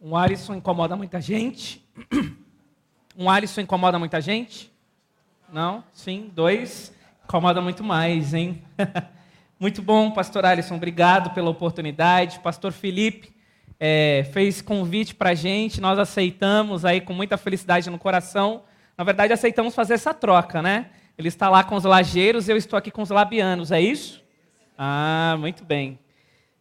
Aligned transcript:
Um 0.00 0.16
Alisson 0.16 0.54
incomoda 0.54 0.96
muita 0.96 1.20
gente. 1.20 1.86
Um 3.16 3.30
Alisson 3.30 3.62
incomoda 3.62 3.98
muita 3.98 4.20
gente? 4.20 4.72
Não? 5.52 5.82
Sim, 5.92 6.30
dois. 6.34 6.92
Incomoda 7.24 7.60
muito 7.60 7.82
mais, 7.82 8.34
hein? 8.34 8.62
muito 9.58 9.80
bom, 9.80 10.10
pastor 10.10 10.44
Alisson. 10.44 10.76
Obrigado 10.76 11.30
pela 11.30 11.48
oportunidade. 11.48 12.40
Pastor 12.40 12.72
Felipe 12.72 13.34
é, 13.78 14.28
fez 14.32 14.60
convite 14.60 15.14
para 15.14 15.30
a 15.30 15.34
gente, 15.34 15.80
nós 15.80 15.98
aceitamos 15.98 16.84
aí 16.84 17.00
com 17.00 17.12
muita 17.12 17.36
felicidade 17.36 17.90
no 17.90 17.98
coração. 17.98 18.62
Na 18.96 19.04
verdade, 19.04 19.32
aceitamos 19.32 19.74
fazer 19.74 19.94
essa 19.94 20.14
troca, 20.14 20.62
né? 20.62 20.86
Ele 21.18 21.28
está 21.28 21.48
lá 21.48 21.62
com 21.64 21.76
os 21.76 21.84
lajeiros, 21.84 22.48
eu 22.48 22.56
estou 22.56 22.76
aqui 22.76 22.90
com 22.90 23.02
os 23.02 23.10
labianos, 23.10 23.72
é 23.72 23.80
isso? 23.80 24.22
Ah, 24.76 25.36
muito 25.38 25.64
bem. 25.64 25.98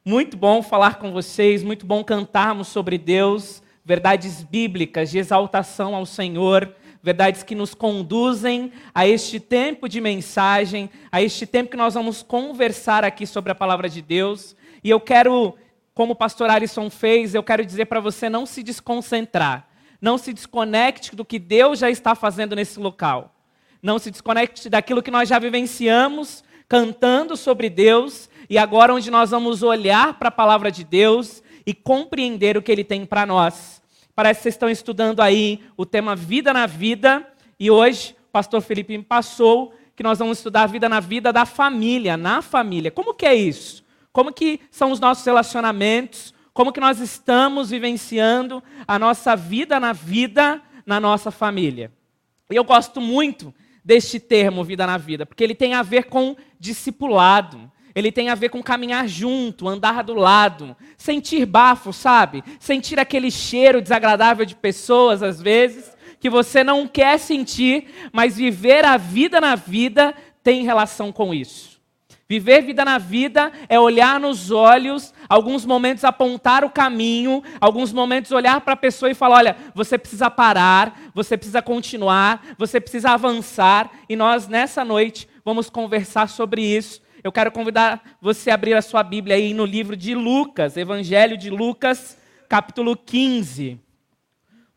Muito 0.07 0.37
bom 0.37 0.61
falar 0.61 0.99
com 0.99 1.11
vocês, 1.11 1.63
muito 1.63 1.83
bom 1.83 2.03
cantarmos 2.03 2.67
sobre 2.67 2.95
Deus, 2.95 3.63
verdades 3.83 4.43
bíblicas 4.43 5.09
de 5.09 5.17
exaltação 5.17 5.95
ao 5.95 6.05
Senhor, 6.05 6.75
verdades 7.02 7.41
que 7.41 7.55
nos 7.55 7.73
conduzem 7.73 8.71
a 8.94 9.07
este 9.07 9.39
tempo 9.39 9.89
de 9.89 9.99
mensagem, 9.99 10.91
a 11.11 11.23
este 11.23 11.47
tempo 11.47 11.71
que 11.71 11.75
nós 11.75 11.95
vamos 11.95 12.21
conversar 12.21 13.03
aqui 13.03 13.25
sobre 13.25 13.52
a 13.52 13.55
palavra 13.55 13.89
de 13.89 13.99
Deus. 13.99 14.55
E 14.83 14.91
eu 14.91 14.99
quero, 14.99 15.55
como 15.95 16.13
o 16.13 16.16
pastor 16.16 16.52
Alisson 16.52 16.88
fez, 16.91 17.33
eu 17.33 17.41
quero 17.41 17.66
dizer 17.66 17.85
para 17.85 17.99
você 17.99 18.30
não 18.30 18.45
se 18.45 18.61
desconcentrar, 18.61 19.67
não 19.99 20.19
se 20.19 20.31
desconecte 20.31 21.16
do 21.16 21.25
que 21.25 21.39
Deus 21.39 21.80
já 21.80 21.89
está 21.89 22.13
fazendo 22.13 22.55
nesse 22.55 22.80
local. 22.80 23.33
Não 23.81 23.97
se 23.97 24.11
desconecte 24.11 24.69
daquilo 24.69 25.02
que 25.02 25.09
nós 25.09 25.27
já 25.27 25.39
vivenciamos, 25.39 26.44
cantando 26.69 27.35
sobre 27.35 27.72
Deus, 27.72 28.30
e 28.49 28.58
agora 28.58 28.94
onde 28.94 29.09
nós 29.09 29.31
vamos 29.31 29.63
olhar 29.63 30.13
para 30.16 30.30
a 30.30 30.31
palavra 30.31 30.72
de 30.72 30.84
Deus 30.84 31.44
e 31.66 31.73
compreender 31.73 32.58
o 32.58 32.62
que 32.62 32.72
ele 32.72 32.84
tem 32.84 33.05
para 33.05 33.26
nós. 33.26 33.81
Parece 34.16 34.40
que 34.40 34.44
vocês 34.44 34.55
estão 34.55 34.70
estudando 34.70 35.22
aí 35.22 35.62
o 35.76 35.86
tema 35.86 36.16
Vida 36.16 36.53
na 36.53 36.66
Vida, 36.66 37.28
e 37.59 37.69
hoje 37.72 38.16
o 38.30 38.31
pastor 38.31 38.61
Felipe 38.61 38.97
me 38.97 39.03
passou 39.03 39.73
que 39.95 40.03
nós 40.03 40.19
vamos 40.19 40.38
estudar 40.38 40.64
a 40.64 40.67
vida 40.67 40.89
na 40.89 41.00
vida 41.00 41.31
da 41.31 41.45
família, 41.45 42.17
na 42.17 42.42
família. 42.42 42.92
Como 42.92 43.14
que 43.14 43.25
é 43.25 43.34
isso? 43.34 43.84
Como 44.11 44.31
que 44.31 44.59
são 44.69 44.91
os 44.91 45.00
nossos 45.00 45.25
relacionamentos? 45.25 46.34
Como 46.53 46.72
que 46.72 46.80
nós 46.80 47.00
estamos 47.00 47.69
vivenciando 47.69 48.64
a 48.88 49.00
nossa 49.00 49.36
vida 49.36 49.80
na 49.80 49.94
vida 49.94 50.62
na 50.86 51.00
nossa 51.00 51.31
família? 51.31 51.91
E 52.50 52.56
eu 52.56 52.64
gosto 52.64 53.02
muito 53.02 53.53
deste 53.84 54.19
termo 54.19 54.64
vida 54.64 54.86
na 54.88 54.97
vida, 54.97 55.25
porque 55.25 55.44
ele 55.44 55.56
tem 55.56 55.73
a 55.73 55.84
ver 55.84 56.06
com 56.06 56.36
discipulado 56.59 57.72
ele 57.95 58.11
tem 58.11 58.29
a 58.29 58.35
ver 58.35 58.49
com 58.49 58.61
caminhar 58.61 59.07
junto, 59.07 59.69
andar 59.69 60.03
do 60.03 60.13
lado, 60.13 60.75
sentir 60.97 61.45
bafo, 61.45 61.93
sabe? 61.93 62.43
Sentir 62.59 62.99
aquele 62.99 63.31
cheiro 63.31 63.81
desagradável 63.81 64.45
de 64.45 64.53
pessoas, 64.53 65.23
às 65.23 65.41
vezes, 65.41 65.95
que 66.19 66.29
você 66.29 66.61
não 66.61 66.88
quer 66.88 67.17
sentir, 67.17 67.88
mas 68.11 68.35
viver 68.35 68.83
a 68.83 68.97
vida 68.97 69.39
na 69.39 69.55
vida 69.55 70.13
tem 70.43 70.63
relação 70.63 71.09
com 71.09 71.33
isso. 71.33 71.75
Viver 72.27 72.63
vida 72.63 72.83
na 72.83 72.97
vida 72.97 73.51
é 73.69 73.79
olhar 73.79 74.19
nos 74.19 74.49
olhos, 74.51 75.13
alguns 75.29 75.63
momentos 75.63 76.03
apontar 76.03 76.66
o 76.66 76.71
caminho, 76.71 77.43
alguns 77.61 77.93
momentos 77.93 78.31
olhar 78.31 78.59
para 78.61 78.73
a 78.73 78.77
pessoa 78.77 79.11
e 79.11 79.13
falar: 79.13 79.38
olha, 79.38 79.55
você 79.75 79.95
precisa 79.95 80.29
parar, 80.29 80.99
você 81.13 81.38
precisa 81.38 81.61
continuar, 81.61 82.43
você 82.57 82.81
precisa 82.81 83.11
avançar. 83.11 83.91
E 84.09 84.16
nós, 84.16 84.47
nessa 84.47 84.83
noite, 84.83 85.29
vamos 85.45 85.69
conversar 85.69 86.27
sobre 86.27 86.63
isso 86.63 87.05
eu 87.26 87.31
quero 87.31 87.52
convidar 87.52 88.18
você 88.22 88.52
a 88.52 88.54
abrir 88.54 88.76
a 88.76 88.84
sua 88.84 89.02
Bíblia 89.02 89.36
aí 89.36 89.52
no 89.52 89.66
livro 89.66 89.98
de 89.98 90.14
Lucas, 90.14 90.78
Evangelho 90.78 91.36
de 91.36 91.50
Lucas, 91.50 92.20
capítulo 92.48 92.95
15. 92.95 93.80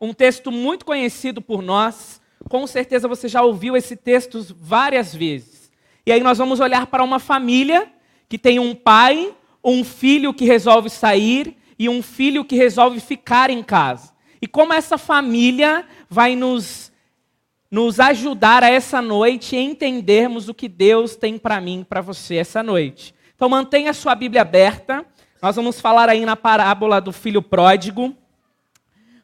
Um 0.01 0.15
texto 0.15 0.51
muito 0.51 0.83
conhecido 0.83 1.43
por 1.43 1.61
nós, 1.61 2.19
com 2.49 2.65
certeza 2.65 3.07
você 3.07 3.27
já 3.27 3.43
ouviu 3.43 3.77
esse 3.77 3.95
texto 3.95 4.43
várias 4.59 5.13
vezes. 5.13 5.71
E 6.03 6.11
aí 6.11 6.23
nós 6.23 6.39
vamos 6.39 6.59
olhar 6.59 6.87
para 6.87 7.03
uma 7.03 7.19
família 7.19 7.87
que 8.27 8.39
tem 8.39 8.57
um 8.57 8.73
pai, 8.73 9.31
um 9.63 9.83
filho 9.83 10.33
que 10.33 10.45
resolve 10.45 10.89
sair 10.89 11.55
e 11.77 11.87
um 11.87 12.01
filho 12.01 12.43
que 12.43 12.55
resolve 12.55 12.99
ficar 12.99 13.51
em 13.51 13.61
casa. 13.61 14.11
E 14.41 14.47
como 14.47 14.73
essa 14.73 14.97
família 14.97 15.85
vai 16.09 16.35
nos 16.35 16.88
nos 17.71 17.99
ajudar 17.99 18.63
a 18.63 18.69
essa 18.69 19.01
noite 19.01 19.55
entendermos 19.55 20.49
o 20.49 20.53
que 20.53 20.67
Deus 20.67 21.15
tem 21.15 21.37
para 21.37 21.61
mim, 21.61 21.85
para 21.87 22.01
você 22.01 22.35
essa 22.35 22.63
noite. 22.63 23.13
Então 23.35 23.47
mantenha 23.47 23.91
a 23.91 23.93
sua 23.93 24.15
Bíblia 24.15 24.41
aberta. 24.41 25.05
Nós 25.41 25.55
vamos 25.55 25.79
falar 25.79 26.09
aí 26.09 26.25
na 26.25 26.35
parábola 26.35 26.99
do 26.99 27.11
filho 27.11 27.41
pródigo. 27.41 28.15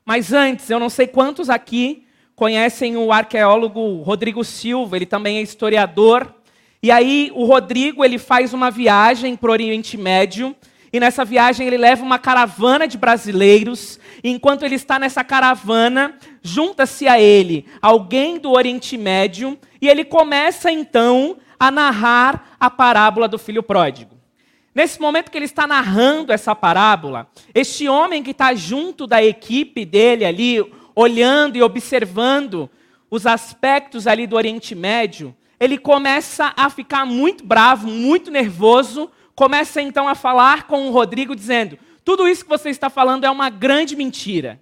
Mas 0.06 0.32
antes, 0.32 0.70
eu 0.70 0.80
não 0.80 0.90
sei 0.90 1.08
quantos 1.08 1.50
aqui 1.50 2.06
conhecem 2.36 2.96
o 2.98 3.12
arqueólogo 3.12 4.02
Rodrigo 4.02 4.44
Silva, 4.44 4.98
ele 4.98 5.06
também 5.06 5.38
é 5.38 5.42
historiador. 5.42 6.34
E 6.84 6.92
aí 6.92 7.32
o 7.34 7.46
Rodrigo, 7.46 8.06
ele 8.06 8.20
faz 8.20 8.54
uma 8.54 8.70
viagem 8.70 9.36
para 9.36 9.50
o 9.50 9.54
Oriente 9.54 9.98
Médio, 9.98 10.56
e 10.96 11.00
nessa 11.00 11.26
viagem 11.26 11.68
ele 11.68 11.76
leva 11.76 12.06
uma 12.06 12.18
caravana 12.18 12.88
de 12.88 12.98
brasileiros. 12.98 14.00
E 14.24 14.30
enquanto 14.30 14.64
ele 14.64 14.76
está 14.76 14.98
nessa 14.98 15.26
caravana, 15.26 16.18
junta-se 16.42 17.06
a 17.06 17.20
ele 17.20 17.66
alguém 17.82 18.40
do 18.40 18.54
Oriente 18.54 18.98
Médio 18.98 19.60
e 19.82 19.90
ele 19.90 20.06
começa 20.06 20.72
então 20.72 21.36
a 21.60 21.70
narrar 21.70 22.56
a 22.58 22.70
parábola 22.70 23.28
do 23.28 23.38
filho 23.38 23.62
pródigo. 23.62 24.16
Nesse 24.74 25.02
momento 25.02 25.32
que 25.32 25.38
ele 25.38 25.44
está 25.44 25.68
narrando 25.68 26.32
essa 26.32 26.56
parábola, 26.56 27.28
este 27.54 27.90
homem 27.90 28.24
que 28.24 28.32
está 28.32 28.56
junto 28.56 29.06
da 29.06 29.22
equipe 29.22 29.84
dele 29.84 30.24
ali, 30.24 30.64
olhando 30.96 31.58
e 31.58 31.62
observando 31.62 32.70
os 33.12 33.26
aspectos 33.26 34.08
ali 34.08 34.26
do 34.26 34.38
Oriente 34.38 34.74
Médio, 34.74 35.36
ele 35.60 35.78
começa 35.78 36.54
a 36.56 36.70
ficar 36.70 37.06
muito 37.06 37.46
bravo, 37.46 37.88
muito 37.88 38.30
nervoso, 38.30 39.10
começa 39.36 39.82
então 39.82 40.08
a 40.08 40.16
falar 40.16 40.68
com 40.68 40.88
o 40.88 40.92
Rodrigo, 40.92 41.36
dizendo: 41.36 41.78
tudo 42.04 42.28
isso 42.28 42.44
que 42.44 42.50
você 42.50 42.70
está 42.70 42.90
falando 42.90 43.26
é 43.26 43.30
uma 43.30 43.50
grande 43.50 43.96
mentira. 43.96 44.62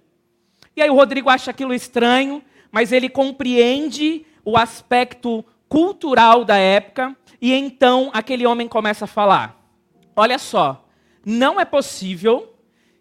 E 0.76 0.82
aí 0.82 0.90
o 0.90 0.94
Rodrigo 0.94 1.28
acha 1.28 1.50
aquilo 1.50 1.74
estranho, 1.74 2.42
mas 2.70 2.90
ele 2.90 3.08
compreende 3.08 4.24
o 4.44 4.56
aspecto 4.56 5.44
cultural 5.68 6.44
da 6.44 6.56
época, 6.56 7.16
e 7.40 7.52
então 7.52 8.10
aquele 8.12 8.46
homem 8.46 8.68
começa 8.68 9.04
a 9.04 9.08
falar: 9.08 9.60
Olha 10.16 10.38
só, 10.38 10.86
não 11.24 11.60
é 11.60 11.64
possível 11.64 12.54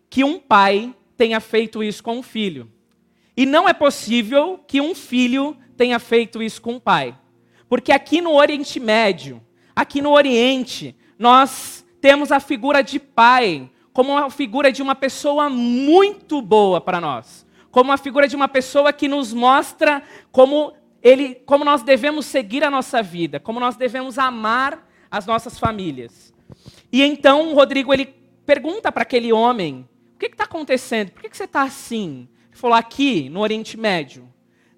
que 0.10 0.24
um 0.24 0.40
pai 0.40 0.94
tenha 1.18 1.40
feito 1.40 1.84
isso 1.84 2.04
com 2.04 2.18
um 2.18 2.24
filho. 2.24 2.72
E 3.36 3.46
não 3.46 3.68
é 3.68 3.74
possível 3.74 4.60
que 4.68 4.80
um 4.80 4.94
filho 4.94 5.58
tenha 5.76 5.98
feito 6.00 6.42
isso 6.42 6.62
com 6.62 6.74
um 6.74 6.80
pai. 6.80 7.16
Porque 7.68 7.92
aqui 7.92 8.22
no 8.22 8.34
Oriente 8.34 8.80
Médio, 8.80 9.42
aqui 9.76 10.02
no 10.02 10.12
Oriente, 10.12 10.96
nós 11.18 11.86
temos 12.02 12.32
a 12.32 12.40
figura 12.40 12.84
de 12.84 13.00
pai 13.00 13.70
como 13.94 14.12
uma 14.12 14.30
figura 14.30 14.72
de 14.72 14.82
uma 14.82 14.96
pessoa 14.96 15.50
muito 15.50 16.42
boa 16.42 16.82
para 16.82 17.00
nós, 17.00 17.46
como 17.72 17.92
uma 17.92 17.98
figura 17.98 18.28
de 18.28 18.36
uma 18.36 18.48
pessoa 18.48 18.92
que 18.92 19.08
nos 19.08 19.34
mostra 19.34 20.02
como 20.32 20.74
ele, 21.02 21.36
como 21.46 21.64
nós 21.64 21.84
devemos 21.84 22.26
seguir 22.26 22.64
a 22.64 22.72
nossa 22.72 23.04
vida, 23.04 23.40
como 23.40 23.60
nós 23.60 23.76
devemos 23.76 24.18
amar 24.18 24.90
as 25.12 25.26
nossas 25.26 25.60
famílias. 25.60 26.34
E 26.92 27.04
então 27.04 27.52
o 27.52 27.56
Rodrigo 27.56 27.94
ele 27.94 28.06
pergunta 28.46 28.92
para 28.92 29.04
aquele 29.04 29.32
homem: 29.32 29.88
o 30.16 30.18
que 30.18 30.26
está 30.26 30.46
acontecendo? 30.46 31.12
Por 31.12 31.22
que, 31.22 31.30
que 31.30 31.38
você 31.38 31.44
está 31.44 31.62
assim? 31.62 32.28
Ele 32.50 32.60
falou: 32.60 32.76
aqui 32.76 33.30
no 33.30 33.42
Oriente 33.42 33.78
Médio, 33.78 34.33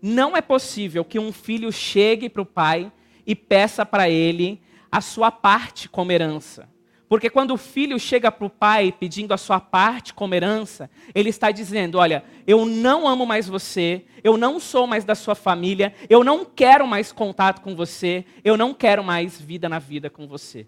não 0.06 0.38
é 0.38 0.42
possível 0.42 1.04
que 1.04 1.18
um 1.18 1.32
filho 1.32 1.72
chegue 1.72 2.30
para 2.30 2.44
o 2.44 2.46
pai 2.46 2.92
e 3.26 3.34
peça 3.34 3.84
para 3.84 4.08
ele 4.08 4.62
a 4.92 5.02
sua 5.02 5.32
parte 5.32 5.90
como 5.90 6.12
herança. 6.12 6.70
Porque 7.10 7.28
quando 7.28 7.56
o 7.56 7.58
filho 7.58 8.00
chega 8.00 8.32
para 8.32 8.46
o 8.46 8.50
pai 8.50 8.92
pedindo 8.92 9.34
a 9.34 9.38
sua 9.38 9.60
parte 9.60 10.14
como 10.14 10.36
herança, 10.36 10.92
ele 11.16 11.30
está 11.30 11.50
dizendo: 11.50 11.98
Olha, 11.98 12.24
eu 12.46 12.68
não 12.68 13.08
amo 13.08 13.26
mais 13.26 13.48
você, 13.48 14.06
eu 14.24 14.38
não 14.38 14.60
sou 14.60 14.86
mais 14.86 15.04
da 15.04 15.16
sua 15.16 15.34
família, 15.34 15.92
eu 16.08 16.24
não 16.24 16.46
quero 16.46 16.86
mais 16.86 17.12
contato 17.12 17.62
com 17.62 17.76
você, 17.76 18.26
eu 18.44 18.56
não 18.56 18.76
quero 18.76 19.04
mais 19.04 19.42
vida 19.42 19.68
na 19.68 19.80
vida 19.80 20.08
com 20.08 20.28
você. 20.28 20.68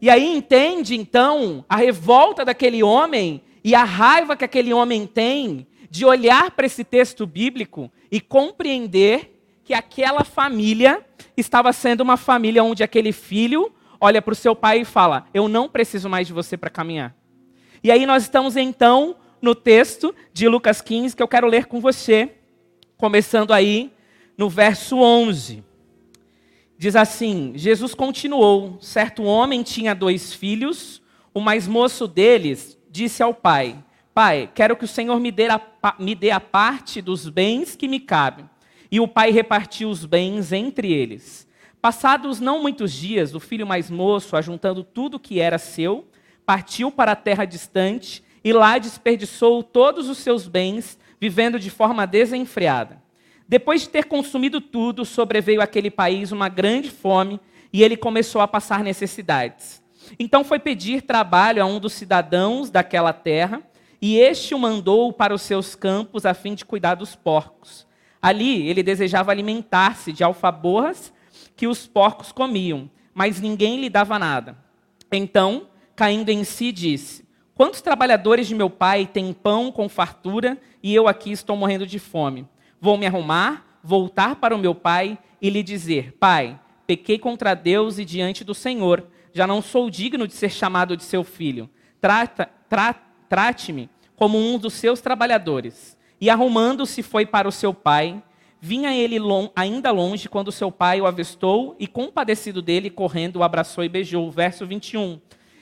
E 0.00 0.08
aí 0.08 0.24
entende 0.26 0.94
então 0.94 1.66
a 1.68 1.76
revolta 1.76 2.46
daquele 2.46 2.82
homem 2.82 3.42
e 3.62 3.74
a 3.74 3.84
raiva 3.84 4.36
que 4.36 4.44
aquele 4.44 4.72
homem 4.72 5.06
tem 5.06 5.66
de 5.92 6.06
olhar 6.06 6.52
para 6.52 6.64
esse 6.64 6.84
texto 6.84 7.26
bíblico 7.26 7.92
e 8.10 8.18
compreender 8.18 9.44
que 9.62 9.74
aquela 9.74 10.24
família 10.24 11.04
estava 11.36 11.70
sendo 11.70 12.00
uma 12.00 12.16
família 12.16 12.64
onde 12.64 12.82
aquele 12.82 13.12
filho 13.12 13.70
olha 14.00 14.22
para 14.22 14.32
o 14.32 14.34
seu 14.34 14.56
pai 14.56 14.80
e 14.80 14.84
fala: 14.86 15.26
Eu 15.34 15.48
não 15.48 15.68
preciso 15.68 16.08
mais 16.08 16.26
de 16.26 16.32
você 16.32 16.56
para 16.56 16.70
caminhar. 16.70 17.14
E 17.84 17.90
aí 17.90 18.06
nós 18.06 18.22
estamos 18.22 18.56
então 18.56 19.16
no 19.42 19.54
texto 19.54 20.14
de 20.32 20.48
Lucas 20.48 20.80
15 20.80 21.14
que 21.14 21.22
eu 21.22 21.28
quero 21.28 21.46
ler 21.46 21.66
com 21.66 21.78
você, 21.78 22.36
começando 22.96 23.52
aí 23.52 23.92
no 24.34 24.48
verso 24.48 24.96
11. 24.96 25.62
Diz 26.78 26.96
assim: 26.96 27.52
Jesus 27.54 27.92
continuou: 27.94 28.78
Certo 28.80 29.24
homem 29.24 29.62
tinha 29.62 29.94
dois 29.94 30.32
filhos, 30.32 31.02
o 31.34 31.40
mais 31.40 31.68
moço 31.68 32.08
deles 32.08 32.78
disse 32.90 33.22
ao 33.22 33.34
pai: 33.34 33.76
Pai, 34.14 34.50
quero 34.54 34.76
que 34.76 34.84
o 34.84 34.88
Senhor 34.88 35.18
me 35.18 35.32
dê, 35.32 35.48
a, 35.48 35.60
me 35.98 36.14
dê 36.14 36.30
a 36.30 36.40
parte 36.40 37.00
dos 37.00 37.30
bens 37.30 37.74
que 37.74 37.88
me 37.88 37.98
cabem. 37.98 38.48
E 38.90 39.00
o 39.00 39.08
pai 39.08 39.30
repartiu 39.30 39.88
os 39.88 40.04
bens 40.04 40.52
entre 40.52 40.92
eles. 40.92 41.48
Passados 41.80 42.38
não 42.38 42.60
muitos 42.60 42.92
dias, 42.92 43.34
o 43.34 43.40
filho 43.40 43.66
mais 43.66 43.90
moço, 43.90 44.36
ajuntando 44.36 44.84
tudo 44.84 45.18
que 45.18 45.40
era 45.40 45.56
seu, 45.56 46.06
partiu 46.44 46.90
para 46.90 47.12
a 47.12 47.16
terra 47.16 47.46
distante 47.46 48.22
e 48.44 48.52
lá 48.52 48.76
desperdiçou 48.76 49.62
todos 49.62 50.10
os 50.10 50.18
seus 50.18 50.46
bens, 50.46 50.98
vivendo 51.18 51.58
de 51.58 51.70
forma 51.70 52.06
desenfreada. 52.06 53.02
Depois 53.48 53.80
de 53.80 53.88
ter 53.88 54.04
consumido 54.04 54.60
tudo, 54.60 55.06
sobreveio 55.06 55.62
àquele 55.62 55.90
país 55.90 56.32
uma 56.32 56.50
grande 56.50 56.90
fome 56.90 57.40
e 57.72 57.82
ele 57.82 57.96
começou 57.96 58.42
a 58.42 58.48
passar 58.48 58.84
necessidades. 58.84 59.82
Então 60.18 60.44
foi 60.44 60.58
pedir 60.58 61.00
trabalho 61.00 61.62
a 61.62 61.66
um 61.66 61.80
dos 61.80 61.94
cidadãos 61.94 62.68
daquela 62.68 63.14
terra 63.14 63.62
e 64.02 64.18
este 64.18 64.52
o 64.52 64.58
mandou 64.58 65.12
para 65.12 65.32
os 65.32 65.42
seus 65.42 65.76
campos 65.76 66.26
a 66.26 66.34
fim 66.34 66.56
de 66.56 66.64
cuidar 66.64 66.96
dos 66.96 67.14
porcos. 67.14 67.86
Ali 68.20 68.68
ele 68.68 68.82
desejava 68.82 69.30
alimentar-se 69.30 70.12
de 70.12 70.24
alfaborras 70.24 71.12
que 71.54 71.68
os 71.68 71.86
porcos 71.86 72.32
comiam, 72.32 72.90
mas 73.14 73.40
ninguém 73.40 73.80
lhe 73.80 73.88
dava 73.88 74.18
nada. 74.18 74.58
Então, 75.12 75.68
caindo 75.94 76.30
em 76.30 76.42
si, 76.42 76.72
disse: 76.72 77.24
Quantos 77.54 77.80
trabalhadores 77.80 78.48
de 78.48 78.56
meu 78.56 78.68
pai 78.68 79.06
têm 79.06 79.32
pão 79.32 79.70
com 79.70 79.88
fartura 79.88 80.58
e 80.82 80.92
eu 80.92 81.06
aqui 81.06 81.30
estou 81.30 81.56
morrendo 81.56 81.86
de 81.86 82.00
fome? 82.00 82.48
Vou 82.80 82.98
me 82.98 83.06
arrumar, 83.06 83.78
voltar 83.84 84.34
para 84.34 84.54
o 84.54 84.58
meu 84.58 84.74
pai 84.74 85.16
e 85.40 85.48
lhe 85.48 85.62
dizer: 85.62 86.16
Pai, 86.18 86.58
pequei 86.88 87.20
contra 87.20 87.54
Deus 87.54 87.98
e 88.00 88.04
diante 88.04 88.42
do 88.42 88.54
Senhor, 88.54 89.06
já 89.32 89.46
não 89.46 89.62
sou 89.62 89.88
digno 89.88 90.26
de 90.26 90.34
ser 90.34 90.50
chamado 90.50 90.96
de 90.96 91.04
seu 91.04 91.22
filho. 91.22 91.70
Trata, 92.00 92.50
trata 92.68 93.11
Trate-me 93.32 93.88
como 94.14 94.36
um 94.36 94.58
dos 94.58 94.74
seus 94.74 95.00
trabalhadores. 95.00 95.96
E 96.20 96.28
arrumando-se 96.28 97.02
foi 97.02 97.24
para 97.24 97.48
o 97.48 97.50
seu 97.50 97.72
pai. 97.72 98.22
Vinha 98.60 98.94
ele 98.94 99.18
long, 99.18 99.48
ainda 99.56 99.90
longe 99.90 100.28
quando 100.28 100.52
seu 100.52 100.70
pai 100.70 101.00
o 101.00 101.06
avistou 101.06 101.74
e, 101.80 101.86
compadecido 101.86 102.60
dele, 102.60 102.90
correndo, 102.90 103.36
o 103.36 103.42
abraçou 103.42 103.82
e 103.82 103.88
beijou. 103.88 104.30
Verso 104.30 104.66
21. 104.66 105.18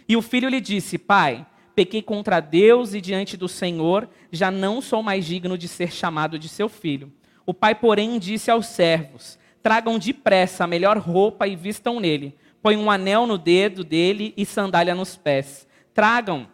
E 0.08 0.16
o 0.16 0.20
filho 0.20 0.48
lhe 0.48 0.60
disse: 0.60 0.98
Pai, 0.98 1.46
pequei 1.72 2.02
contra 2.02 2.40
Deus 2.40 2.92
e 2.92 3.00
diante 3.00 3.36
do 3.36 3.46
Senhor, 3.46 4.08
já 4.32 4.50
não 4.50 4.80
sou 4.80 5.00
mais 5.00 5.24
digno 5.24 5.56
de 5.56 5.68
ser 5.68 5.92
chamado 5.92 6.40
de 6.40 6.48
seu 6.48 6.68
filho. 6.68 7.12
O 7.46 7.54
pai, 7.54 7.76
porém, 7.76 8.18
disse 8.18 8.50
aos 8.50 8.66
servos: 8.66 9.38
Tragam 9.62 9.96
depressa 9.96 10.64
a 10.64 10.66
melhor 10.66 10.98
roupa 10.98 11.46
e 11.46 11.54
vistam 11.54 12.00
nele. 12.00 12.34
Põe 12.60 12.76
um 12.76 12.90
anel 12.90 13.28
no 13.28 13.38
dedo 13.38 13.84
dele 13.84 14.34
e 14.36 14.44
sandália 14.44 14.92
nos 14.92 15.16
pés. 15.16 15.68
Tragam 15.94 16.48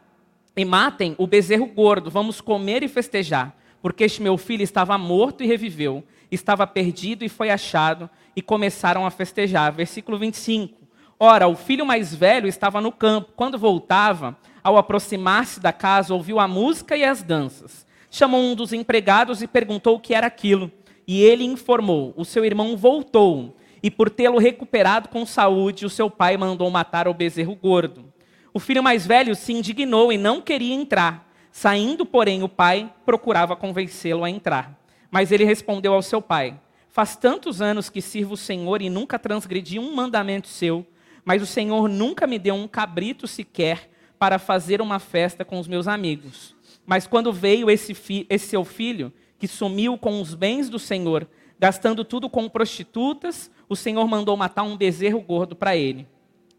e 0.57 0.65
matem 0.65 1.15
o 1.19 1.27
bezerro 1.27 1.67
gordo, 1.67 2.11
vamos 2.11 2.41
comer 2.41 2.83
e 2.83 2.89
festejar, 2.89 3.55
porque 3.83 4.05
este 4.05 4.23
meu 4.23 4.39
filho 4.39 4.63
estava 4.63 4.97
morto 4.97 5.45
e 5.45 5.47
reviveu, 5.47 6.03
estava 6.31 6.67
perdido 6.67 7.25
e 7.25 7.29
foi 7.29 7.51
achado, 7.51 8.09
e 8.35 8.41
começaram 8.41 9.07
a 9.07 9.11
festejar. 9.11 9.73
Versículo 9.73 10.19
25. 10.19 10.87
Ora, 11.19 11.47
o 11.49 11.57
filho 11.57 11.87
mais 11.87 12.15
velho 12.15 12.49
estava 12.49 12.81
no 12.81 12.93
campo. 12.93 13.33
Quando 13.35 13.59
voltava, 13.59 14.37
ao 14.63 14.77
aproximar-se 14.77 15.61
da 15.61 15.73
casa, 15.73 16.13
ouviu 16.13 16.39
a 16.39 16.49
música 16.49 16.97
e 16.97 17.05
as 17.05 17.23
danças. 17.23 17.87
Chamou 18.11 18.43
um 18.43 18.55
dos 18.55 18.73
empregados 18.73 19.43
e 19.43 19.47
perguntou 19.47 19.97
o 19.97 20.01
que 20.01 20.15
era 20.15 20.27
aquilo. 20.27 20.71
E 21.07 21.23
ele 21.23 21.45
informou: 21.45 22.13
o 22.17 22.25
seu 22.25 22.45
irmão 22.45 22.77
voltou, 22.77 23.57
e 23.83 23.91
por 23.91 24.11
tê-lo 24.11 24.39
recuperado 24.39 25.09
com 25.09 25.25
saúde, 25.25 25.87
o 25.87 25.91
seu 25.91 26.11
pai 26.11 26.37
mandou 26.37 26.71
matar 26.71 27.09
o 27.09 27.15
bezerro 27.15 27.55
gordo. 27.55 28.16
O 28.57 28.59
filho 28.59 28.83
mais 28.83 29.07
velho 29.07 29.35
se 29.35 29.53
indignou 29.53 30.11
e 30.11 30.17
não 30.17 30.41
queria 30.41 30.75
entrar. 30.75 31.31
Saindo, 31.53 32.07
porém, 32.07 32.43
o 32.43 32.49
pai 32.49 32.91
procurava 33.05 33.55
convencê-lo 33.55 34.25
a 34.25 34.31
entrar. 34.31 34.81
Mas 35.11 35.31
ele 35.31 35.45
respondeu 35.45 35.93
ao 35.93 36.01
seu 36.01 36.23
pai: 36.23 36.59
Faz 36.89 37.17
tantos 37.17 37.61
anos 37.61 37.91
que 37.91 38.01
sirvo 38.01 38.33
o 38.33 38.37
Senhor 38.39 38.81
e 38.81 38.89
nunca 38.89 39.19
transgredi 39.19 39.79
um 39.79 39.95
mandamento 39.95 40.49
seu, 40.49 40.87
mas 41.23 41.43
o 41.43 41.47
Senhor 41.47 41.87
nunca 41.87 42.27
me 42.27 42.39
deu 42.39 42.55
um 42.55 42.67
cabrito 42.67 43.27
sequer 43.27 43.91
para 44.19 44.39
fazer 44.39 44.81
uma 44.81 44.99
festa 44.99 45.45
com 45.45 45.59
os 45.59 45.69
meus 45.69 45.87
amigos. 45.87 46.57
Mas 46.87 47.07
quando 47.07 47.35
veio 47.35 47.71
esse, 47.71 47.95
esse 48.27 48.47
seu 48.47 48.65
filho, 48.65 49.13
que 49.39 49.47
sumiu 49.47 49.99
com 49.99 50.19
os 50.19 50.33
bens 50.33 50.71
do 50.71 50.79
Senhor, 50.79 51.29
gastando 51.61 52.07
tudo 52.07 52.31
com 52.31 52.49
prostitutas, 52.49 53.51
o 53.69 53.77
Senhor 53.77 54.09
mandou 54.09 54.35
matar 54.35 54.63
um 54.63 54.79
bezerro 54.79 55.21
gordo 55.21 55.55
para 55.55 55.77
ele. 55.77 56.09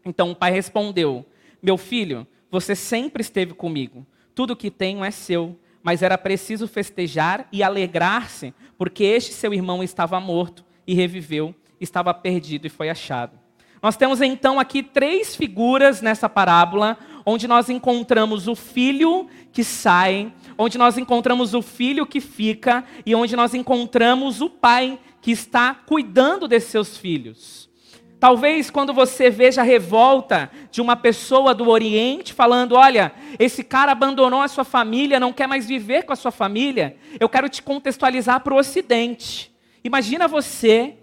Então 0.04 0.30
o 0.30 0.36
pai 0.36 0.52
respondeu: 0.52 1.26
meu 1.62 1.76
filho, 1.76 2.26
você 2.50 2.74
sempre 2.74 3.20
esteve 3.20 3.54
comigo. 3.54 4.06
Tudo 4.34 4.56
que 4.56 4.70
tenho 4.70 5.04
é 5.04 5.10
seu. 5.10 5.58
Mas 5.82 6.02
era 6.02 6.18
preciso 6.18 6.66
festejar 6.66 7.48
e 7.52 7.62
alegrar-se, 7.62 8.52
porque 8.76 9.04
este 9.04 9.32
seu 9.32 9.54
irmão 9.54 9.82
estava 9.82 10.20
morto 10.20 10.64
e 10.86 10.92
reviveu, 10.92 11.54
estava 11.80 12.12
perdido 12.12 12.66
e 12.66 12.70
foi 12.70 12.90
achado. 12.90 13.38
Nós 13.82 13.96
temos 13.96 14.20
então 14.20 14.58
aqui 14.58 14.82
três 14.82 15.36
figuras 15.36 16.02
nessa 16.02 16.28
parábola, 16.28 16.98
onde 17.24 17.46
nós 17.46 17.68
encontramos 17.68 18.48
o 18.48 18.56
filho 18.56 19.28
que 19.52 19.62
sai, 19.62 20.32
onde 20.56 20.76
nós 20.76 20.98
encontramos 20.98 21.54
o 21.54 21.62
filho 21.62 22.04
que 22.04 22.20
fica 22.20 22.84
e 23.06 23.14
onde 23.14 23.36
nós 23.36 23.54
encontramos 23.54 24.40
o 24.40 24.50
pai 24.50 24.98
que 25.20 25.30
está 25.30 25.74
cuidando 25.74 26.48
desses 26.48 26.70
seus 26.70 26.96
filhos. 26.96 27.67
Talvez 28.20 28.68
quando 28.68 28.92
você 28.92 29.30
veja 29.30 29.60
a 29.60 29.64
revolta 29.64 30.50
de 30.72 30.80
uma 30.80 30.96
pessoa 30.96 31.54
do 31.54 31.68
Oriente 31.68 32.32
falando: 32.32 32.74
olha, 32.74 33.12
esse 33.38 33.62
cara 33.62 33.92
abandonou 33.92 34.42
a 34.42 34.48
sua 34.48 34.64
família, 34.64 35.20
não 35.20 35.32
quer 35.32 35.46
mais 35.46 35.66
viver 35.66 36.02
com 36.04 36.12
a 36.12 36.16
sua 36.16 36.32
família, 36.32 36.96
eu 37.20 37.28
quero 37.28 37.48
te 37.48 37.62
contextualizar 37.62 38.40
para 38.40 38.52
o 38.52 38.58
Ocidente. 38.58 39.54
Imagina 39.84 40.26
você 40.26 40.96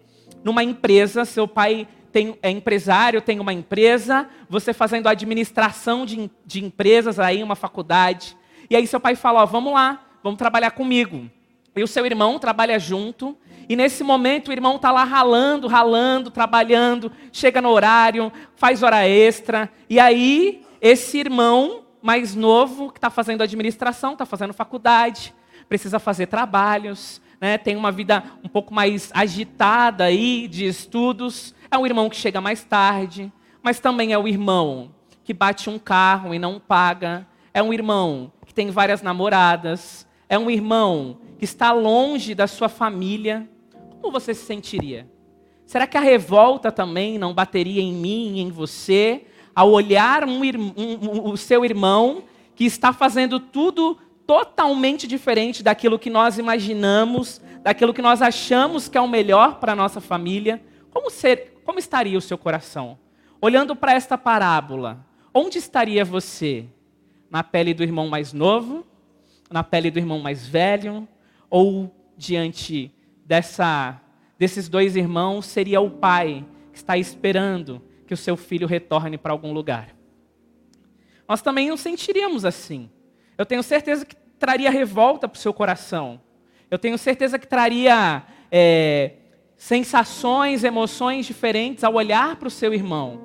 numa 0.44 0.64
empresa, 0.64 1.24
seu 1.24 1.48
pai 1.48 1.88
tem, 2.12 2.38
é 2.42 2.50
empresário, 2.50 3.22
tem 3.22 3.40
uma 3.40 3.54
empresa, 3.54 4.28
você 4.50 4.74
fazendo 4.74 5.08
administração 5.08 6.06
de, 6.06 6.30
de 6.46 6.64
empresas 6.64 7.18
aí, 7.18 7.42
uma 7.42 7.56
faculdade, 7.56 8.36
e 8.70 8.76
aí 8.76 8.86
seu 8.86 9.00
pai 9.00 9.16
fala: 9.16 9.42
ó, 9.42 9.46
vamos 9.46 9.74
lá, 9.74 10.06
vamos 10.22 10.38
trabalhar 10.38 10.72
comigo. 10.72 11.30
E 11.76 11.84
o 11.84 11.88
seu 11.88 12.06
irmão 12.06 12.40
trabalha 12.40 12.80
junto, 12.80 13.38
e 13.68 13.76
nesse 13.76 14.04
momento 14.04 14.50
o 14.50 14.52
irmão 14.52 14.76
está 14.76 14.92
lá 14.92 15.04
ralando, 15.04 15.68
ralando, 15.68 16.30
trabalhando, 16.30 17.12
chega 17.32 17.62
no 17.62 17.70
horário, 17.70 18.32
faz 18.56 18.84
hora 18.84 19.08
extra. 19.08 19.72
E 19.90 20.00
aí, 20.00 20.64
esse 20.80 21.18
irmão 21.18 21.84
mais 22.02 22.36
novo, 22.36 22.92
que 22.92 23.00
está 23.00 23.10
fazendo 23.10 23.42
administração, 23.42 24.14
está 24.14 24.26
fazendo 24.26 24.54
faculdade, 24.54 25.34
precisa 25.68 25.98
fazer 25.98 26.28
trabalhos, 26.28 27.20
né, 27.42 27.58
tem 27.58 27.76
uma 27.76 27.92
vida 27.92 28.24
um 28.44 28.48
pouco 28.48 28.74
mais 28.74 29.10
agitada 29.14 30.04
aí 30.04 30.48
de 30.48 30.66
estudos. 30.66 31.56
É 31.72 31.78
um 31.78 31.86
irmão 31.86 32.10
que 32.10 32.16
chega 32.16 32.40
mais 32.40 32.64
tarde, 32.64 33.32
mas 33.64 33.80
também 33.80 34.14
é 34.14 34.18
o 34.18 34.28
irmão 34.28 34.92
que 35.24 35.34
bate 35.34 35.70
um 35.70 35.80
carro 35.80 36.36
e 36.36 36.40
não 36.40 36.60
paga. 36.60 37.28
É 37.52 37.62
um 37.64 37.74
irmão 37.74 38.32
que 38.46 38.54
tem 38.54 38.70
várias 38.70 39.02
namoradas. 39.02 40.08
É 40.30 40.38
um 40.38 40.52
irmão 40.52 41.18
que 41.40 41.46
está 41.46 41.72
longe 41.72 42.36
da 42.36 42.46
sua 42.46 42.70
família 42.70 43.50
como 44.06 44.12
você 44.12 44.36
se 44.36 44.46
sentiria? 44.46 45.10
Será 45.66 45.88
que 45.88 45.98
a 45.98 46.02
revolta 46.02 46.72
também 46.72 47.18
não 47.18 47.34
bateria 47.34 47.82
em 47.82 47.92
mim 47.92 48.40
em 48.40 48.52
você 48.52 49.26
ao 49.56 49.72
olhar 49.72 50.24
um, 50.26 50.42
um, 50.44 50.74
um, 50.78 51.30
o 51.32 51.36
seu 51.36 51.66
irmão 51.66 52.22
que 52.54 52.66
está 52.66 52.94
fazendo 52.94 53.40
tudo 53.40 53.98
totalmente 54.28 55.08
diferente 55.08 55.64
daquilo 55.64 55.98
que 55.98 56.12
nós 56.12 56.38
imaginamos, 56.38 57.42
daquilo 57.64 57.96
que 57.96 58.02
nós 58.02 58.22
achamos 58.22 58.88
que 58.88 58.96
é 58.96 59.02
o 59.02 59.08
melhor 59.08 59.56
para 59.56 59.72
a 59.72 59.76
nossa 59.76 60.00
família? 60.00 60.62
Como, 60.92 61.10
ser, 61.10 61.60
como 61.66 61.80
estaria 61.80 62.16
o 62.16 62.22
seu 62.22 62.38
coração? 62.38 63.00
Olhando 63.42 63.76
para 63.76 63.96
esta 63.96 64.20
parábola, 64.20 65.04
onde 65.34 65.58
estaria 65.58 66.06
você? 66.06 66.68
Na 67.28 67.44
pele 67.44 67.74
do 67.74 67.82
irmão 67.82 68.08
mais 68.08 68.34
novo? 68.34 68.86
Na 69.50 69.64
pele 69.64 69.90
do 69.90 69.98
irmão 69.98 70.20
mais 70.20 70.46
velho? 70.46 71.08
Ou 71.50 71.92
diante 72.16 72.92
dessa, 73.26 74.00
desses 74.38 74.70
dois 74.70 74.96
irmãos 74.96 75.46
seria 75.46 75.82
o 75.82 75.90
pai 75.90 76.46
que 76.72 76.78
está 76.78 76.98
esperando 76.98 77.82
que 78.06 78.14
o 78.14 78.18
seu 78.18 78.38
filho 78.38 78.68
retorne 78.68 79.18
para 79.18 79.34
algum 79.34 79.52
lugar. 79.52 79.96
Nós 81.28 81.42
também 81.42 81.70
nos 81.70 81.82
sentiríamos 81.82 82.46
assim. 82.46 82.90
Eu 83.38 83.46
tenho 83.46 83.64
certeza 83.64 84.06
que 84.06 84.16
traria 84.38 84.70
revolta 84.70 85.28
para 85.28 85.38
o 85.38 85.42
seu 85.42 85.54
coração. 85.54 86.22
Eu 86.70 86.78
tenho 86.78 86.98
certeza 86.98 87.40
que 87.40 87.48
traria 87.48 88.24
é, 88.52 89.14
sensações, 89.58 90.64
emoções 90.64 91.26
diferentes 91.26 91.84
ao 91.84 91.96
olhar 91.96 92.36
para 92.36 92.48
o 92.48 92.52
seu 92.52 92.74
irmão. 92.74 93.22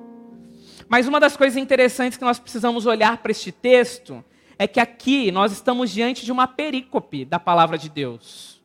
Mas 0.88 1.06
uma 1.06 1.20
das 1.20 1.36
coisas 1.36 1.56
interessantes 1.56 2.18
que 2.18 2.24
nós 2.24 2.38
precisamos 2.38 2.86
olhar 2.86 3.18
para 3.18 3.30
este 3.30 3.52
texto 3.52 4.24
é 4.58 4.66
que 4.66 4.80
aqui 4.80 5.30
nós 5.30 5.52
estamos 5.52 5.90
diante 5.90 6.24
de 6.24 6.32
uma 6.32 6.46
perícope 6.46 7.24
da 7.24 7.38
palavra 7.38 7.78
de 7.78 7.88
Deus. 7.88 8.59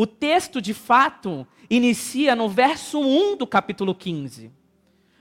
O 0.00 0.06
texto, 0.06 0.62
de 0.62 0.72
fato, 0.72 1.46
inicia 1.68 2.34
no 2.34 2.48
verso 2.48 2.98
1 2.98 3.36
do 3.36 3.46
capítulo 3.46 3.94
15. 3.94 4.50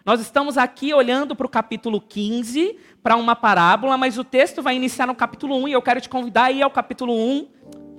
Nós 0.06 0.22
estamos 0.22 0.58
aqui 0.58 0.94
olhando 0.94 1.36
para 1.36 1.46
o 1.46 1.50
capítulo 1.50 2.00
15, 2.00 2.78
para 3.04 3.18
uma 3.18 3.36
parábola, 3.36 3.98
mas 3.98 4.18
o 4.18 4.24
texto 4.24 4.64
vai 4.64 4.78
iniciar 4.78 5.06
no 5.06 5.14
capítulo 5.14 5.58
1 5.64 5.68
e 5.68 5.72
eu 5.74 5.82
quero 5.82 6.00
te 6.00 6.08
convidar 6.08 6.46
a 6.46 6.52
ir 6.54 6.62
ao 6.62 6.72
capítulo 6.72 7.14
1. 7.14 7.50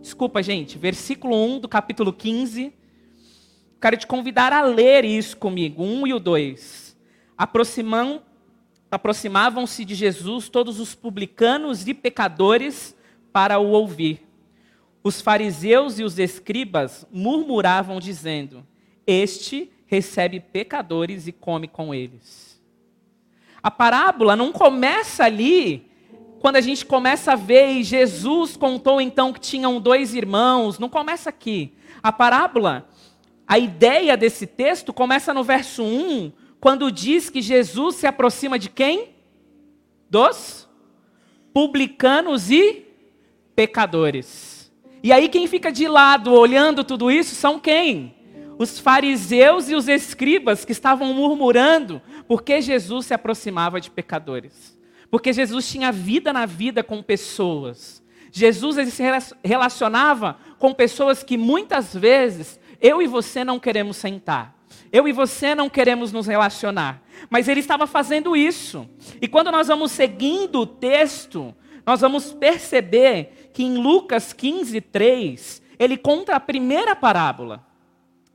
Desculpa, 0.00 0.42
gente, 0.42 0.78
versículo 0.78 1.37
1 1.37 1.60
do 1.60 1.68
capítulo 1.68 2.14
15. 2.14 2.72
Quero 3.78 3.99
te 3.99 4.06
convidar 4.06 4.50
a 4.50 4.62
ler 4.62 5.04
isso 5.04 5.37
comigo, 5.37 5.82
1 5.84 6.06
e 6.06 6.14
o 6.14 6.18
2. 6.18 6.96
Aproximam, 7.37 8.22
aproximavam-se 8.90 9.84
de 9.84 9.94
Jesus 9.94 10.49
todos 10.49 10.80
os 10.80 10.94
publicanos 10.94 11.87
e 11.87 11.92
pecadores 11.92 12.96
para 13.30 13.58
o 13.58 13.68
ouvir. 13.68 14.29
Os 15.02 15.21
fariseus 15.21 15.99
e 15.99 16.04
os 16.04 16.19
escribas 16.19 17.07
murmuravam, 17.11 17.99
dizendo: 17.99 18.66
Este 19.07 19.71
recebe 19.87 20.40
pecadores 20.40 21.26
e 21.26 21.33
come 21.33 21.66
com 21.66 21.95
eles. 21.95 22.61
A 23.62 23.71
parábola 23.71 24.37
não 24.37 24.52
começa 24.52 25.25
ali, 25.25 25.90
quando 26.40 26.57
a 26.57 26.61
gente 26.61 26.87
começa 26.87 27.33
a 27.33 27.37
ver 27.37 27.69
e 27.73 27.83
Jesus 27.83 28.57
contou 28.57 29.00
então 29.00 29.33
que 29.33 29.40
tinham 29.40 29.80
dois 29.80 30.14
irmãos, 30.14 30.78
não 30.78 30.88
começa 30.88 31.28
aqui. 31.28 31.75
A 32.02 32.11
parábola, 32.11 32.88
a 33.47 33.59
ideia 33.59 34.16
desse 34.16 34.47
texto 34.47 34.92
começa 34.92 35.35
no 35.35 35.45
verso 35.45 35.83
1, 35.83 36.33
quando 36.59 36.90
diz 36.90 37.28
que 37.28 37.42
Jesus 37.42 37.97
se 37.97 38.07
aproxima 38.07 38.59
de 38.59 38.71
quem? 38.71 39.11
Dos 40.09 40.69
publicanos 41.52 42.50
e 42.50 42.87
pecadores. 43.54 44.50
E 45.02 45.12
aí 45.12 45.28
quem 45.28 45.47
fica 45.47 45.73
de 45.73 45.88
lado 45.88 46.33
olhando 46.33 46.85
tudo 46.85 47.11
isso 47.11 47.35
são 47.35 47.59
quem? 47.59 48.14
Os 48.59 48.78
fariseus 48.78 49.71
e 49.71 49.75
os 49.75 49.88
escribas 49.88 50.64
que 50.64 50.73
estavam 50.73 51.14
murmurando 51.14 52.02
porque 52.28 52.61
Jesus 52.61 53.07
se 53.07 53.14
aproximava 53.14 53.80
de 53.80 53.90
pecadores. 53.90 54.78
Porque 55.11 55.33
Jesus 55.33 55.69
tinha 55.69 55.90
vida 55.90 56.33
na 56.33 56.47
vida 56.47 56.83
com 56.85 57.02
pessoas. 57.02 58.02
Jesus 58.30 58.76
se 58.92 59.02
relacionava 59.42 60.38
com 60.59 60.73
pessoas 60.73 61.23
que 61.23 61.37
muitas 61.37 61.95
vezes 61.95 62.61
eu 62.80 63.02
e 63.02 63.07
você 63.07 63.42
não 63.42 63.59
queremos 63.59 63.97
sentar. 63.97 64.54
Eu 64.92 65.09
e 65.09 65.12
você 65.12 65.54
não 65.54 65.69
queremos 65.69 66.12
nos 66.12 66.26
relacionar. 66.26 67.02
Mas 67.28 67.49
ele 67.49 67.61
estava 67.61 67.87
fazendo 67.87 68.37
isso. 68.37 68.88
E 69.21 69.26
quando 69.26 69.50
nós 69.50 69.69
vamos 69.69 69.90
seguindo 69.92 70.61
o 70.61 70.66
texto, 70.66 71.54
nós 71.85 72.00
vamos 72.00 72.33
perceber 72.33 73.39
que 73.52 73.62
em 73.62 73.76
Lucas 73.76 74.33
15, 74.33 74.80
3, 74.80 75.62
ele 75.78 75.97
conta 75.97 76.35
a 76.35 76.40
primeira 76.40 76.95
parábola. 76.95 77.66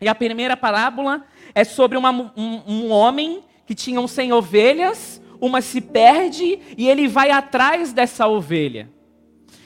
E 0.01 0.07
a 0.07 0.15
primeira 0.15 0.57
parábola 0.57 1.25
é 1.53 1.63
sobre 1.63 1.97
uma, 1.97 2.11
um, 2.11 2.61
um 2.67 2.91
homem 2.91 3.43
que 3.65 3.73
tinha 3.73 4.05
100 4.05 4.33
ovelhas, 4.33 5.21
uma 5.39 5.61
se 5.61 5.81
perde 5.81 6.59
e 6.77 6.87
ele 6.87 7.07
vai 7.07 7.31
atrás 7.31 7.93
dessa 7.93 8.27
ovelha. 8.27 8.89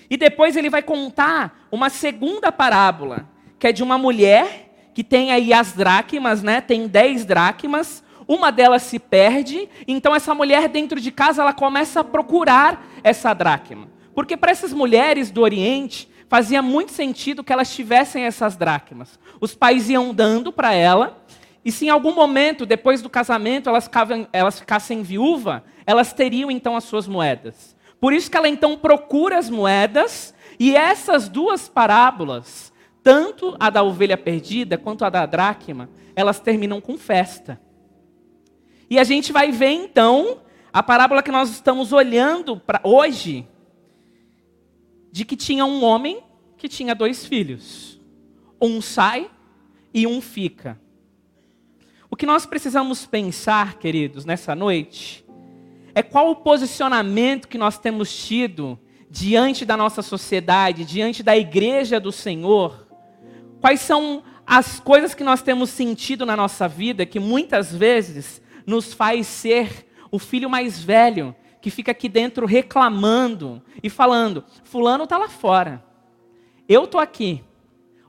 E 0.09 0.17
depois 0.17 0.55
ele 0.55 0.69
vai 0.69 0.81
contar 0.81 1.67
uma 1.71 1.89
segunda 1.89 2.51
parábola, 2.51 3.29
que 3.57 3.67
é 3.67 3.71
de 3.71 3.83
uma 3.83 3.97
mulher 3.97 4.69
que 4.93 5.03
tem 5.03 5.31
aí 5.31 5.53
as 5.53 5.73
dracmas, 5.73 6.41
né? 6.41 6.61
Tem 6.61 6.87
10 6.87 7.25
dracmas, 7.25 8.03
uma 8.27 8.51
delas 8.51 8.83
se 8.83 8.99
perde, 8.99 9.69
então 9.87 10.15
essa 10.15 10.35
mulher 10.35 10.67
dentro 10.67 10.99
de 10.99 11.11
casa 11.11 11.41
ela 11.41 11.53
começa 11.53 12.01
a 12.01 12.03
procurar 12.03 12.85
essa 13.03 13.33
dracma. 13.33 13.87
Porque 14.13 14.35
para 14.35 14.51
essas 14.51 14.73
mulheres 14.73 15.31
do 15.31 15.41
Oriente 15.41 16.09
fazia 16.27 16.61
muito 16.61 16.91
sentido 16.91 17.43
que 17.43 17.51
elas 17.51 17.73
tivessem 17.73 18.23
essas 18.23 18.55
dracmas. 18.55 19.19
Os 19.41 19.55
pais 19.55 19.89
iam 19.89 20.13
dando 20.13 20.51
para 20.51 20.73
ela, 20.73 21.23
e 21.63 21.71
se 21.71 21.87
em 21.87 21.89
algum 21.89 22.13
momento, 22.13 22.65
depois 22.65 23.01
do 23.01 23.09
casamento, 23.09 23.69
elas, 23.69 23.89
elas 24.31 24.59
ficassem 24.59 25.01
viúva, 25.01 25.63
elas 25.85 26.13
teriam 26.13 26.49
então 26.49 26.75
as 26.75 26.83
suas 26.83 27.07
moedas. 27.07 27.75
Por 27.99 28.13
isso 28.13 28.29
que 28.29 28.37
ela 28.37 28.47
então 28.47 28.77
procura 28.77 29.37
as 29.37 29.49
moedas, 29.49 30.33
e 30.59 30.75
essas 30.75 31.27
duas 31.27 31.67
parábolas, 31.67 32.71
tanto 33.01 33.55
a 33.59 33.69
da 33.69 33.81
ovelha 33.81 34.17
perdida 34.17 34.77
quanto 34.77 35.03
a 35.03 35.09
da 35.09 35.25
dracma, 35.25 35.89
elas 36.15 36.39
terminam 36.39 36.79
com 36.79 36.97
festa. 36.97 37.59
E 38.89 38.99
a 38.99 39.03
gente 39.03 39.31
vai 39.31 39.51
ver 39.51 39.71
então 39.71 40.39
a 40.71 40.83
parábola 40.83 41.23
que 41.23 41.31
nós 41.31 41.49
estamos 41.49 41.93
olhando 41.93 42.57
para 42.57 42.81
hoje, 42.83 43.47
de 45.11 45.25
que 45.25 45.35
tinha 45.35 45.65
um 45.65 45.83
homem 45.83 46.23
que 46.57 46.67
tinha 46.67 46.93
dois 46.93 47.25
filhos. 47.25 47.99
Um 48.61 48.81
sai 48.81 49.29
e 49.93 50.05
um 50.05 50.21
fica. 50.21 50.79
O 52.09 52.15
que 52.15 52.25
nós 52.25 52.45
precisamos 52.45 53.05
pensar, 53.05 53.75
queridos, 53.75 54.25
nessa 54.25 54.55
noite, 54.55 55.25
é 55.93 56.01
qual 56.01 56.31
o 56.31 56.35
posicionamento 56.35 57.47
que 57.47 57.57
nós 57.57 57.77
temos 57.77 58.25
tido 58.25 58.79
diante 59.09 59.65
da 59.65 59.75
nossa 59.75 60.01
sociedade, 60.01 60.85
diante 60.85 61.23
da 61.23 61.37
igreja 61.37 61.99
do 61.99 62.11
Senhor. 62.11 62.87
Quais 63.59 63.81
são 63.81 64.23
as 64.45 64.79
coisas 64.79 65.13
que 65.13 65.23
nós 65.23 65.41
temos 65.41 65.69
sentido 65.69 66.25
na 66.25 66.35
nossa 66.35 66.67
vida 66.67 67.05
que 67.05 67.19
muitas 67.19 67.73
vezes 67.73 68.41
nos 68.65 68.93
faz 68.93 69.27
ser 69.27 69.87
o 70.11 70.17
filho 70.17 70.49
mais 70.49 70.81
velho 70.81 71.35
que 71.61 71.69
fica 71.69 71.91
aqui 71.91 72.07
dentro 72.07 72.45
reclamando 72.45 73.61
e 73.81 73.89
falando: 73.89 74.43
Fulano 74.63 75.03
está 75.03 75.17
lá 75.17 75.27
fora, 75.27 75.83
eu 76.67 76.85
estou 76.85 76.99
aqui. 76.99 77.43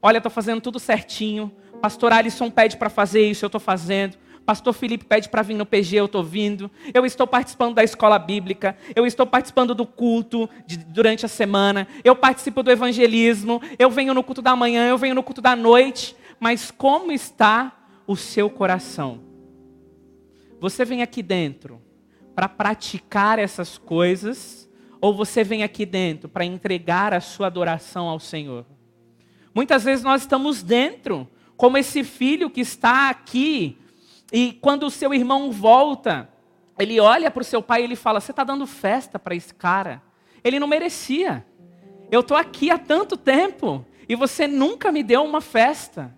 Olha, 0.02 0.19
estou 0.19 0.30
fazendo 0.30 0.61
tudo 0.61 0.78
certinho. 0.78 1.52
Pastor 1.80 2.12
Alisson 2.12 2.50
pede 2.50 2.76
para 2.76 2.90
fazer 2.90 3.28
isso, 3.28 3.45
eu 3.45 3.49
estou 3.49 3.61
fazendo. 3.61 4.16
Pastor 4.45 4.73
Felipe 4.73 5.04
pede 5.04 5.28
para 5.28 5.42
vir 5.42 5.54
no 5.54 5.66
PG, 5.66 5.97
eu 5.97 6.07
estou 6.07 6.25
vindo. 6.25 6.71
Eu 6.92 7.07
estou 7.07 7.26
participando 7.26 7.75
da 7.75 7.85
escola 7.85 8.19
bíblica. 8.19 8.76
Eu 8.97 9.07
estou 9.07 9.26
participando 9.26 9.75
do 9.75 9.87
culto 9.87 10.49
de, 10.66 10.78
durante 10.78 11.25
a 11.25 11.28
semana. 11.28 11.87
Eu 12.02 12.16
participo 12.16 12.62
do 12.62 12.71
evangelismo. 12.71 13.62
Eu 13.78 13.90
venho 13.90 14.12
no 14.12 14.25
culto 14.25 14.42
da 14.42 14.57
manhã, 14.57 14.88
eu 14.88 14.99
venho 14.99 15.14
no 15.14 15.23
culto 15.23 15.40
da 15.40 15.54
noite. 15.54 16.16
Mas 16.38 16.71
como 16.71 17.12
está 17.12 17.73
o 18.07 18.16
seu 18.16 18.50
coração? 18.50 19.21
Você 20.59 20.85
vem 20.85 21.02
aqui 21.02 21.23
dentro 21.23 21.80
para 22.40 22.49
praticar 22.49 23.38
essas 23.38 23.76
coisas, 23.76 24.66
ou 24.99 25.12
você 25.12 25.44
vem 25.44 25.62
aqui 25.62 25.85
dentro 25.85 26.26
para 26.26 26.42
entregar 26.42 27.12
a 27.12 27.20
sua 27.20 27.49
adoração 27.49 28.09
ao 28.09 28.18
Senhor? 28.18 28.64
Muitas 29.54 29.85
vezes 29.85 30.02
nós 30.02 30.23
estamos 30.23 30.62
dentro, 30.62 31.28
como 31.54 31.76
esse 31.76 32.02
filho 32.02 32.49
que 32.49 32.62
está 32.62 33.11
aqui, 33.11 33.76
e 34.32 34.54
quando 34.54 34.85
o 34.85 34.90
seu 34.90 35.12
irmão 35.12 35.52
volta, 35.52 36.30
ele 36.78 36.99
olha 36.99 37.30
para 37.30 37.42
o 37.42 37.44
seu 37.44 37.61
pai 37.61 37.82
e 37.82 37.85
ele 37.85 37.94
fala: 37.94 38.23
Você 38.23 38.30
está 38.30 38.42
dando 38.42 38.66
festa 38.66 39.18
para 39.18 39.35
esse 39.35 39.52
cara? 39.52 40.00
Ele 40.42 40.59
não 40.59 40.66
merecia. 40.66 41.44
Eu 42.11 42.20
estou 42.20 42.38
aqui 42.38 42.70
há 42.70 42.78
tanto 42.78 43.18
tempo 43.18 43.85
e 44.09 44.16
você 44.16 44.47
nunca 44.47 44.90
me 44.90 45.02
deu 45.02 45.23
uma 45.25 45.42
festa. 45.42 46.16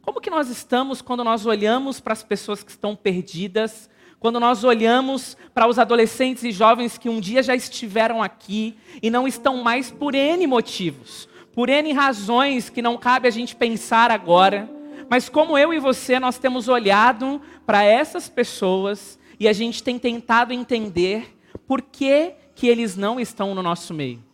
Como 0.00 0.20
que 0.20 0.30
nós 0.30 0.48
estamos 0.48 1.02
quando 1.02 1.24
nós 1.24 1.44
olhamos 1.44 1.98
para 1.98 2.12
as 2.12 2.22
pessoas 2.22 2.62
que 2.62 2.70
estão 2.70 2.94
perdidas, 2.94 3.90
quando 4.24 4.40
nós 4.40 4.64
olhamos 4.64 5.36
para 5.52 5.68
os 5.68 5.78
adolescentes 5.78 6.44
e 6.44 6.50
jovens 6.50 6.96
que 6.96 7.10
um 7.10 7.20
dia 7.20 7.42
já 7.42 7.54
estiveram 7.54 8.22
aqui 8.22 8.74
e 9.02 9.10
não 9.10 9.28
estão 9.28 9.62
mais 9.62 9.90
por 9.90 10.14
N 10.14 10.46
motivos, 10.46 11.28
por 11.52 11.68
N 11.68 11.92
razões 11.92 12.70
que 12.70 12.80
não 12.80 12.96
cabe 12.96 13.28
a 13.28 13.30
gente 13.30 13.54
pensar 13.54 14.10
agora, 14.10 14.66
mas 15.10 15.28
como 15.28 15.58
eu 15.58 15.74
e 15.74 15.78
você, 15.78 16.18
nós 16.18 16.38
temos 16.38 16.68
olhado 16.68 17.38
para 17.66 17.84
essas 17.84 18.26
pessoas 18.26 19.18
e 19.38 19.46
a 19.46 19.52
gente 19.52 19.82
tem 19.82 19.98
tentado 19.98 20.54
entender 20.54 21.36
por 21.66 21.82
que, 21.82 22.32
que 22.54 22.66
eles 22.66 22.96
não 22.96 23.20
estão 23.20 23.54
no 23.54 23.62
nosso 23.62 23.92
meio. 23.92 24.24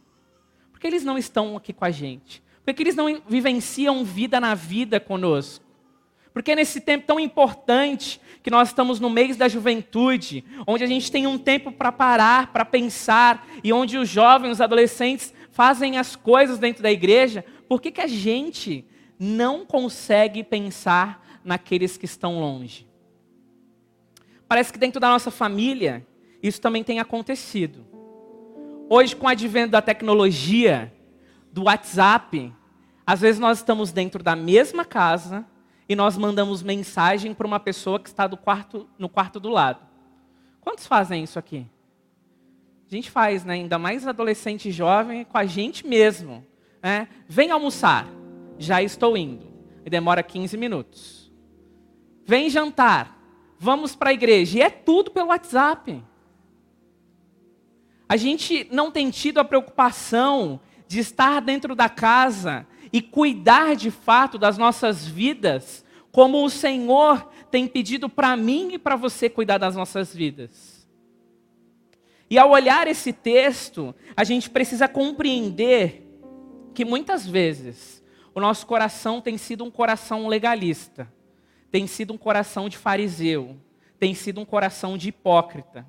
Por 0.71 0.79
que 0.79 0.87
eles 0.87 1.03
não 1.03 1.19
estão 1.19 1.57
aqui 1.57 1.73
com 1.73 1.85
a 1.85 1.91
gente? 1.91 2.41
Porque 2.65 2.85
eles 2.85 2.95
não 2.95 3.21
vivenciam 3.29 4.05
vida 4.05 4.39
na 4.39 4.55
vida 4.55 5.01
conosco. 5.01 5.65
Porque 6.33 6.55
nesse 6.55 6.81
tempo 6.81 7.07
tão 7.07 7.19
importante 7.19 8.21
que 8.43 8.51
nós 8.51 8.69
estamos 8.69 9.01
no 9.01 9.11
mês 9.11 9.37
da 9.37 9.49
juventude, 9.49 10.45
onde 10.67 10.85
a 10.85 10.87
gente 10.87 11.11
tem 11.11 11.27
um 11.27 11.37
tempo 11.37 11.73
para 11.73 11.93
parar, 11.93 12.53
para 12.53 12.65
pensar, 12.65 13.47
e 13.63 13.73
onde 13.73 13.99
os 13.99 14.09
jovens, 14.09 14.53
os 14.53 14.61
adolescentes 14.61 15.35
fazem 15.51 15.99
as 15.99 16.17
coisas 16.17 16.59
dentro 16.59 16.83
da 16.83 16.91
igreja, 16.91 17.45
por 17.69 17.81
que, 17.81 17.91
que 17.91 18.01
a 18.01 18.07
gente 18.07 18.85
não 19.19 19.67
consegue 19.67 20.43
pensar 20.43 21.41
naqueles 21.45 21.97
que 21.97 22.07
estão 22.07 22.41
longe? 22.41 22.89
Parece 24.49 24.73
que 24.73 24.79
dentro 24.79 25.01
da 25.01 25.09
nossa 25.09 25.31
família, 25.31 26.07
isso 26.43 26.61
também 26.61 26.83
tem 26.83 26.99
acontecido. 26.99 27.87
Hoje, 28.89 29.15
com 29.15 29.27
o 29.27 29.29
advento 29.29 29.73
da 29.73 29.83
tecnologia, 29.83 30.93
do 31.53 31.65
WhatsApp, 31.65 32.53
às 33.07 33.21
vezes 33.21 33.41
nós 33.41 33.59
estamos 33.59 33.93
dentro 33.93 34.23
da 34.23 34.35
mesma 34.35 34.85
casa 34.85 35.47
e 35.91 35.97
nós 35.97 36.17
mandamos 36.17 36.63
mensagem 36.63 37.35
para 37.35 37.45
uma 37.45 37.59
pessoa 37.59 37.99
que 37.99 38.09
está 38.09 38.29
quarto, 38.29 38.89
no 38.97 39.09
quarto 39.09 39.41
do 39.41 39.49
lado. 39.49 39.85
Quantos 40.61 40.87
fazem 40.87 41.25
isso 41.25 41.37
aqui? 41.37 41.67
A 42.89 42.95
gente 42.95 43.11
faz, 43.11 43.45
né? 43.45 43.55
ainda 43.55 43.77
mais 43.77 44.07
adolescente 44.07 44.71
jovem, 44.71 45.25
com 45.25 45.37
a 45.37 45.45
gente 45.45 45.85
mesmo. 45.85 46.47
Né? 46.81 47.09
Vem 47.27 47.51
almoçar, 47.51 48.07
já 48.57 48.81
estou 48.81 49.17
indo. 49.17 49.49
E 49.85 49.91
demora 49.91 50.23
15 50.23 50.57
minutos. 50.57 51.33
Vem 52.25 52.49
jantar, 52.49 53.21
vamos 53.59 53.97
para 53.97 54.11
a 54.11 54.15
igreja. 54.15 54.59
E 54.59 54.63
é 54.63 54.71
tudo 54.71 55.11
pelo 55.11 55.31
WhatsApp. 55.31 56.05
A 58.09 58.17
gente 58.17 58.69
não 58.71 58.93
tem 58.93 59.11
tido 59.11 59.41
a 59.41 59.45
preocupação 59.45 60.61
de 60.87 61.01
estar 61.01 61.41
dentro 61.41 61.75
da 61.75 61.89
casa 61.89 62.65
e 62.93 63.01
cuidar 63.01 63.77
de 63.77 63.91
fato 63.91 64.39
das 64.39 64.59
nossas 64.59 65.07
vidas, 65.07 65.85
como 66.11 66.45
o 66.45 66.51
Senhor 66.51 67.29
tem 67.51 67.67
pedido 67.67 68.09
para 68.09 68.37
mim 68.37 68.73
e 68.73 68.79
para 68.79 68.97
você 68.97 69.29
cuidar 69.29 69.59
das 69.59 69.77
nossas 69.77 70.15
vidas. 70.15 70.87
E 72.29 72.39
ao 72.39 72.51
olhar 72.51 72.87
esse 72.87 73.13
texto, 73.13 73.95
a 74.17 74.23
gente 74.23 74.49
precisa 74.49 74.89
compreender 74.89 76.07
que 76.75 76.85
muitas 76.85 77.27
vezes 77.27 78.03
o 78.35 78.41
nosso 78.41 78.67
coração 78.67 79.21
tem 79.21 79.37
sido 79.37 79.65
um 79.65 79.71
coração 79.71 80.29
legalista, 80.29 81.13
tem 81.71 81.87
sido 81.87 82.13
um 82.13 82.19
coração 82.19 82.69
de 82.69 82.77
fariseu, 82.77 83.57
tem 83.99 84.15
sido 84.15 84.41
um 84.41 84.45
coração 84.45 84.97
de 84.97 85.09
hipócrita. 85.09 85.87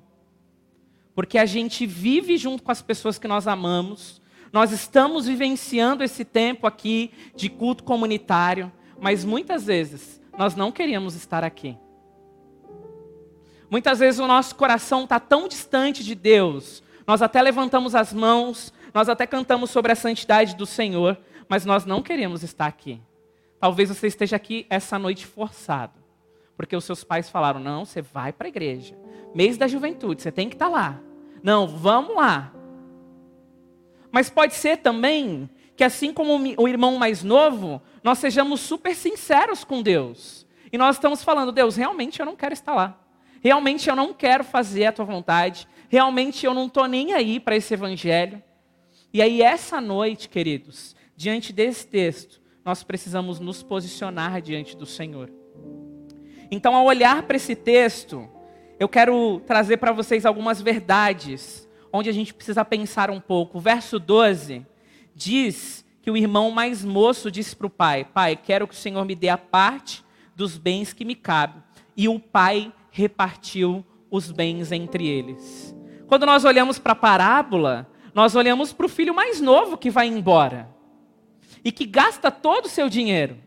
Porque 1.14 1.38
a 1.38 1.46
gente 1.46 1.86
vive 1.86 2.36
junto 2.36 2.62
com 2.62 2.72
as 2.72 2.82
pessoas 2.82 3.18
que 3.18 3.28
nós 3.28 3.46
amamos, 3.46 4.21
nós 4.52 4.70
estamos 4.70 5.26
vivenciando 5.26 6.04
esse 6.04 6.24
tempo 6.24 6.66
aqui 6.66 7.10
de 7.34 7.48
culto 7.48 7.82
comunitário, 7.82 8.70
mas 9.00 9.24
muitas 9.24 9.64
vezes 9.64 10.20
nós 10.36 10.54
não 10.54 10.70
queríamos 10.70 11.14
estar 11.14 11.42
aqui. 11.42 11.78
Muitas 13.70 14.00
vezes 14.00 14.20
o 14.20 14.26
nosso 14.26 14.54
coração 14.54 15.04
está 15.04 15.18
tão 15.18 15.48
distante 15.48 16.04
de 16.04 16.14
Deus, 16.14 16.82
nós 17.06 17.22
até 17.22 17.40
levantamos 17.40 17.94
as 17.94 18.12
mãos, 18.12 18.72
nós 18.92 19.08
até 19.08 19.26
cantamos 19.26 19.70
sobre 19.70 19.90
a 19.90 19.96
santidade 19.96 20.54
do 20.54 20.66
Senhor, 20.66 21.18
mas 21.48 21.64
nós 21.64 21.86
não 21.86 22.02
queremos 22.02 22.42
estar 22.42 22.66
aqui. 22.66 23.00
Talvez 23.58 23.88
você 23.88 24.06
esteja 24.06 24.36
aqui 24.36 24.66
essa 24.68 24.98
noite 24.98 25.26
forçado, 25.26 25.94
porque 26.56 26.76
os 26.76 26.84
seus 26.84 27.02
pais 27.02 27.30
falaram: 27.30 27.58
não, 27.58 27.86
você 27.86 28.02
vai 28.02 28.32
para 28.32 28.46
a 28.46 28.50
igreja, 28.50 28.94
mês 29.34 29.56
da 29.56 29.66
juventude, 29.66 30.20
você 30.20 30.30
tem 30.30 30.50
que 30.50 30.54
estar 30.54 30.66
tá 30.66 30.70
lá. 30.70 31.00
Não, 31.42 31.66
vamos 31.66 32.14
lá. 32.14 32.52
Mas 34.12 34.28
pode 34.28 34.54
ser 34.54 34.76
também 34.76 35.48
que, 35.74 35.82
assim 35.82 36.12
como 36.12 36.38
o 36.58 36.68
irmão 36.68 36.96
mais 36.98 37.24
novo, 37.24 37.80
nós 38.04 38.18
sejamos 38.18 38.60
super 38.60 38.94
sinceros 38.94 39.64
com 39.64 39.82
Deus. 39.82 40.46
E 40.70 40.76
nós 40.78 40.96
estamos 40.96 41.24
falando, 41.24 41.50
Deus, 41.50 41.74
realmente 41.74 42.20
eu 42.20 42.26
não 42.26 42.36
quero 42.36 42.52
estar 42.52 42.74
lá. 42.74 43.00
Realmente 43.42 43.88
eu 43.88 43.96
não 43.96 44.12
quero 44.12 44.44
fazer 44.44 44.84
a 44.84 44.92
tua 44.92 45.06
vontade. 45.06 45.66
Realmente 45.88 46.46
eu 46.46 46.54
não 46.54 46.66
estou 46.66 46.86
nem 46.86 47.14
aí 47.14 47.40
para 47.40 47.56
esse 47.56 47.74
evangelho. 47.74 48.40
E 49.12 49.20
aí, 49.20 49.42
essa 49.42 49.80
noite, 49.80 50.28
queridos, 50.28 50.94
diante 51.16 51.52
desse 51.52 51.86
texto, 51.86 52.40
nós 52.64 52.82
precisamos 52.82 53.40
nos 53.40 53.62
posicionar 53.62 54.40
diante 54.40 54.76
do 54.76 54.86
Senhor. 54.86 55.30
Então, 56.50 56.74
ao 56.74 56.84
olhar 56.84 57.22
para 57.24 57.36
esse 57.36 57.54
texto, 57.54 58.28
eu 58.78 58.88
quero 58.88 59.40
trazer 59.46 59.78
para 59.78 59.92
vocês 59.92 60.24
algumas 60.24 60.62
verdades 60.62 61.68
onde 61.92 62.08
a 62.08 62.12
gente 62.12 62.32
precisa 62.32 62.64
pensar 62.64 63.10
um 63.10 63.20
pouco. 63.20 63.58
O 63.58 63.60
verso 63.60 63.98
12 63.98 64.66
diz 65.14 65.84
que 66.00 66.10
o 66.10 66.16
irmão 66.16 66.50
mais 66.50 66.84
moço 66.84 67.30
disse 67.30 67.54
para 67.54 67.66
o 67.66 67.70
pai: 67.70 68.04
Pai, 68.04 68.36
quero 68.36 68.66
que 68.66 68.74
o 68.74 68.78
Senhor 68.78 69.04
me 69.04 69.14
dê 69.14 69.28
a 69.28 69.38
parte 69.38 70.04
dos 70.34 70.56
bens 70.56 70.92
que 70.92 71.04
me 71.04 71.14
cabe. 71.14 71.62
E 71.96 72.08
o 72.08 72.18
pai 72.18 72.72
repartiu 72.90 73.84
os 74.10 74.30
bens 74.30 74.72
entre 74.72 75.06
eles. 75.06 75.74
Quando 76.06 76.26
nós 76.26 76.44
olhamos 76.44 76.78
para 76.78 76.92
a 76.92 76.96
parábola, 76.96 77.88
nós 78.14 78.34
olhamos 78.34 78.72
para 78.72 78.86
o 78.86 78.88
filho 78.88 79.14
mais 79.14 79.40
novo 79.40 79.78
que 79.78 79.90
vai 79.90 80.06
embora 80.06 80.68
e 81.64 81.72
que 81.72 81.86
gasta 81.86 82.30
todo 82.30 82.66
o 82.66 82.68
seu 82.68 82.88
dinheiro. 82.88 83.38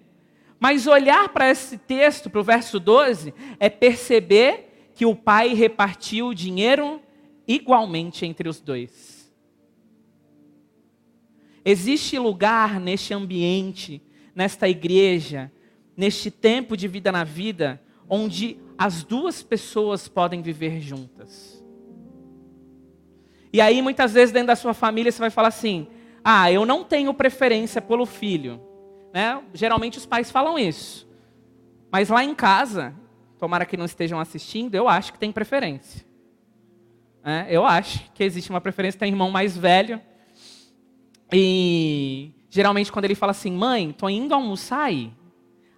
Mas 0.60 0.88
olhar 0.88 1.30
para 1.30 1.50
esse 1.50 1.78
texto, 1.78 2.30
para 2.30 2.40
o 2.40 2.44
verso 2.44 2.80
12, 2.80 3.34
é 3.60 3.70
perceber 3.70 4.92
que 4.96 5.06
o 5.06 5.16
pai 5.16 5.54
repartiu 5.54 6.28
o 6.28 6.36
dinheiro 6.36 7.02
igualmente 7.48 8.26
entre 8.26 8.48
os 8.50 8.60
dois. 8.60 9.32
Existe 11.64 12.20
lugar 12.20 12.80
neste 12.80 13.14
ambiente, 13.14 14.02
nesta 14.36 14.70
igreja, 14.70 15.52
neste 15.98 16.30
tempo 16.30 16.78
de 16.78 16.88
vida 16.88 17.12
na 17.12 17.24
vida, 17.24 17.82
onde 18.08 18.60
as 18.78 19.04
duas 19.04 19.42
pessoas 19.42 20.08
podem 20.08 20.42
viver 20.42 20.80
juntas. 20.80 21.64
E 23.52 23.62
aí, 23.62 23.82
muitas 23.82 24.14
vezes, 24.14 24.34
dentro 24.34 24.48
da 24.48 24.56
sua 24.56 24.74
família, 24.74 25.12
você 25.12 25.20
vai 25.20 25.30
falar 25.30 25.48
assim: 25.48 25.88
ah, 26.24 26.52
eu 26.52 26.66
não 26.66 26.84
tenho 26.84 27.14
preferência 27.14 27.82
pelo 27.82 28.06
filho. 28.06 28.62
Né? 29.14 29.42
Geralmente 29.54 29.98
os 29.98 30.06
pais 30.06 30.30
falam 30.30 30.60
isso. 30.60 31.08
Mas 31.90 32.10
lá 32.10 32.24
em 32.24 32.36
casa, 32.36 32.94
tomara 33.40 33.66
que 33.66 33.78
não 33.78 33.86
estejam 33.86 34.20
assistindo, 34.20 34.76
eu 34.76 34.90
acho 34.90 35.14
que 35.14 35.20
tem 35.20 35.32
preferência. 35.32 36.05
É, 37.28 37.48
eu 37.50 37.66
acho 37.66 38.12
que 38.14 38.24
existe 38.24 38.52
uma 38.52 38.62
preferência, 38.62 39.00
tem 39.00 39.10
irmão 39.10 39.32
mais 39.32 39.58
velho. 39.58 40.00
E 41.34 42.32
geralmente 42.52 42.92
quando 42.92 43.06
ele 43.06 43.16
fala 43.16 43.32
assim, 43.32 43.52
mãe, 43.52 43.92
tô 43.92 44.08
indo 44.08 44.36
almoçar 44.36 44.84
aí. 44.84 45.12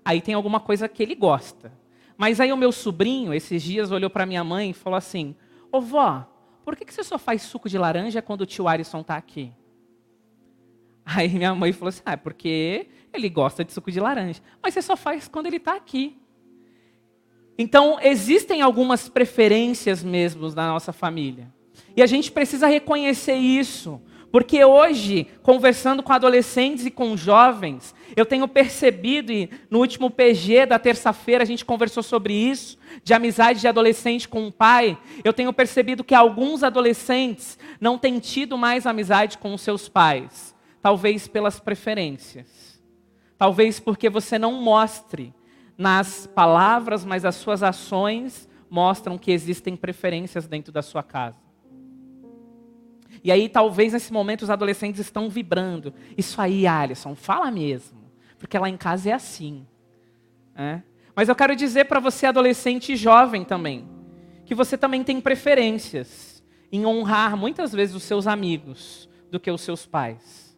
Aí 0.04 0.20
tem 0.20 0.34
alguma 0.34 0.60
coisa 0.60 0.90
que 0.90 1.02
ele 1.02 1.16
gosta. 1.16 1.72
Mas 2.18 2.42
aí 2.42 2.52
o 2.52 2.58
meu 2.58 2.74
sobrinho, 2.74 3.34
esses 3.34 3.64
dias, 3.64 3.92
olhou 3.92 4.10
para 4.10 4.26
minha 4.26 4.44
mãe 4.44 4.72
e 4.72 4.74
falou 4.74 4.98
assim, 4.98 5.34
ô 5.72 5.80
vó, 5.80 6.28
por 6.66 6.76
que, 6.76 6.84
que 6.84 6.94
você 6.94 7.02
só 7.02 7.18
faz 7.18 7.44
suco 7.44 7.70
de 7.70 7.78
laranja 7.78 8.22
quando 8.22 8.42
o 8.42 8.46
tio 8.46 8.68
Arisson 8.68 9.00
está 9.00 9.16
aqui? 9.16 9.54
Aí 11.06 11.30
minha 11.30 11.56
mãe 11.56 11.72
falou 11.72 11.90
assim, 11.90 12.02
ah, 12.06 12.12
é 12.12 12.18
porque 12.18 12.90
ele 13.14 13.30
gosta 13.30 13.64
de 13.64 13.72
suco 13.72 13.90
de 13.90 14.02
laranja. 14.02 14.42
Mas 14.62 14.74
você 14.74 14.82
só 14.82 14.98
faz 14.98 15.30
quando 15.30 15.46
ele 15.46 15.56
está 15.56 15.78
aqui. 15.78 16.18
Então, 17.58 17.98
existem 18.02 18.62
algumas 18.62 19.10
preferências 19.10 20.04
mesmo 20.04 20.50
na 20.52 20.68
nossa 20.68 20.94
família. 20.94 21.48
E 21.96 22.02
a 22.02 22.06
gente 22.06 22.32
precisa 22.32 22.68
reconhecer 22.68 23.36
isso. 23.36 24.00
Porque 24.32 24.64
hoje, 24.64 25.26
conversando 25.42 26.04
com 26.04 26.12
adolescentes 26.12 26.86
e 26.86 26.92
com 26.92 27.16
jovens, 27.16 27.96
eu 28.16 28.26
tenho 28.26 28.48
percebido, 28.48 29.32
e 29.32 29.50
no 29.70 29.80
último 29.80 30.12
PG 30.12 30.66
da 30.66 30.78
terça-feira 30.78 31.44
a 31.44 31.48
gente 31.48 31.64
conversou 31.64 32.04
sobre 32.04 32.34
isso, 32.34 32.78
de 33.04 33.14
amizade 33.14 33.62
de 33.62 33.68
adolescente 33.68 34.28
com 34.28 34.46
o 34.46 34.52
pai, 34.52 34.98
eu 35.24 35.32
tenho 35.32 35.52
percebido 35.54 36.04
que 36.04 36.14
alguns 36.14 36.62
adolescentes 36.62 37.58
não 37.80 37.98
têm 37.98 38.20
tido 38.20 38.58
mais 38.58 38.86
amizade 38.86 39.38
com 39.38 39.54
os 39.54 39.62
seus 39.62 39.88
pais. 39.88 40.54
Talvez 40.82 41.28
pelas 41.28 41.60
preferências. 41.60 42.80
Talvez 43.38 43.80
porque 43.80 44.10
você 44.10 44.38
não 44.38 44.54
mostre 44.62 45.34
nas 45.78 46.28
palavras, 46.28 47.06
mas 47.06 47.24
as 47.24 47.36
suas 47.36 47.62
ações 47.62 48.50
mostram 48.70 49.18
que 49.18 49.32
existem 49.32 49.76
preferências 49.76 50.48
dentro 50.48 50.72
da 50.72 50.82
sua 50.82 51.04
casa. 51.04 51.38
E 53.24 53.32
aí, 53.32 53.50
talvez 53.50 53.94
nesse 53.94 54.12
momento, 54.12 54.44
os 54.44 54.50
adolescentes 54.50 55.02
estão 55.02 55.30
vibrando. 55.30 55.94
Isso 56.18 56.42
aí, 56.42 56.66
Alisson, 56.66 57.16
fala 57.16 57.52
mesmo. 57.52 58.00
Porque 58.38 58.58
lá 58.58 58.70
em 58.70 58.78
casa 58.78 59.10
é 59.10 59.14
assim. 59.14 59.66
É? 60.56 60.82
Mas 61.16 61.30
eu 61.30 61.36
quero 61.36 61.56
dizer 61.56 61.86
para 61.86 62.00
você, 62.00 62.26
adolescente 62.26 62.94
e 62.94 62.96
jovem 62.96 63.44
também, 63.44 63.88
que 64.46 64.56
você 64.56 64.78
também 64.78 65.04
tem 65.04 65.20
preferências 65.20 66.44
em 66.72 66.86
honrar 66.86 67.36
muitas 67.36 67.72
vezes 67.72 67.96
os 67.96 68.04
seus 68.04 68.28
amigos 68.28 69.10
do 69.32 69.40
que 69.40 69.50
os 69.50 69.62
seus 69.62 69.86
pais. 69.86 70.58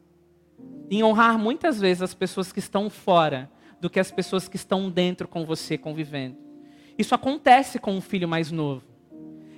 Em 0.89 1.03
honrar 1.03 1.37
muitas 1.37 1.79
vezes 1.79 2.01
as 2.01 2.13
pessoas 2.13 2.51
que 2.51 2.59
estão 2.59 2.89
fora 2.89 3.49
do 3.79 3.89
que 3.89 3.99
as 3.99 4.11
pessoas 4.11 4.47
que 4.47 4.55
estão 4.55 4.89
dentro 4.89 5.27
com 5.27 5.45
você 5.45 5.77
convivendo. 5.77 6.37
Isso 6.97 7.15
acontece 7.15 7.79
com 7.79 7.97
o 7.97 8.01
filho 8.01 8.27
mais 8.27 8.51
novo. 8.51 8.83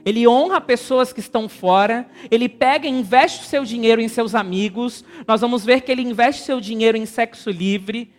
Ele 0.04 0.28
honra 0.28 0.60
pessoas 0.60 1.14
que 1.14 1.20
estão 1.20 1.48
fora, 1.48 2.08
ele 2.30 2.50
pega 2.50 2.88
e 2.88 2.92
investe 2.92 3.44
o 3.44 3.48
seu 3.48 3.64
dinheiro 3.64 4.02
em 4.02 4.08
seus 4.08 4.34
amigos. 4.34 5.06
Nós 5.28 5.42
vamos 5.42 5.64
ver 5.64 5.82
que 5.82 5.92
ele 5.92 6.02
investe 6.02 6.44
seu 6.44 6.60
dinheiro 6.60 6.98
em 6.98 7.06
sexo 7.06 7.50
livre. 7.52 8.12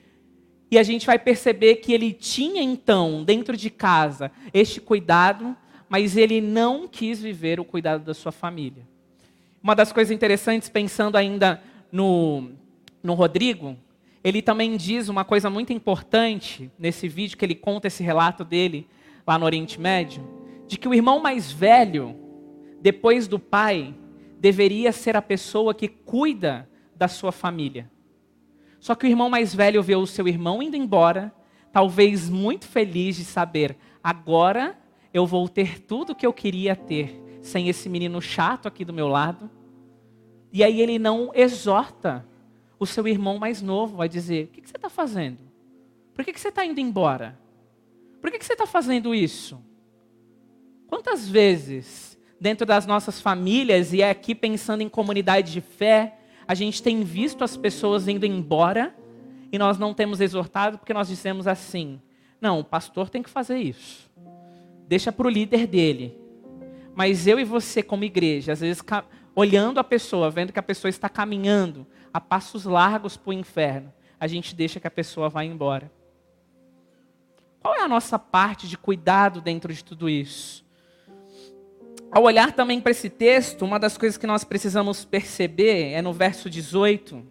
E 0.71 0.79
a 0.79 0.83
gente 0.83 1.05
vai 1.05 1.19
perceber 1.19 1.77
que 1.77 1.93
ele 1.93 2.13
tinha 2.13 2.63
então, 2.63 3.25
dentro 3.25 3.57
de 3.57 3.69
casa, 3.69 4.31
este 4.55 4.81
cuidado, 4.81 5.57
mas 5.89 6.17
ele 6.17 6.41
não 6.41 6.89
quis 6.89 7.21
viver 7.21 7.61
o 7.61 7.65
cuidado 7.65 8.05
da 8.05 8.15
sua 8.15 8.33
família. 8.33 8.89
Uma 9.63 9.75
das 9.75 9.93
coisas 9.93 10.11
interessantes, 10.11 10.69
pensando 10.69 11.17
ainda 11.17 11.63
no, 11.91 12.53
no 13.03 13.15
Rodrigo, 13.15 13.77
ele 14.25 14.41
também 14.41 14.77
diz 14.77 15.09
uma 15.09 15.25
coisa 15.25 15.51
muito 15.51 15.73
importante 15.73 16.71
nesse 16.79 17.09
vídeo 17.09 17.37
que 17.37 17.45
ele 17.45 17.55
conta 17.55 17.89
esse 17.89 18.03
relato 18.03 18.45
dele 18.45 18.89
lá 19.27 19.39
no 19.39 19.45
Oriente 19.45 19.81
Médio, 19.81 20.27
de 20.67 20.79
que 20.79 20.89
o 20.89 20.95
irmão 20.95 21.21
mais 21.21 21.51
velho, 21.51 22.17
depois 22.81 23.27
do 23.27 23.39
pai, 23.39 23.95
deveria 24.39 24.93
ser 24.93 25.17
a 25.17 25.23
pessoa 25.23 25.75
que 25.75 25.89
cuida 25.89 26.69
da 26.95 27.09
sua 27.09 27.33
família. 27.33 27.91
Só 28.79 28.95
que 28.95 29.07
o 29.07 29.09
irmão 29.09 29.29
mais 29.29 29.55
velho 29.55 29.83
vê 29.83 29.95
o 29.95 30.07
seu 30.07 30.27
irmão 30.27 30.63
indo 30.63 30.77
embora, 30.77 31.33
talvez 31.73 32.29
muito 32.29 32.67
feliz 32.67 33.17
de 33.17 33.25
saber, 33.25 33.77
agora 34.03 34.79
eu 35.13 35.27
vou 35.27 35.49
ter 35.49 35.81
tudo 35.81 36.15
que 36.15 36.27
eu 36.27 36.33
queria 36.33 36.75
ter, 36.75 37.23
sem 37.41 37.69
esse 37.69 37.89
menino 37.89 38.21
chato 38.21 38.67
aqui 38.67 38.85
do 38.85 38.93
meu 38.93 39.09
lado. 39.09 39.51
E 40.53 40.63
aí 40.63 40.81
ele 40.81 40.99
não 40.99 41.31
exorta 41.35 42.27
o 42.83 42.87
seu 42.87 43.07
irmão 43.07 43.39
mais 43.39 43.63
novo 43.63 43.97
vai 43.97 44.09
dizer: 44.09 44.47
O 44.47 44.49
que, 44.49 44.69
você 44.69 44.77
está 44.77 44.91
fazendo? 44.91 45.39
Por 46.13 46.25
que, 46.25 46.37
você 46.37 46.49
está 46.49 46.67
indo 46.67 46.81
embora? 46.81 47.39
Por 48.21 48.31
que, 48.31 48.45
você 48.45 48.55
está 48.55 48.67
fazendo 48.67 49.15
isso? 49.15 49.63
Quantas 50.89 51.29
vezes, 51.29 52.19
dentro 52.41 52.67
das 52.67 52.85
nossas 52.85 53.21
famílias, 53.21 53.93
e 53.93 54.03
é 54.03 54.11
aqui 54.11 54.35
pensando 54.35 54.83
em 54.83 54.89
comunidade 54.89 55.53
de 55.53 55.61
fé, 55.61 56.19
a 56.47 56.55
gente 56.55 56.83
tem 56.83 57.05
visto 57.05 57.45
as 57.45 57.57
pessoas 57.57 58.09
indo 58.09 58.27
embora 58.27 58.95
e 59.53 59.59
nós 59.59 59.79
não 59.79 59.95
temos 59.95 60.21
exortado 60.21 60.77
porque 60.77 60.93
nós 60.93 61.07
dissemos 61.07 61.47
assim: 61.47 62.01
não, 62.41 62.59
o 62.59 62.65
pastor 62.65 63.09
tem 63.09 63.23
que 63.23 63.31
fazer 63.31 63.59
isso. 63.59 64.11
Deixa 64.89 65.13
para 65.13 65.29
o 65.29 65.31
líder 65.31 65.69
dele. 65.69 66.19
Mas 66.97 67.29
eu 67.29 67.39
e 67.39 67.45
você, 67.45 67.81
como 67.81 68.03
igreja, 68.03 68.53
às 68.53 68.61
vezes 68.61 68.83
olhando 69.35 69.79
a 69.79 69.85
pessoa, 69.85 70.31
vendo 70.31 70.53
que 70.53 70.59
a 70.59 70.63
pessoa 70.63 70.89
está 70.89 71.09
caminhando 71.09 71.87
a 72.13 72.21
passos 72.21 72.65
largos 72.65 73.17
para 73.17 73.31
o 73.31 73.33
inferno, 73.33 73.93
a 74.21 74.27
gente 74.27 74.55
deixa 74.55 74.79
que 74.79 74.87
a 74.87 74.91
pessoa 74.91 75.29
vá 75.29 75.45
embora. 75.45 75.91
Qual 77.61 77.75
é 77.75 77.81
a 77.81 77.89
nossa 77.89 78.19
parte 78.19 78.69
de 78.69 78.77
cuidado 78.77 79.41
dentro 79.41 79.73
de 79.73 79.85
tudo 79.85 80.09
isso? 80.09 80.65
Ao 82.11 82.25
olhar 82.25 82.53
também 82.53 82.81
para 82.81 82.91
esse 82.91 83.09
texto, 83.09 83.65
uma 83.65 83.79
das 83.79 83.97
coisas 83.97 84.19
que 84.19 84.27
nós 84.27 84.45
precisamos 84.45 85.05
perceber 85.05 85.93
é 85.93 86.03
no 86.03 86.13
verso 86.13 86.51
18, 86.51 87.25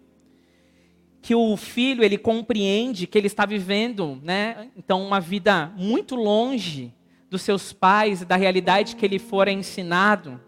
que 1.21 1.35
o 1.35 1.55
filho 1.55 2.03
ele 2.03 2.17
compreende 2.17 3.05
que 3.05 3.17
ele 3.17 3.27
está 3.27 3.45
vivendo, 3.45 4.19
né, 4.23 4.71
então 4.75 5.05
uma 5.05 5.19
vida 5.19 5.71
muito 5.77 6.15
longe 6.15 6.91
dos 7.29 7.43
seus 7.43 7.71
pais 7.71 8.23
e 8.23 8.25
da 8.25 8.35
realidade 8.35 8.95
que 8.95 9.05
ele 9.05 9.19
fora 9.19 9.51
ensinado. 9.51 10.41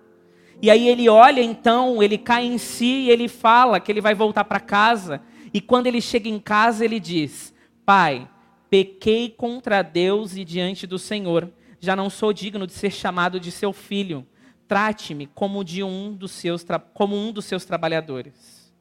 E 0.63 0.71
aí 0.71 0.88
ele 0.88 1.10
olha 1.10 1.41
então, 1.41 2.02
ele 2.02 2.17
cai 2.17 2.45
em 2.45 2.58
si 2.58 2.86
e 2.86 3.10
ele 3.10 3.28
fala 3.28 3.82
que 3.82 3.91
ele 3.91 3.99
vai 3.99 4.15
voltar 4.15 4.45
para 4.45 4.62
casa. 4.62 5.21
E 5.54 5.60
quando 5.60 5.88
ele 5.88 5.99
chega 5.99 6.30
em 6.30 6.39
casa, 6.39 6.86
ele 6.86 7.02
diz: 7.02 7.54
Pai, 7.86 8.30
pequei 8.69 9.30
contra 9.30 9.82
Deus 9.82 10.38
e 10.38 10.45
diante 10.45 10.88
do 10.88 10.97
Senhor 10.97 11.52
já 11.82 11.97
não 11.97 12.10
sou 12.10 12.32
digno 12.32 12.65
de 12.65 12.71
ser 12.71 12.91
chamado 12.91 13.41
de 13.41 13.52
seu 13.52 13.73
filho. 13.73 14.26
Trate-me 14.65 15.28
como 15.28 15.65
de 15.65 15.84
um 15.84 16.13
dos 16.13 16.32
seus 16.32 16.65
como 16.93 17.13
um 17.13 17.34
dos 17.34 17.43
seus 17.43 17.65
trabalhadores. 17.65 18.73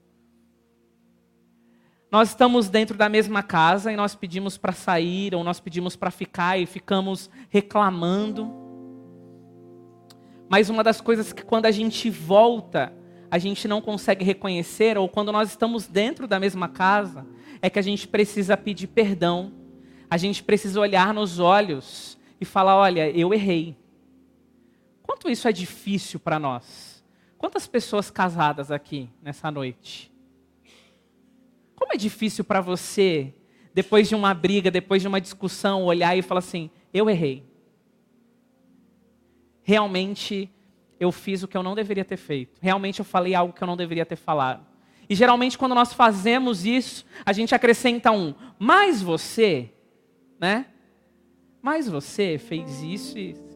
Nós 2.13 2.29
estamos 2.29 2.69
dentro 2.69 2.97
da 2.97 3.09
mesma 3.09 3.43
casa 3.43 3.91
e 3.91 3.97
nós 3.97 4.15
pedimos 4.15 4.57
para 4.57 4.73
sair 4.73 5.35
ou 5.35 5.43
nós 5.43 5.59
pedimos 5.59 5.97
para 5.97 6.13
ficar 6.13 6.61
e 6.61 6.65
ficamos 6.65 7.29
reclamando. 7.51 8.62
Mas 10.53 10.69
uma 10.69 10.85
das 10.85 11.01
coisas 11.01 11.33
que 11.33 11.43
quando 11.43 11.65
a 11.65 11.71
gente 11.71 12.11
volta, 12.11 12.93
a 13.31 13.39
gente 13.39 13.67
não 13.67 13.81
consegue 13.81 14.23
reconhecer 14.23 14.99
ou 14.99 15.09
quando 15.09 15.33
nós 15.33 15.49
estamos 15.49 15.87
dentro 15.87 16.27
da 16.29 16.39
mesma 16.39 16.69
casa, 16.69 17.27
é 17.63 17.71
que 17.71 17.79
a 17.79 17.83
gente 17.83 18.07
precisa 18.07 18.55
pedir 18.55 18.89
perdão. 18.89 19.51
A 20.11 20.19
gente 20.19 20.43
precisa 20.43 20.79
olhar 20.79 21.15
nos 21.15 21.39
olhos 21.39 22.19
e 22.39 22.45
falar: 22.45 22.77
olha, 22.77 23.09
eu 23.09 23.33
errei. 23.33 23.79
Quanto 25.03 25.31
isso 25.31 25.49
é 25.49 25.53
difícil 25.53 26.21
para 26.21 26.39
nós? 26.39 27.03
Quantas 27.39 27.67
pessoas 27.67 28.11
casadas 28.11 28.71
aqui 28.71 29.09
nessa 29.23 29.51
noite? 29.51 30.13
Como 31.75 31.95
é 31.95 31.97
difícil 31.97 32.45
para 32.45 32.61
você, 32.61 33.33
depois 33.73 34.07
de 34.07 34.15
uma 34.15 34.35
briga, 34.35 34.71
depois 34.71 35.01
de 35.01 35.09
uma 35.09 35.19
discussão, 35.19 35.85
olhar 35.85 36.15
e 36.15 36.21
falar 36.21 36.41
assim: 36.41 36.69
eu 36.93 37.09
errei. 37.09 37.52
Realmente 39.63 40.51
eu 40.99 41.11
fiz 41.11 41.43
o 41.43 41.49
que 41.49 41.57
eu 41.57 41.63
não 41.63 41.75
deveria 41.75 42.05
ter 42.05 42.17
feito. 42.17 42.59
Realmente 42.61 43.01
eu 43.01 43.05
falei 43.05 43.35
algo 43.35 43.53
que 43.53 43.63
eu 43.63 43.67
não 43.67 43.77
deveria 43.77 44.07
ter 44.07 44.17
falado. 44.17 44.65
E 45.09 45.15
geralmente 45.15 45.59
quando 45.59 45.75
nós 45.75 45.93
fazemos 45.93 46.65
isso, 46.65 47.05
a 47.25 47.33
gente 47.33 47.55
acrescenta 47.55 48.11
um, 48.11 48.35
mas 48.59 49.03
você, 49.03 49.71
né? 50.39 50.67
Mas 51.61 51.89
você 51.89 52.39
fez 52.39 52.83
isso 52.83 53.19
e 53.19 53.31
isso. 53.31 53.53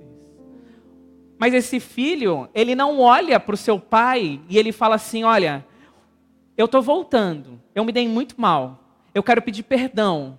Mas 1.38 1.52
esse 1.52 1.80
filho, 1.80 2.48
ele 2.54 2.74
não 2.74 3.00
olha 3.00 3.38
para 3.38 3.54
o 3.54 3.58
seu 3.58 3.78
pai 3.78 4.40
e 4.48 4.58
ele 4.58 4.72
fala 4.72 4.94
assim: 4.94 5.24
Olha, 5.24 5.66
eu 6.56 6.66
estou 6.66 6.80
voltando, 6.80 7.60
eu 7.74 7.84
me 7.84 7.92
dei 7.92 8.08
muito 8.08 8.40
mal, 8.40 8.82
eu 9.14 9.22
quero 9.22 9.42
pedir 9.42 9.62
perdão. 9.62 10.38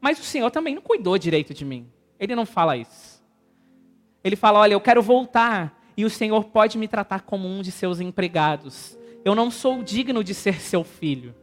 Mas 0.00 0.20
o 0.20 0.22
Senhor 0.24 0.50
também 0.50 0.74
não 0.74 0.82
cuidou 0.82 1.18
direito 1.18 1.52
de 1.52 1.64
mim. 1.64 1.90
Ele 2.20 2.36
não 2.36 2.46
fala 2.46 2.76
isso. 2.76 3.17
Ele 4.22 4.36
fala: 4.36 4.60
Olha, 4.60 4.74
eu 4.74 4.80
quero 4.80 5.02
voltar 5.02 5.78
e 5.96 6.04
o 6.04 6.10
Senhor 6.10 6.44
pode 6.44 6.78
me 6.78 6.86
tratar 6.86 7.22
como 7.22 7.48
um 7.48 7.62
de 7.62 7.72
seus 7.72 8.00
empregados. 8.00 8.96
Eu 9.24 9.34
não 9.34 9.50
sou 9.50 9.82
digno 9.82 10.22
de 10.22 10.34
ser 10.34 10.60
seu 10.60 10.84
filho. 10.84 11.34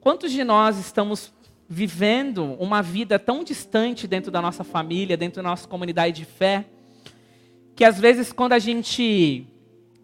Quantos 0.00 0.30
de 0.30 0.44
nós 0.44 0.78
estamos 0.78 1.32
vivendo 1.68 2.54
uma 2.60 2.80
vida 2.80 3.18
tão 3.18 3.42
distante 3.42 4.06
dentro 4.06 4.30
da 4.30 4.40
nossa 4.40 4.62
família, 4.62 5.16
dentro 5.16 5.42
da 5.42 5.48
nossa 5.48 5.66
comunidade 5.66 6.16
de 6.16 6.24
fé, 6.24 6.66
que 7.74 7.84
às 7.84 7.98
vezes 7.98 8.32
quando 8.32 8.52
a 8.52 8.58
gente 8.58 9.46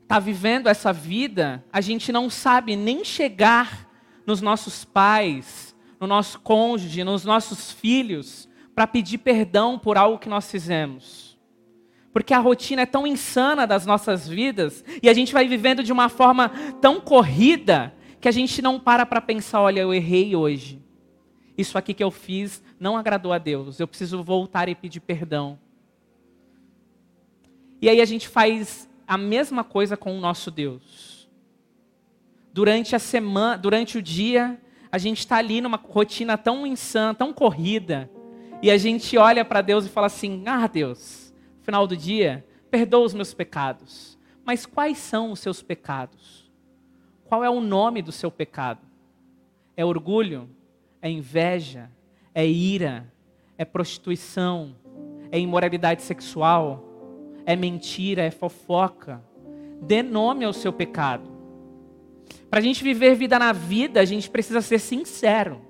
está 0.03 0.19
vivendo 0.19 0.69
essa 0.69 0.93
vida, 0.93 1.65
a 1.73 1.81
gente 1.81 2.11
não 2.11 2.29
sabe 2.29 2.75
nem 2.75 3.05
chegar 3.05 3.89
nos 4.27 4.41
nossos 4.41 4.85
pais, 4.85 5.75
no 6.01 6.07
nosso 6.07 6.41
cônjuge, 6.41 7.05
nos 7.05 7.25
nossos 7.25 7.71
filhos, 7.71 8.49
para 8.75 8.87
pedir 8.87 9.19
perdão 9.19 9.79
por 9.79 9.97
algo 9.99 10.19
que 10.19 10.29
nós 10.29 10.51
fizemos. 10.51 11.39
Porque 12.13 12.35
a 12.35 12.39
rotina 12.39 12.83
é 12.83 12.87
tão 12.87 13.07
insana 13.07 13.67
das 13.67 13.87
nossas 13.87 14.29
vidas 14.29 14.85
e 15.03 15.09
a 15.09 15.15
gente 15.15 15.33
vai 15.33 15.49
vivendo 15.49 15.83
de 15.83 15.93
uma 15.93 16.09
forma 16.09 16.51
tão 16.81 17.01
corrida 17.01 17.95
que 18.21 18.29
a 18.29 18.33
gente 18.33 18.61
não 18.61 18.79
para 18.79 19.07
para 19.07 19.21
pensar: 19.21 19.61
olha, 19.61 19.81
eu 19.81 19.95
errei 19.95 20.37
hoje 20.37 20.83
isso 21.57 21.77
aqui 21.77 21.93
que 21.95 22.03
eu 22.03 22.11
fiz 22.11 22.63
não 22.79 22.97
agradou 22.97 23.33
a 23.33 23.39
Deus, 23.39 23.79
eu 23.79 23.87
preciso 23.87 24.23
voltar 24.23 24.69
e 24.69 24.75
pedir 24.75 25.01
perdão. 25.01 25.59
E 27.81 27.89
aí 27.89 28.01
a 28.01 28.05
gente 28.05 28.29
faz 28.29 28.89
a 29.07 29.19
mesma 29.19 29.65
coisa 29.65 29.97
com 29.97 30.17
o 30.17 30.21
nosso 30.21 30.51
Deus. 30.51 31.29
Durante 32.53 32.95
a 32.95 32.99
semana, 32.99 33.57
durante 33.57 33.99
o 33.99 34.03
dia, 34.03 34.61
a 34.91 34.99
gente 34.99 35.19
está 35.19 35.37
ali 35.37 35.61
numa 35.61 35.77
rotina 35.77 36.37
tão 36.37 36.67
insana, 36.67 37.15
tão 37.15 37.33
corrida, 37.33 38.11
e 38.63 38.71
a 38.71 38.79
gente 38.79 39.19
olha 39.19 39.45
para 39.45 39.61
Deus 39.61 39.85
e 39.85 39.91
fala 39.91 40.07
assim: 40.07 40.45
Ah, 40.47 40.67
Deus, 40.67 41.35
final 41.63 41.87
do 41.87 41.97
dia, 41.97 42.47
perdoa 42.71 43.05
os 43.05 43.13
meus 43.13 43.35
pecados. 43.35 44.19
Mas 44.45 44.65
quais 44.65 44.99
são 44.99 45.33
os 45.33 45.41
seus 45.41 45.63
pecados? 45.63 46.51
Qual 47.25 47.45
é 47.45 47.51
o 47.51 47.61
nome 47.61 48.01
do 48.01 48.13
seu 48.13 48.31
pecado? 48.31 48.81
É 49.77 49.85
orgulho? 49.85 50.49
é 51.03 51.11
inveja, 51.11 51.91
é 52.33 52.47
ira, 52.47 53.13
é 53.59 53.65
prostituição, 53.65 54.77
é 55.33 55.39
imoralidade 55.39 56.03
sexual, 56.03 56.89
é 57.45 57.57
mentira, 57.57 58.23
é 58.23 58.31
fofoca. 58.31 59.21
Dê 59.83 60.01
nome 60.01 60.45
ao 60.45 60.53
seu 60.53 60.73
pecado. 60.73 61.29
Para 62.49 62.61
a 62.61 62.63
gente 62.63 62.85
viver 62.85 63.17
vida 63.17 63.37
na 63.37 63.53
vida, 63.53 64.01
a 64.01 64.05
gente 64.05 64.31
precisa 64.31 64.61
ser 64.61 64.79
sincero. 64.79 65.61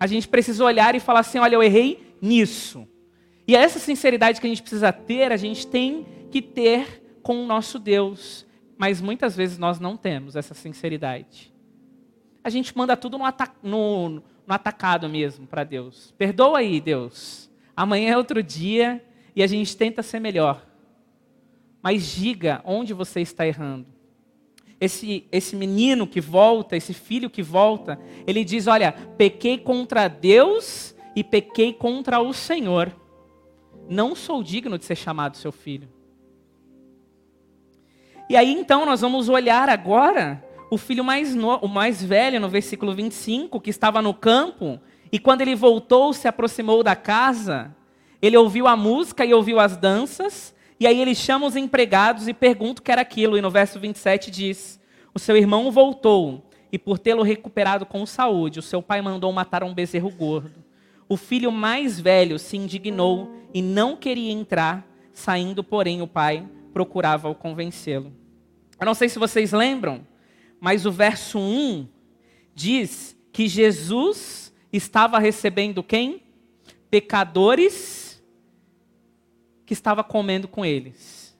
A 0.00 0.06
gente 0.06 0.26
precisa 0.26 0.64
olhar 0.64 0.96
e 0.96 1.00
falar 1.00 1.20
assim: 1.20 1.38
olha, 1.38 1.54
eu 1.54 1.62
errei 1.62 2.16
nisso. 2.20 2.88
E 3.46 3.54
essa 3.54 3.78
sinceridade 3.78 4.40
que 4.40 4.46
a 4.46 4.50
gente 4.50 4.62
precisa 4.62 4.92
ter, 4.92 5.30
a 5.30 5.36
gente 5.36 5.66
tem 5.66 6.06
que 6.30 6.42
ter 6.42 7.20
com 7.22 7.44
o 7.44 7.46
nosso 7.46 7.78
Deus. 7.78 8.44
Mas 8.76 9.00
muitas 9.00 9.36
vezes 9.36 9.58
nós 9.58 9.78
não 9.78 9.96
temos 9.96 10.34
essa 10.34 10.54
sinceridade 10.54 11.50
a 12.42 12.50
gente 12.50 12.76
manda 12.76 12.96
tudo 12.96 13.18
no, 13.18 13.24
no, 13.62 14.08
no 14.10 14.54
atacado 14.54 15.08
mesmo 15.08 15.46
para 15.46 15.64
Deus. 15.64 16.12
Perdoa 16.16 16.58
aí, 16.58 16.80
Deus. 16.80 17.50
Amanhã 17.76 18.12
é 18.12 18.16
outro 18.16 18.42
dia 18.42 19.04
e 19.34 19.42
a 19.42 19.46
gente 19.46 19.76
tenta 19.76 20.02
ser 20.02 20.20
melhor. 20.20 20.66
Mas 21.82 22.06
diga 22.06 22.60
onde 22.64 22.92
você 22.92 23.20
está 23.20 23.46
errando. 23.46 23.86
Esse, 24.80 25.26
esse 25.30 25.54
menino 25.54 26.06
que 26.06 26.20
volta, 26.20 26.76
esse 26.76 26.94
filho 26.94 27.28
que 27.28 27.42
volta, 27.42 28.00
ele 28.26 28.44
diz: 28.44 28.66
Olha, 28.66 28.92
pequei 28.92 29.58
contra 29.58 30.08
Deus 30.08 30.94
e 31.14 31.22
pequei 31.22 31.72
contra 31.72 32.20
o 32.20 32.32
Senhor. 32.32 32.94
Não 33.88 34.14
sou 34.14 34.42
digno 34.42 34.78
de 34.78 34.84
ser 34.84 34.96
chamado 34.96 35.36
seu 35.36 35.52
filho. 35.52 35.88
E 38.28 38.36
aí 38.36 38.52
então 38.52 38.86
nós 38.86 39.00
vamos 39.00 39.28
olhar 39.28 39.68
agora 39.68 40.42
o 40.70 40.78
filho 40.78 41.04
mais, 41.04 41.34
no, 41.34 41.56
o 41.56 41.68
mais 41.68 42.02
velho, 42.02 42.40
no 42.40 42.48
versículo 42.48 42.94
25, 42.94 43.60
que 43.60 43.70
estava 43.70 44.00
no 44.00 44.14
campo, 44.14 44.80
e 45.10 45.18
quando 45.18 45.40
ele 45.40 45.56
voltou, 45.56 46.12
se 46.12 46.28
aproximou 46.28 46.84
da 46.84 46.94
casa, 46.94 47.74
ele 48.22 48.36
ouviu 48.36 48.68
a 48.68 48.76
música 48.76 49.24
e 49.24 49.34
ouviu 49.34 49.58
as 49.58 49.76
danças, 49.76 50.54
e 50.80 50.86
aí 50.86 51.00
ele 51.00 51.14
chama 51.14 51.46
os 51.46 51.54
empregados 51.54 52.26
e 52.26 52.32
pergunta 52.32 52.80
o 52.80 52.82
que 52.82 52.90
era 52.90 53.02
aquilo, 53.02 53.36
e 53.36 53.42
no 53.42 53.50
verso 53.50 53.78
27 53.78 54.30
diz: 54.30 54.80
O 55.14 55.18
seu 55.18 55.36
irmão 55.36 55.70
voltou, 55.70 56.50
e 56.72 56.78
por 56.78 56.98
tê-lo 56.98 57.22
recuperado 57.22 57.84
com 57.84 58.06
saúde, 58.06 58.58
o 58.58 58.62
seu 58.62 58.82
pai 58.82 59.02
mandou 59.02 59.30
matar 59.32 59.62
um 59.62 59.74
bezerro 59.74 60.10
gordo. 60.10 60.64
O 61.08 61.16
filho 61.16 61.52
mais 61.52 62.00
velho 62.00 62.38
se 62.38 62.56
indignou 62.56 63.30
e 63.52 63.60
não 63.60 63.96
queria 63.96 64.32
entrar, 64.32 64.86
saindo, 65.12 65.62
porém, 65.62 66.00
o 66.00 66.06
pai 66.06 66.48
procurava-o 66.72 67.34
convencê-lo. 67.34 68.12
Eu 68.78 68.86
não 68.86 68.94
sei 68.94 69.08
se 69.08 69.18
vocês 69.18 69.52
lembram, 69.52 70.06
mas 70.58 70.86
o 70.86 70.90
verso 70.90 71.38
1 71.38 71.86
diz 72.54 73.16
que 73.32 73.46
Jesus 73.46 74.52
estava 74.72 75.18
recebendo 75.18 75.82
quem? 75.82 76.22
pecadores 76.90 77.99
que 79.70 79.74
estava 79.74 80.02
comendo 80.02 80.48
com 80.48 80.64
eles. 80.64 81.38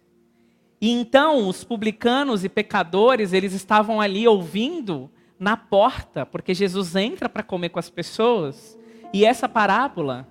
E 0.80 0.88
então 0.88 1.48
os 1.48 1.64
publicanos 1.64 2.44
e 2.44 2.48
pecadores, 2.48 3.32
eles 3.32 3.52
estavam 3.52 4.00
ali 4.00 4.28
ouvindo 4.28 5.10
na 5.36 5.56
porta, 5.56 6.24
porque 6.24 6.54
Jesus 6.54 6.94
entra 6.94 7.28
para 7.28 7.42
comer 7.42 7.70
com 7.70 7.80
as 7.80 7.90
pessoas, 7.90 8.78
e 9.12 9.24
essa 9.24 9.48
parábola, 9.48 10.28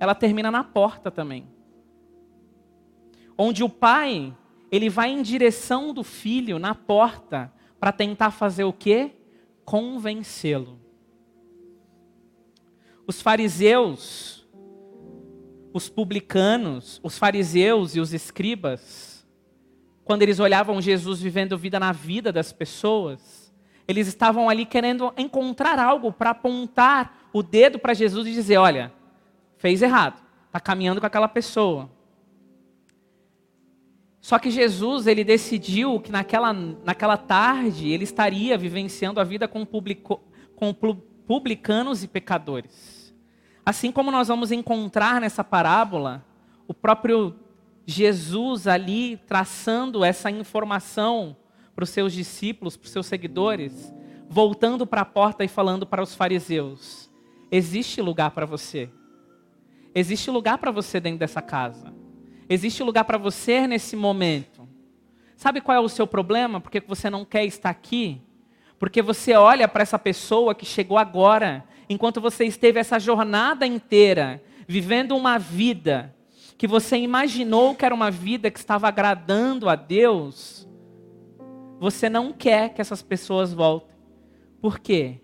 ela 0.00 0.14
termina 0.14 0.50
na 0.50 0.64
porta 0.64 1.10
também. 1.10 1.46
Onde 3.36 3.62
o 3.62 3.68
pai, 3.68 4.34
ele 4.72 4.88
vai 4.88 5.10
em 5.10 5.20
direção 5.20 5.92
do 5.92 6.02
filho 6.02 6.58
na 6.58 6.74
porta 6.74 7.52
para 7.78 7.92
tentar 7.92 8.30
fazer 8.30 8.64
o 8.64 8.72
quê? 8.72 9.10
Convencê-lo. 9.66 10.80
Os 13.06 13.20
fariseus, 13.20 14.33
os 15.74 15.88
publicanos, 15.88 17.00
os 17.02 17.18
fariseus 17.18 17.96
e 17.96 18.00
os 18.00 18.14
escribas, 18.14 19.26
quando 20.04 20.22
eles 20.22 20.38
olhavam 20.38 20.80
Jesus 20.80 21.20
vivendo 21.20 21.58
vida 21.58 21.80
na 21.80 21.90
vida 21.90 22.32
das 22.32 22.52
pessoas, 22.52 23.52
eles 23.88 24.06
estavam 24.06 24.48
ali 24.48 24.64
querendo 24.64 25.12
encontrar 25.16 25.80
algo 25.80 26.12
para 26.12 26.30
apontar 26.30 27.28
o 27.32 27.42
dedo 27.42 27.80
para 27.80 27.92
Jesus 27.92 28.28
e 28.28 28.32
dizer: 28.32 28.56
olha, 28.56 28.92
fez 29.56 29.82
errado, 29.82 30.22
está 30.46 30.60
caminhando 30.60 31.00
com 31.00 31.06
aquela 31.08 31.26
pessoa. 31.26 31.90
Só 34.20 34.38
que 34.38 34.52
Jesus, 34.52 35.08
ele 35.08 35.24
decidiu 35.24 35.98
que 35.98 36.12
naquela, 36.12 36.52
naquela 36.52 37.16
tarde 37.16 37.90
ele 37.90 38.04
estaria 38.04 38.56
vivenciando 38.56 39.20
a 39.20 39.24
vida 39.24 39.48
com, 39.48 39.66
publico, 39.66 40.22
com 40.54 40.72
publicanos 40.72 42.04
e 42.04 42.08
pecadores. 42.08 42.93
Assim 43.64 43.90
como 43.90 44.10
nós 44.10 44.28
vamos 44.28 44.52
encontrar 44.52 45.20
nessa 45.20 45.42
parábola, 45.42 46.24
o 46.68 46.74
próprio 46.74 47.34
Jesus 47.86 48.66
ali 48.66 49.16
traçando 49.26 50.04
essa 50.04 50.30
informação 50.30 51.36
para 51.74 51.84
os 51.84 51.90
seus 51.90 52.12
discípulos, 52.12 52.76
para 52.76 52.86
os 52.86 52.92
seus 52.92 53.06
seguidores, 53.06 53.92
voltando 54.28 54.86
para 54.86 55.00
a 55.02 55.06
porta 55.06 55.44
e 55.44 55.48
falando 55.48 55.86
para 55.86 56.02
os 56.02 56.14
fariseus: 56.14 57.10
existe 57.50 58.00
lugar 58.00 58.30
para 58.32 58.46
você. 58.46 58.90
Existe 59.94 60.30
lugar 60.30 60.58
para 60.58 60.70
você 60.70 60.98
dentro 60.98 61.20
dessa 61.20 61.40
casa. 61.40 61.94
Existe 62.48 62.82
lugar 62.82 63.04
para 63.04 63.16
você 63.16 63.66
nesse 63.66 63.94
momento. 63.96 64.68
Sabe 65.36 65.60
qual 65.60 65.76
é 65.76 65.80
o 65.80 65.88
seu 65.88 66.06
problema? 66.06 66.60
Porque 66.60 66.80
você 66.80 67.08
não 67.08 67.24
quer 67.24 67.44
estar 67.44 67.70
aqui? 67.70 68.20
Porque 68.84 69.00
você 69.00 69.32
olha 69.32 69.66
para 69.66 69.82
essa 69.82 69.98
pessoa 69.98 70.54
que 70.54 70.66
chegou 70.66 70.98
agora, 70.98 71.64
enquanto 71.88 72.20
você 72.20 72.44
esteve 72.44 72.78
essa 72.78 72.98
jornada 72.98 73.66
inteira 73.66 74.42
vivendo 74.68 75.16
uma 75.16 75.38
vida 75.38 76.14
que 76.58 76.66
você 76.66 76.98
imaginou 76.98 77.74
que 77.74 77.82
era 77.82 77.94
uma 77.94 78.10
vida 78.10 78.50
que 78.50 78.58
estava 78.58 78.86
agradando 78.86 79.70
a 79.70 79.74
Deus, 79.74 80.68
você 81.80 82.10
não 82.10 82.30
quer 82.30 82.74
que 82.74 82.80
essas 82.82 83.00
pessoas 83.00 83.54
voltem. 83.54 83.96
Por 84.60 84.78
quê? 84.78 85.18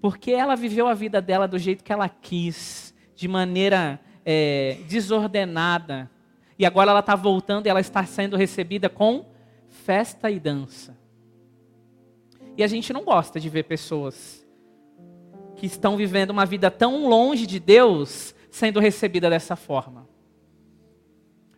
Porque 0.00 0.30
ela 0.30 0.56
viveu 0.56 0.88
a 0.88 0.94
vida 0.94 1.20
dela 1.20 1.46
do 1.46 1.58
jeito 1.58 1.84
que 1.84 1.92
ela 1.92 2.08
quis, 2.08 2.94
de 3.14 3.28
maneira 3.28 4.00
é, 4.24 4.78
desordenada. 4.88 6.10
E 6.58 6.64
agora 6.64 6.92
ela 6.92 7.00
está 7.00 7.14
voltando 7.14 7.66
e 7.66 7.68
ela 7.68 7.80
está 7.80 8.06
sendo 8.06 8.38
recebida 8.38 8.88
com 8.88 9.26
festa 9.68 10.30
e 10.30 10.40
dança. 10.40 10.95
E 12.56 12.64
a 12.64 12.66
gente 12.66 12.92
não 12.92 13.04
gosta 13.04 13.38
de 13.38 13.48
ver 13.48 13.64
pessoas 13.64 14.46
que 15.56 15.66
estão 15.66 15.96
vivendo 15.96 16.30
uma 16.30 16.46
vida 16.46 16.70
tão 16.70 17.08
longe 17.08 17.46
de 17.46 17.58
Deus 17.58 18.34
sendo 18.50 18.80
recebida 18.80 19.28
dessa 19.28 19.56
forma. 19.56 20.08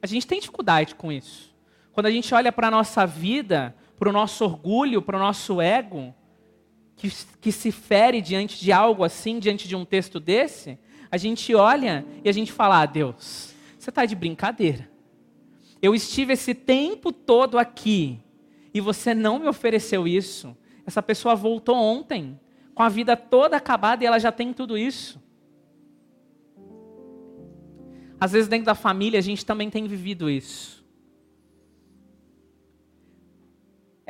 A 0.02 0.06
gente 0.06 0.26
tem 0.26 0.40
dificuldade 0.40 0.94
com 0.94 1.12
isso. 1.12 1.54
Quando 1.92 2.06
a 2.06 2.10
gente 2.10 2.32
olha 2.34 2.52
para 2.52 2.68
a 2.68 2.70
nossa 2.70 3.06
vida, 3.06 3.74
para 3.98 4.08
o 4.08 4.12
nosso 4.12 4.44
orgulho, 4.44 5.02
para 5.02 5.16
o 5.16 5.20
nosso 5.20 5.60
ego, 5.60 6.14
que, 6.96 7.10
que 7.40 7.52
se 7.52 7.72
fere 7.72 8.20
diante 8.20 8.60
de 8.60 8.72
algo 8.72 9.04
assim, 9.04 9.38
diante 9.38 9.66
de 9.66 9.74
um 9.74 9.84
texto 9.84 10.20
desse, 10.20 10.78
a 11.10 11.16
gente 11.16 11.54
olha 11.54 12.04
e 12.24 12.28
a 12.28 12.32
gente 12.32 12.52
fala: 12.52 12.82
ah, 12.82 12.86
Deus, 12.86 13.54
você 13.78 13.90
está 13.90 14.04
de 14.04 14.14
brincadeira. 14.14 14.88
Eu 15.80 15.94
estive 15.94 16.32
esse 16.32 16.54
tempo 16.54 17.12
todo 17.12 17.58
aqui 17.58 18.20
e 18.74 18.80
você 18.80 19.14
não 19.14 19.38
me 19.38 19.48
ofereceu 19.48 20.06
isso. 20.06 20.56
Essa 20.88 21.02
pessoa 21.02 21.36
voltou 21.36 21.76
ontem, 21.76 22.40
com 22.74 22.82
a 22.82 22.88
vida 22.88 23.16
toda 23.16 23.56
acabada 23.56 24.02
e 24.02 24.06
ela 24.06 24.18
já 24.18 24.32
tem 24.32 24.52
tudo 24.52 24.76
isso. 24.76 25.22
Às 28.18 28.32
vezes, 28.32 28.48
dentro 28.48 28.66
da 28.66 28.74
família, 28.74 29.18
a 29.18 29.22
gente 29.22 29.46
também 29.46 29.70
tem 29.70 29.86
vivido 29.86 30.28
isso. 30.28 30.78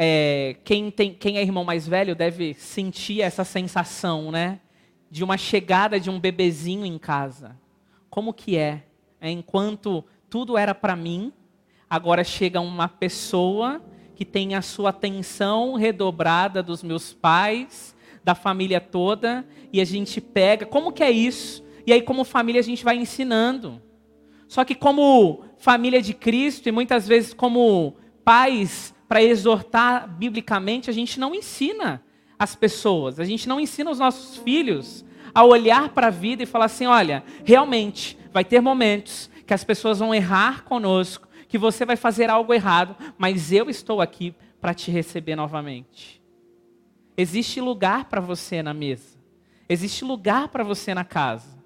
é, 0.00 0.54
quem, 0.62 0.92
tem, 0.92 1.12
quem 1.12 1.38
é 1.38 1.42
irmão 1.42 1.64
mais 1.64 1.88
velho 1.88 2.14
deve 2.14 2.54
sentir 2.54 3.20
essa 3.20 3.42
sensação, 3.42 4.30
né? 4.30 4.60
De 5.10 5.24
uma 5.24 5.36
chegada 5.36 5.98
de 5.98 6.08
um 6.08 6.20
bebezinho 6.20 6.86
em 6.86 6.96
casa. 6.96 7.56
Como 8.08 8.32
que 8.32 8.56
é? 8.56 8.84
é 9.20 9.28
enquanto 9.28 10.04
tudo 10.30 10.56
era 10.56 10.72
para 10.72 10.94
mim, 10.94 11.32
agora 11.90 12.22
chega 12.22 12.60
uma 12.60 12.86
pessoa 12.86 13.82
que 14.18 14.24
tem 14.24 14.56
a 14.56 14.62
sua 14.62 14.90
atenção 14.90 15.74
redobrada 15.76 16.60
dos 16.60 16.82
meus 16.82 17.12
pais, 17.12 17.94
da 18.24 18.34
família 18.34 18.80
toda, 18.80 19.46
e 19.72 19.80
a 19.80 19.84
gente 19.84 20.20
pega. 20.20 20.66
Como 20.66 20.90
que 20.90 21.04
é 21.04 21.10
isso? 21.12 21.64
E 21.86 21.92
aí, 21.92 22.02
como 22.02 22.24
família, 22.24 22.58
a 22.58 22.64
gente 22.64 22.82
vai 22.82 22.96
ensinando. 22.96 23.80
Só 24.48 24.64
que, 24.64 24.74
como 24.74 25.44
família 25.56 26.02
de 26.02 26.12
Cristo, 26.12 26.68
e 26.68 26.72
muitas 26.72 27.06
vezes 27.06 27.32
como 27.32 27.94
pais 28.24 28.92
para 29.06 29.22
exortar 29.22 30.08
biblicamente, 30.08 30.90
a 30.90 30.92
gente 30.92 31.20
não 31.20 31.32
ensina 31.32 32.02
as 32.36 32.56
pessoas, 32.56 33.20
a 33.20 33.24
gente 33.24 33.48
não 33.48 33.60
ensina 33.60 33.88
os 33.88 34.00
nossos 34.00 34.36
filhos 34.38 35.04
a 35.32 35.44
olhar 35.44 35.90
para 35.90 36.08
a 36.08 36.10
vida 36.10 36.42
e 36.42 36.46
falar 36.46 36.64
assim: 36.64 36.86
olha, 36.86 37.22
realmente 37.44 38.18
vai 38.32 38.44
ter 38.44 38.60
momentos 38.60 39.30
que 39.46 39.54
as 39.54 39.62
pessoas 39.62 40.00
vão 40.00 40.12
errar 40.12 40.64
conosco, 40.64 41.27
que 41.48 41.58
você 41.58 41.84
vai 41.84 41.96
fazer 41.96 42.28
algo 42.28 42.52
errado, 42.52 42.94
mas 43.16 43.50
eu 43.50 43.70
estou 43.70 44.00
aqui 44.00 44.34
para 44.60 44.74
te 44.74 44.90
receber 44.90 45.34
novamente. 45.34 46.22
Existe 47.16 47.60
lugar 47.60 48.04
para 48.04 48.20
você 48.20 48.62
na 48.62 48.74
mesa, 48.74 49.18
existe 49.68 50.04
lugar 50.04 50.48
para 50.48 50.62
você 50.62 50.94
na 50.94 51.04
casa. 51.04 51.58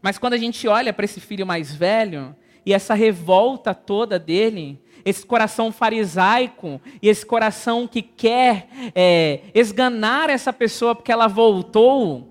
Mas 0.00 0.18
quando 0.18 0.34
a 0.34 0.38
gente 0.38 0.68
olha 0.68 0.92
para 0.92 1.06
esse 1.06 1.18
filho 1.18 1.46
mais 1.46 1.74
velho 1.74 2.36
e 2.66 2.74
essa 2.74 2.92
revolta 2.92 3.74
toda 3.74 4.18
dele, 4.18 4.78
esse 5.02 5.24
coração 5.24 5.72
farisaico 5.72 6.80
e 7.00 7.08
esse 7.08 7.24
coração 7.24 7.86
que 7.86 8.02
quer 8.02 8.68
é, 8.94 9.40
esganar 9.54 10.28
essa 10.28 10.52
pessoa 10.52 10.94
porque 10.94 11.10
ela 11.10 11.26
voltou, 11.26 12.28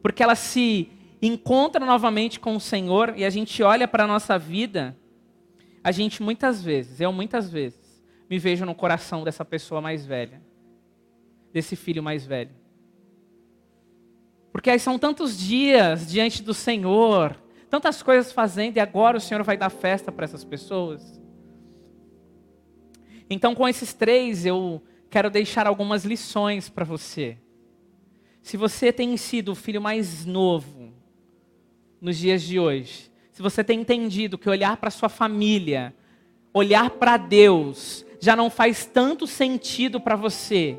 porque 0.00 0.22
ela 0.22 0.36
se 0.36 0.88
encontra 1.22 1.86
novamente 1.86 2.40
com 2.40 2.56
o 2.56 2.60
Senhor 2.60 3.14
e 3.16 3.24
a 3.24 3.30
gente 3.30 3.62
olha 3.62 3.86
para 3.86 4.02
a 4.02 4.06
nossa 4.08 4.36
vida, 4.36 4.98
a 5.84 5.92
gente 5.92 6.20
muitas 6.20 6.60
vezes, 6.60 7.00
eu 7.00 7.12
muitas 7.12 7.48
vezes, 7.48 8.02
me 8.28 8.40
vejo 8.40 8.66
no 8.66 8.74
coração 8.74 9.22
dessa 9.22 9.44
pessoa 9.44 9.80
mais 9.80 10.04
velha, 10.04 10.42
desse 11.52 11.76
filho 11.76 12.02
mais 12.02 12.26
velho. 12.26 12.50
Porque 14.50 14.68
aí 14.68 14.80
são 14.80 14.98
tantos 14.98 15.38
dias 15.38 16.10
diante 16.10 16.42
do 16.42 16.52
Senhor, 16.52 17.36
tantas 17.70 18.02
coisas 18.02 18.32
fazendo, 18.32 18.76
e 18.76 18.80
agora 18.80 19.16
o 19.16 19.20
Senhor 19.20 19.42
vai 19.44 19.56
dar 19.56 19.70
festa 19.70 20.10
para 20.10 20.24
essas 20.24 20.44
pessoas. 20.44 21.20
Então, 23.30 23.54
com 23.54 23.66
esses 23.66 23.94
três, 23.94 24.44
eu 24.44 24.82
quero 25.08 25.30
deixar 25.30 25.66
algumas 25.66 26.04
lições 26.04 26.68
para 26.68 26.84
você. 26.84 27.38
Se 28.42 28.56
você 28.56 28.92
tem 28.92 29.16
sido 29.16 29.52
o 29.52 29.54
filho 29.54 29.80
mais 29.80 30.26
novo 30.26 30.81
nos 32.02 32.18
dias 32.18 32.42
de 32.42 32.58
hoje, 32.58 33.10
se 33.30 33.40
você 33.40 33.64
tem 33.64 33.80
entendido 33.80 34.36
que 34.36 34.50
olhar 34.50 34.76
para 34.76 34.90
sua 34.90 35.08
família, 35.08 35.94
olhar 36.52 36.90
para 36.90 37.16
Deus, 37.16 38.04
já 38.20 38.36
não 38.36 38.50
faz 38.50 38.84
tanto 38.84 39.26
sentido 39.26 39.98
para 39.98 40.16
você, 40.16 40.76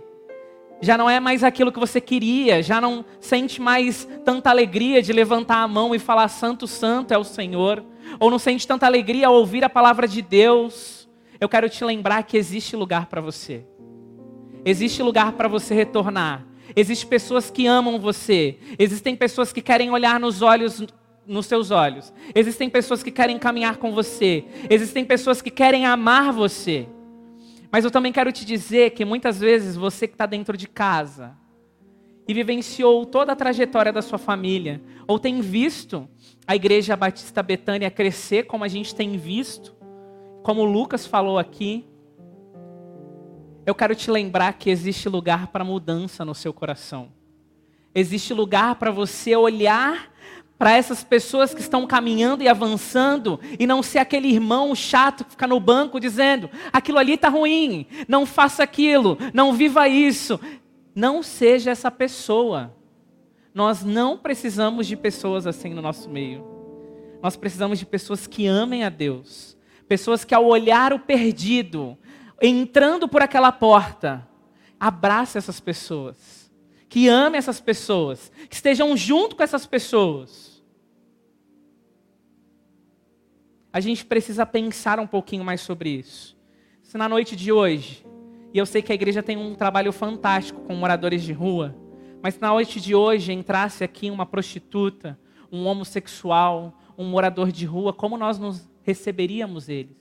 já 0.82 0.96
não 0.96 1.10
é 1.10 1.20
mais 1.20 1.44
aquilo 1.44 1.72
que 1.72 1.80
você 1.80 2.00
queria, 2.00 2.62
já 2.62 2.80
não 2.80 3.04
sente 3.20 3.60
mais 3.60 4.08
tanta 4.24 4.52
alegria 4.52 5.02
de 5.02 5.12
levantar 5.12 5.64
a 5.64 5.68
mão 5.68 5.96
e 5.96 6.00
falar: 6.00 6.28
Santo, 6.28 6.68
Santo 6.68 7.12
é 7.14 7.18
o 7.18 7.24
Senhor, 7.24 7.84
ou 8.20 8.30
não 8.30 8.38
sente 8.38 8.68
tanta 8.68 8.86
alegria 8.86 9.28
ao 9.28 9.34
ouvir 9.34 9.64
a 9.64 9.70
palavra 9.70 10.08
de 10.08 10.22
Deus 10.22 11.04
eu 11.44 11.50
quero 11.50 11.70
te 11.70 11.84
lembrar 11.84 12.24
que 12.24 12.38
existe 12.38 12.74
lugar 12.74 13.08
para 13.08 13.20
você. 13.20 13.66
Existe 14.64 15.04
lugar 15.04 15.34
para 15.34 15.50
você 15.50 15.74
retornar. 15.74 16.46
Existem 16.74 17.10
pessoas 17.10 17.52
que 17.52 17.68
amam 17.68 18.00
você. 18.00 18.58
Existem 18.80 19.14
pessoas 19.14 19.52
que 19.52 19.62
querem 19.62 19.92
olhar 19.92 20.22
nos 20.22 20.42
olhos 20.42 20.88
nos 21.26 21.46
seus 21.46 21.72
olhos. 21.72 22.14
Existem 22.36 22.70
pessoas 22.70 23.02
que 23.02 23.12
querem 23.12 23.40
caminhar 23.40 23.78
com 23.78 23.92
você. 23.92 24.46
Existem 24.70 25.06
pessoas 25.06 25.42
que 25.42 25.50
querem 25.50 25.86
amar 25.86 26.32
você. 26.32 26.88
Mas 27.72 27.84
eu 27.84 27.92
também 27.92 28.12
quero 28.12 28.32
te 28.32 28.46
dizer 28.46 28.92
que 28.92 29.04
muitas 29.04 29.40
vezes 29.40 29.76
você 29.76 30.08
que 30.08 30.14
está 30.14 30.26
dentro 30.26 30.56
de 30.56 30.68
casa 30.68 31.36
e 32.28 32.34
vivenciou 32.34 33.06
toda 33.06 33.34
a 33.34 33.36
trajetória 33.36 33.92
da 33.92 34.02
sua 34.02 34.18
família, 34.18 34.82
ou 35.08 35.20
tem 35.20 35.42
visto 35.42 36.08
a 36.48 36.56
Igreja 36.56 36.96
Batista 36.96 37.44
Betânia 37.44 37.90
crescer 37.92 38.44
como 38.44 38.64
a 38.64 38.68
gente 38.68 38.94
tem 38.96 39.18
visto, 39.18 39.76
como 40.42 40.62
o 40.62 40.66
Lucas 40.66 41.06
falou 41.06 41.40
aqui, 41.40 41.86
eu 43.66 43.74
quero 43.74 43.96
te 43.96 44.12
lembrar 44.12 44.54
que 44.54 44.70
existe 44.70 45.08
lugar 45.10 45.48
para 45.48 45.64
mudança 45.64 46.24
no 46.24 46.36
seu 46.36 46.54
coração. 46.54 47.12
Existe 47.96 48.34
lugar 48.34 48.76
para 48.76 48.92
você 48.92 49.36
olhar 49.36 50.12
para 50.58 50.78
essas 50.78 51.04
pessoas 51.04 51.54
que 51.54 51.62
estão 51.62 51.86
caminhando 51.86 52.44
e 52.44 52.48
avançando 52.48 53.39
e 53.60 53.68
não 53.68 53.84
ser 53.84 54.00
aquele 54.00 54.28
irmão 54.28 54.74
chato 54.74 55.26
que 55.26 55.32
fica 55.32 55.48
no 55.48 55.60
banco 55.60 56.00
dizendo: 56.00 56.50
aquilo 56.72 56.98
ali 56.98 57.13
está 57.13 57.30
ruim, 57.30 57.88
não 58.08 58.26
faça 58.26 58.63
aquilo, 58.63 59.18
não 59.34 59.54
viva 59.54 59.88
isso. 59.88 60.39
Não 60.96 61.24
seja 61.24 61.72
essa 61.72 61.89
pessoa. 61.89 62.76
Nós 63.54 63.84
não 63.84 64.18
precisamos 64.18 64.88
de 64.88 64.96
pessoas 64.96 65.48
assim 65.48 65.74
no 65.74 65.82
nosso 65.82 66.10
meio. 66.10 66.46
Nós 67.22 67.36
precisamos 67.36 67.80
de 67.80 67.86
pessoas 67.86 68.28
que 68.28 68.46
amem 68.46 68.84
a 68.84 68.89
Deus. 68.89 69.58
Pessoas 69.88 70.24
que, 70.24 70.36
ao 70.36 70.46
olhar 70.46 70.94
o 70.94 71.00
perdido, 71.00 71.98
entrando 72.42 73.08
por 73.08 73.22
aquela 73.22 73.52
porta, 73.52 74.28
abrace 74.80 75.38
essas 75.38 75.60
pessoas. 75.60 76.43
Que 76.94 77.08
ame 77.08 77.40
essas 77.40 77.60
pessoas. 77.60 78.32
Que 78.48 78.54
estejam 78.54 78.96
junto 78.96 79.36
com 79.36 79.42
essas 79.42 79.66
pessoas. 79.66 80.64
A 83.74 83.80
gente 83.80 84.06
precisa 84.06 84.46
pensar 84.46 85.00
um 85.00 85.08
pouquinho 85.08 85.44
mais 85.44 85.62
sobre 85.62 85.90
isso. 85.90 86.38
Se 86.84 86.96
na 86.96 87.10
noite 87.10 87.36
de 87.36 87.52
hoje 87.52 88.06
e 88.54 88.60
eu 88.60 88.66
sei 88.68 88.84
que 88.84 88.92
a 88.92 88.96
igreja 88.96 89.24
tem 89.24 89.36
um 89.36 89.56
trabalho 89.56 89.92
fantástico 89.92 90.62
com 90.62 90.76
moradores 90.76 91.24
de 91.24 91.34
rua. 91.34 91.76
Mas 92.22 92.40
na 92.40 92.50
noite 92.50 92.80
de 92.80 92.94
hoje 92.94 93.34
entrasse 93.34 93.84
aqui 93.84 94.12
uma 94.12 94.28
prostituta, 94.28 95.20
um 95.52 95.66
homossexual, 95.66 96.78
um 96.96 97.06
morador 97.06 97.52
de 97.52 97.66
rua, 97.66 97.92
como 97.92 98.20
nós 98.20 98.38
nos 98.38 98.70
receberíamos 98.84 99.68
eles? 99.68 99.98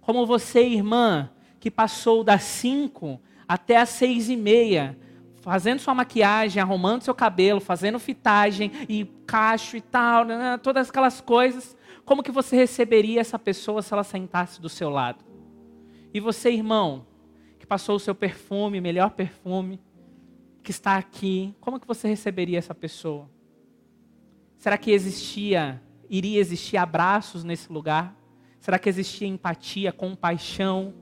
Como 0.00 0.24
você, 0.24 0.60
irmã, 0.60 1.30
que 1.58 1.68
passou 1.68 2.22
das 2.22 2.44
cinco 2.44 3.20
até 3.48 3.76
as 3.78 3.88
seis 3.88 4.28
e 4.28 4.36
meia, 4.36 4.96
fazendo 5.44 5.78
sua 5.78 5.94
maquiagem, 5.94 6.62
arrumando 6.62 7.02
seu 7.02 7.14
cabelo, 7.14 7.60
fazendo 7.60 7.98
fitagem 7.98 8.72
e 8.88 9.04
cacho 9.26 9.76
e 9.76 9.80
tal, 9.82 10.24
né, 10.24 10.38
né, 10.38 10.56
todas 10.56 10.88
aquelas 10.88 11.20
coisas, 11.20 11.76
como 12.02 12.22
que 12.22 12.32
você 12.32 12.56
receberia 12.56 13.20
essa 13.20 13.38
pessoa 13.38 13.82
se 13.82 13.92
ela 13.92 14.02
sentasse 14.02 14.58
do 14.58 14.70
seu 14.70 14.88
lado? 14.88 15.22
E 16.14 16.18
você, 16.18 16.50
irmão, 16.50 17.06
que 17.58 17.66
passou 17.66 17.96
o 17.96 18.00
seu 18.00 18.14
perfume, 18.14 18.80
melhor 18.80 19.10
perfume, 19.10 19.78
que 20.62 20.70
está 20.70 20.96
aqui, 20.96 21.54
como 21.60 21.78
que 21.78 21.86
você 21.86 22.08
receberia 22.08 22.58
essa 22.58 22.74
pessoa? 22.74 23.28
Será 24.56 24.78
que 24.78 24.92
existia, 24.92 25.82
iria 26.08 26.40
existir 26.40 26.78
abraços 26.78 27.44
nesse 27.44 27.70
lugar? 27.70 28.16
Será 28.58 28.78
que 28.78 28.88
existia 28.88 29.28
empatia, 29.28 29.92
compaixão? 29.92 30.94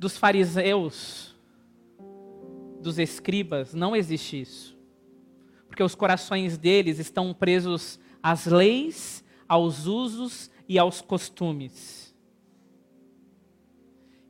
Dos 0.00 0.16
fariseus, 0.16 1.31
dos 2.82 2.98
escribas, 2.98 3.72
não 3.72 3.96
existe 3.96 4.40
isso. 4.40 4.76
Porque 5.66 5.82
os 5.82 5.94
corações 5.94 6.58
deles 6.58 6.98
estão 6.98 7.32
presos 7.32 7.98
às 8.22 8.46
leis, 8.46 9.24
aos 9.48 9.86
usos 9.86 10.50
e 10.68 10.78
aos 10.78 11.00
costumes. 11.00 12.14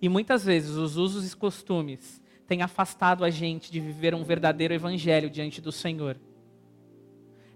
E 0.01 0.09
muitas 0.09 0.45
vezes 0.45 0.71
os 0.71 0.97
usos 0.97 1.33
e 1.33 1.37
costumes 1.37 2.21
têm 2.47 2.63
afastado 2.63 3.25
a 3.25 3.31
gente 3.31 3.71
de 3.71 3.81
viver 3.81 4.15
um 4.15 4.25
verdadeiro 4.25 4.75
evangelho 4.75 5.31
diante 5.31 5.61
do 5.61 5.73
Senhor. 5.73 6.17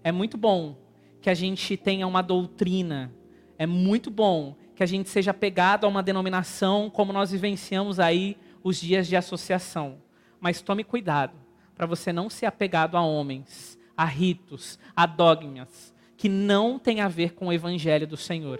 É 0.03 0.11
muito 0.11 0.37
bom 0.37 0.77
que 1.21 1.29
a 1.29 1.33
gente 1.33 1.75
tenha 1.75 2.07
uma 2.07 2.21
doutrina, 2.21 3.13
é 3.57 3.65
muito 3.65 4.09
bom 4.09 4.55
que 4.75 4.83
a 4.83 4.85
gente 4.85 5.09
seja 5.09 5.31
apegado 5.31 5.85
a 5.85 5.87
uma 5.87 6.01
denominação 6.01 6.89
como 6.89 7.11
nós 7.11 7.31
vivenciamos 7.31 7.99
aí 7.99 8.37
os 8.63 8.79
dias 8.79 9.07
de 9.07 9.15
associação. 9.15 9.97
Mas 10.39 10.61
tome 10.61 10.83
cuidado 10.83 11.33
para 11.75 11.85
você 11.85 12.11
não 12.11 12.29
ser 12.29 12.45
apegado 12.45 12.97
a 12.97 13.01
homens, 13.01 13.77
a 13.95 14.05
ritos, 14.05 14.79
a 14.95 15.05
dogmas 15.05 15.93
que 16.15 16.27
não 16.27 16.79
têm 16.79 17.01
a 17.01 17.07
ver 17.07 17.33
com 17.33 17.47
o 17.47 17.53
evangelho 17.53 18.07
do 18.07 18.17
Senhor 18.17 18.59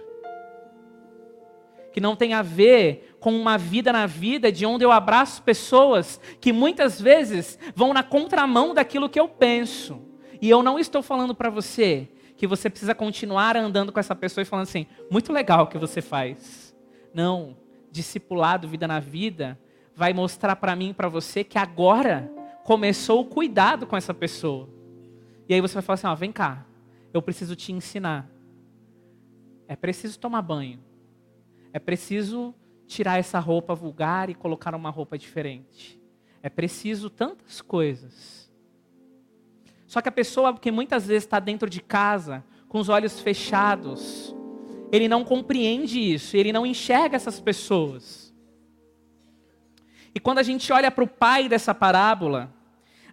que 1.98 2.00
não 2.00 2.14
tem 2.14 2.32
a 2.32 2.42
ver 2.42 3.16
com 3.18 3.34
uma 3.34 3.58
vida 3.58 3.92
na 3.92 4.06
vida 4.06 4.52
de 4.52 4.64
onde 4.64 4.84
eu 4.84 4.92
abraço 4.92 5.42
pessoas 5.42 6.20
que 6.40 6.52
muitas 6.52 7.00
vezes 7.00 7.58
vão 7.74 7.92
na 7.92 8.04
contramão 8.04 8.72
daquilo 8.72 9.08
que 9.08 9.18
eu 9.18 9.28
penso. 9.28 10.00
E 10.40 10.48
eu 10.48 10.62
não 10.62 10.78
estou 10.78 11.02
falando 11.02 11.34
para 11.34 11.50
você 11.50 12.08
que 12.36 12.46
você 12.46 12.70
precisa 12.70 12.94
continuar 12.94 13.56
andando 13.56 13.90
com 13.90 13.98
essa 13.98 14.14
pessoa 14.14 14.42
e 14.42 14.44
falando 14.44 14.68
assim, 14.68 14.86
muito 15.10 15.32
legal 15.32 15.64
o 15.64 15.66
que 15.66 15.76
você 15.76 16.00
faz. 16.00 16.72
Não, 17.12 17.56
discipulado, 17.90 18.68
vida 18.68 18.86
na 18.86 19.00
vida, 19.00 19.58
vai 19.98 20.12
mostrar 20.12 20.54
para 20.54 20.76
mim 20.76 20.90
e 20.90 20.94
para 20.94 21.08
você 21.08 21.42
que 21.42 21.58
agora 21.58 22.32
começou 22.62 23.20
o 23.20 23.24
cuidado 23.24 23.84
com 23.84 23.96
essa 23.96 24.14
pessoa. 24.14 24.68
E 25.48 25.52
aí 25.52 25.60
você 25.60 25.74
vai 25.74 25.82
falar 25.82 25.94
assim, 25.94 26.06
ó, 26.06 26.14
vem 26.14 26.30
cá, 26.30 26.64
eu 27.12 27.20
preciso 27.20 27.56
te 27.56 27.72
ensinar. 27.72 28.30
É 29.66 29.74
preciso 29.74 30.16
tomar 30.20 30.40
banho. 30.42 30.78
É 31.72 31.80
preciso 31.80 32.54
tirar 32.86 33.18
essa 33.18 33.40
roupa 33.40 33.74
vulgar 33.74 34.30
e 34.30 34.36
colocar 34.36 34.72
uma 34.72 34.88
roupa 34.88 35.18
diferente. 35.18 36.00
É 36.44 36.48
preciso 36.48 37.10
tantas 37.10 37.60
coisas. 37.60 38.48
Só 39.84 40.00
que 40.00 40.08
a 40.08 40.12
pessoa 40.12 40.56
que 40.56 40.70
muitas 40.70 41.08
vezes 41.08 41.24
está 41.24 41.40
dentro 41.40 41.68
de 41.68 41.82
casa, 41.82 42.44
com 42.68 42.78
os 42.78 42.88
olhos 42.88 43.18
fechados, 43.18 44.32
ele 44.92 45.08
não 45.08 45.24
compreende 45.24 45.98
isso, 45.98 46.36
ele 46.36 46.52
não 46.52 46.64
enxerga 46.64 47.16
essas 47.16 47.40
pessoas. 47.40 48.27
E 50.18 50.20
quando 50.20 50.38
a 50.38 50.42
gente 50.42 50.72
olha 50.72 50.90
para 50.90 51.04
o 51.04 51.06
pai 51.06 51.48
dessa 51.48 51.72
parábola, 51.72 52.52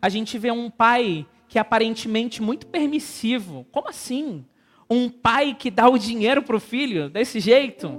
a 0.02 0.10
gente 0.10 0.39
vê 0.39 0.50
um 0.50 0.72
pai 0.72 1.28
que 1.48 1.60
é 1.60 1.62
aparentemente 1.62 2.41
muito 2.41 2.65
permissivo. 2.65 3.63
Como 3.72 3.88
assim? 3.88 4.44
Um 4.89 5.08
pai 5.08 5.54
que 5.54 5.70
dá 5.70 5.88
o 5.88 6.00
dinheiro 6.00 6.41
para 6.41 6.56
o 6.56 6.60
filho 6.60 7.08
desse 7.08 7.39
jeito? 7.39 7.96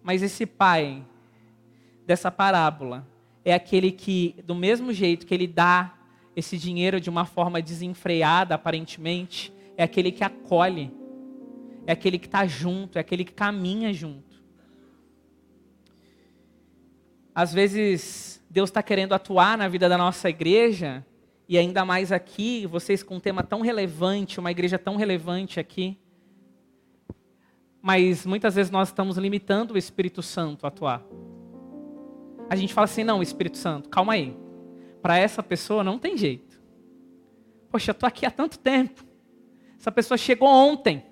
Mas 0.00 0.22
esse 0.22 0.46
pai 0.46 1.04
dessa 2.06 2.30
parábola 2.30 3.04
é 3.44 3.52
aquele 3.52 3.90
que, 3.90 4.36
do 4.44 4.54
mesmo 4.54 4.92
jeito 4.92 5.26
que 5.26 5.34
ele 5.34 5.48
dá 5.48 5.92
esse 6.36 6.56
dinheiro 6.56 7.00
de 7.00 7.10
uma 7.10 7.24
forma 7.24 7.60
desenfreada, 7.60 8.54
aparentemente, 8.54 9.52
é 9.76 9.82
aquele 9.82 10.12
que 10.12 10.22
acolhe, 10.22 10.92
é 11.84 11.90
aquele 11.90 12.16
que 12.16 12.26
está 12.26 12.46
junto, 12.46 12.96
é 12.96 13.00
aquele 13.00 13.24
que 13.24 13.32
caminha 13.32 13.92
junto. 13.92 14.33
Às 17.34 17.52
vezes, 17.52 18.42
Deus 18.48 18.70
está 18.70 18.82
querendo 18.82 19.12
atuar 19.12 19.58
na 19.58 19.68
vida 19.68 19.88
da 19.88 19.98
nossa 19.98 20.28
igreja, 20.30 21.04
e 21.48 21.58
ainda 21.58 21.84
mais 21.84 22.12
aqui, 22.12 22.66
vocês 22.66 23.02
com 23.02 23.16
um 23.16 23.20
tema 23.20 23.42
tão 23.42 23.60
relevante, 23.60 24.38
uma 24.38 24.50
igreja 24.50 24.78
tão 24.78 24.96
relevante 24.96 25.58
aqui, 25.58 25.98
mas 27.82 28.24
muitas 28.24 28.54
vezes 28.54 28.70
nós 28.70 28.88
estamos 28.88 29.18
limitando 29.18 29.74
o 29.74 29.78
Espírito 29.78 30.22
Santo 30.22 30.64
a 30.64 30.68
atuar. 30.68 31.04
A 32.48 32.56
gente 32.56 32.72
fala 32.72 32.86
assim: 32.86 33.04
não, 33.04 33.22
Espírito 33.22 33.58
Santo, 33.58 33.90
calma 33.90 34.14
aí. 34.14 34.34
Para 35.02 35.18
essa 35.18 35.42
pessoa 35.42 35.84
não 35.84 35.98
tem 35.98 36.16
jeito. 36.16 36.58
Poxa, 37.68 37.90
eu 37.90 37.92
estou 37.92 38.06
aqui 38.06 38.24
há 38.24 38.30
tanto 38.30 38.58
tempo. 38.58 39.04
Essa 39.78 39.92
pessoa 39.92 40.16
chegou 40.16 40.48
ontem. 40.48 41.04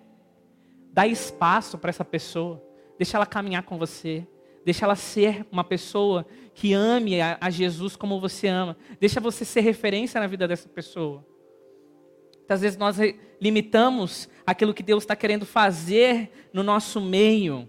Dá 0.94 1.06
espaço 1.06 1.76
para 1.76 1.90
essa 1.90 2.06
pessoa. 2.06 2.62
Deixa 2.96 3.18
ela 3.18 3.26
caminhar 3.26 3.64
com 3.64 3.76
você. 3.76 4.26
Deixa 4.64 4.84
ela 4.84 4.94
ser 4.94 5.46
uma 5.50 5.64
pessoa 5.64 6.26
que 6.54 6.72
ame 6.72 7.20
a, 7.20 7.50
Jesus 7.50 7.96
como 7.96 8.20
você 8.20 8.46
ama. 8.48 8.76
Deixa 9.00 9.20
você 9.20 9.44
ser 9.44 9.60
referência 9.60 10.20
na 10.20 10.26
vida 10.26 10.46
dessa 10.46 10.68
pessoa. 10.68 11.24
Muitas 12.38 12.60
vezes 12.60 12.78
nós 12.78 12.96
limitamos 13.40 14.28
aquilo 14.46 14.74
que 14.74 14.82
Deus 14.82 15.02
está 15.02 15.16
querendo 15.16 15.46
fazer 15.46 16.30
no 16.52 16.62
nosso 16.62 17.00
meio. 17.00 17.68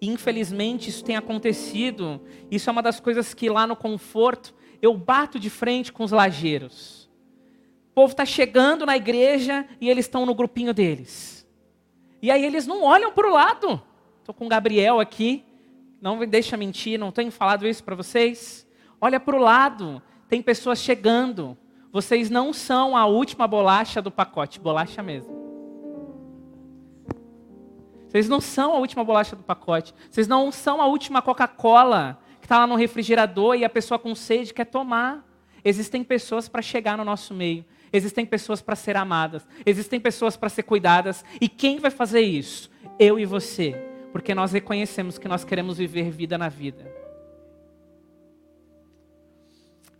Infelizmente 0.00 0.88
isso 0.88 1.04
tem 1.04 1.16
acontecido. 1.16 2.20
Isso 2.50 2.70
é 2.70 2.72
uma 2.72 2.82
das 2.82 3.00
coisas 3.00 3.34
que 3.34 3.48
lá 3.48 3.66
no 3.66 3.76
conforto 3.76 4.54
eu 4.80 4.96
bato 4.96 5.38
de 5.38 5.50
frente 5.50 5.92
com 5.92 6.04
os 6.04 6.10
lajeiros. 6.12 7.10
O 7.90 7.94
povo 7.94 8.12
está 8.12 8.24
chegando 8.24 8.84
na 8.84 8.96
igreja 8.96 9.66
e 9.80 9.88
eles 9.88 10.04
estão 10.04 10.26
no 10.26 10.34
grupinho 10.34 10.74
deles. 10.74 11.46
E 12.20 12.30
aí 12.30 12.44
eles 12.44 12.66
não 12.66 12.82
olham 12.82 13.12
para 13.12 13.28
o 13.28 13.32
lado. 13.32 13.82
Estou 14.20 14.34
com 14.34 14.46
o 14.46 14.48
Gabriel 14.48 15.00
aqui. 15.00 15.44
Não 16.04 16.18
me 16.18 16.26
deixa 16.26 16.54
mentir, 16.54 17.00
não 17.00 17.10
tenho 17.10 17.32
falado 17.32 17.66
isso 17.66 17.82
para 17.82 17.94
vocês. 17.94 18.66
Olha 19.00 19.18
para 19.18 19.36
o 19.36 19.40
lado. 19.40 20.02
Tem 20.28 20.42
pessoas 20.42 20.78
chegando. 20.78 21.56
Vocês 21.90 22.28
não 22.28 22.52
são 22.52 22.94
a 22.94 23.06
última 23.06 23.48
bolacha 23.48 24.02
do 24.02 24.10
pacote, 24.10 24.60
bolacha 24.60 25.02
mesmo. 25.02 25.34
Vocês 28.06 28.28
não 28.28 28.38
são 28.38 28.74
a 28.74 28.78
última 28.80 29.02
bolacha 29.02 29.34
do 29.34 29.42
pacote. 29.42 29.94
Vocês 30.10 30.28
não 30.28 30.52
são 30.52 30.82
a 30.82 30.86
última 30.86 31.22
Coca-Cola 31.22 32.20
que 32.38 32.44
está 32.44 32.58
lá 32.58 32.66
no 32.66 32.74
refrigerador 32.74 33.54
e 33.54 33.64
a 33.64 33.70
pessoa 33.70 33.98
com 33.98 34.14
sede 34.14 34.52
quer 34.52 34.66
tomar. 34.66 35.26
Existem 35.64 36.04
pessoas 36.04 36.50
para 36.50 36.60
chegar 36.60 36.98
no 36.98 37.04
nosso 37.06 37.32
meio. 37.32 37.64
Existem 37.90 38.26
pessoas 38.26 38.60
para 38.60 38.76
ser 38.76 38.94
amadas. 38.94 39.48
Existem 39.64 39.98
pessoas 39.98 40.36
para 40.36 40.50
ser 40.50 40.64
cuidadas. 40.64 41.24
E 41.40 41.48
quem 41.48 41.78
vai 41.78 41.90
fazer 41.90 42.20
isso? 42.20 42.70
Eu 42.98 43.18
e 43.18 43.24
você. 43.24 43.93
Porque 44.14 44.32
nós 44.32 44.52
reconhecemos 44.52 45.18
que 45.18 45.26
nós 45.26 45.42
queremos 45.42 45.76
viver 45.76 46.08
vida 46.08 46.38
na 46.38 46.48
vida. 46.48 46.88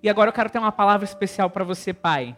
E 0.01 0.09
agora 0.09 0.29
eu 0.29 0.33
quero 0.33 0.49
ter 0.49 0.61
uma 0.61 0.71
palavra 0.71 1.05
especial 1.05 1.51
para 1.51 1.65
você, 1.65 1.93
pai. 1.93 2.37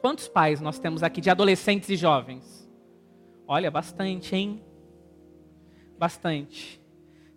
Quantos 0.00 0.26
pais 0.26 0.60
nós 0.60 0.76
temos 0.80 1.04
aqui 1.04 1.20
de 1.20 1.30
adolescentes 1.30 1.88
e 1.90 1.94
jovens? 1.94 2.68
Olha, 3.46 3.70
bastante, 3.70 4.34
hein? 4.34 4.60
Bastante. 5.96 6.82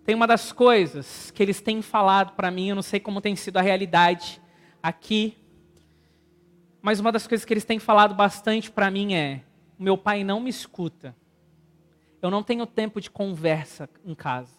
Tem 0.04 0.16
uma 0.16 0.26
das 0.26 0.52
coisas 0.52 1.30
que 1.30 1.44
eles 1.44 1.62
têm 1.62 1.80
falado 1.84 2.36
para 2.36 2.50
mim, 2.50 2.70
eu 2.70 2.76
não 2.76 2.82
sei 2.82 3.00
como 3.00 3.22
tem 3.22 3.36
sido 3.36 3.58
a 3.58 3.62
realidade 3.62 4.42
aqui, 4.82 5.38
mas 6.82 7.00
uma 7.00 7.12
das 7.12 7.28
coisas 7.28 7.46
que 7.46 7.54
eles 7.54 7.66
têm 7.66 7.78
falado 7.78 8.16
bastante 8.16 8.72
para 8.72 8.90
mim 8.90 9.14
é: 9.14 9.44
meu 9.78 9.96
pai 9.96 10.24
não 10.24 10.40
me 10.40 10.50
escuta. 10.50 11.16
Eu 12.22 12.30
não 12.30 12.44
tenho 12.44 12.66
tempo 12.66 13.02
de 13.02 13.10
conversa 13.10 13.90
em 14.06 14.14
casa. 14.14 14.56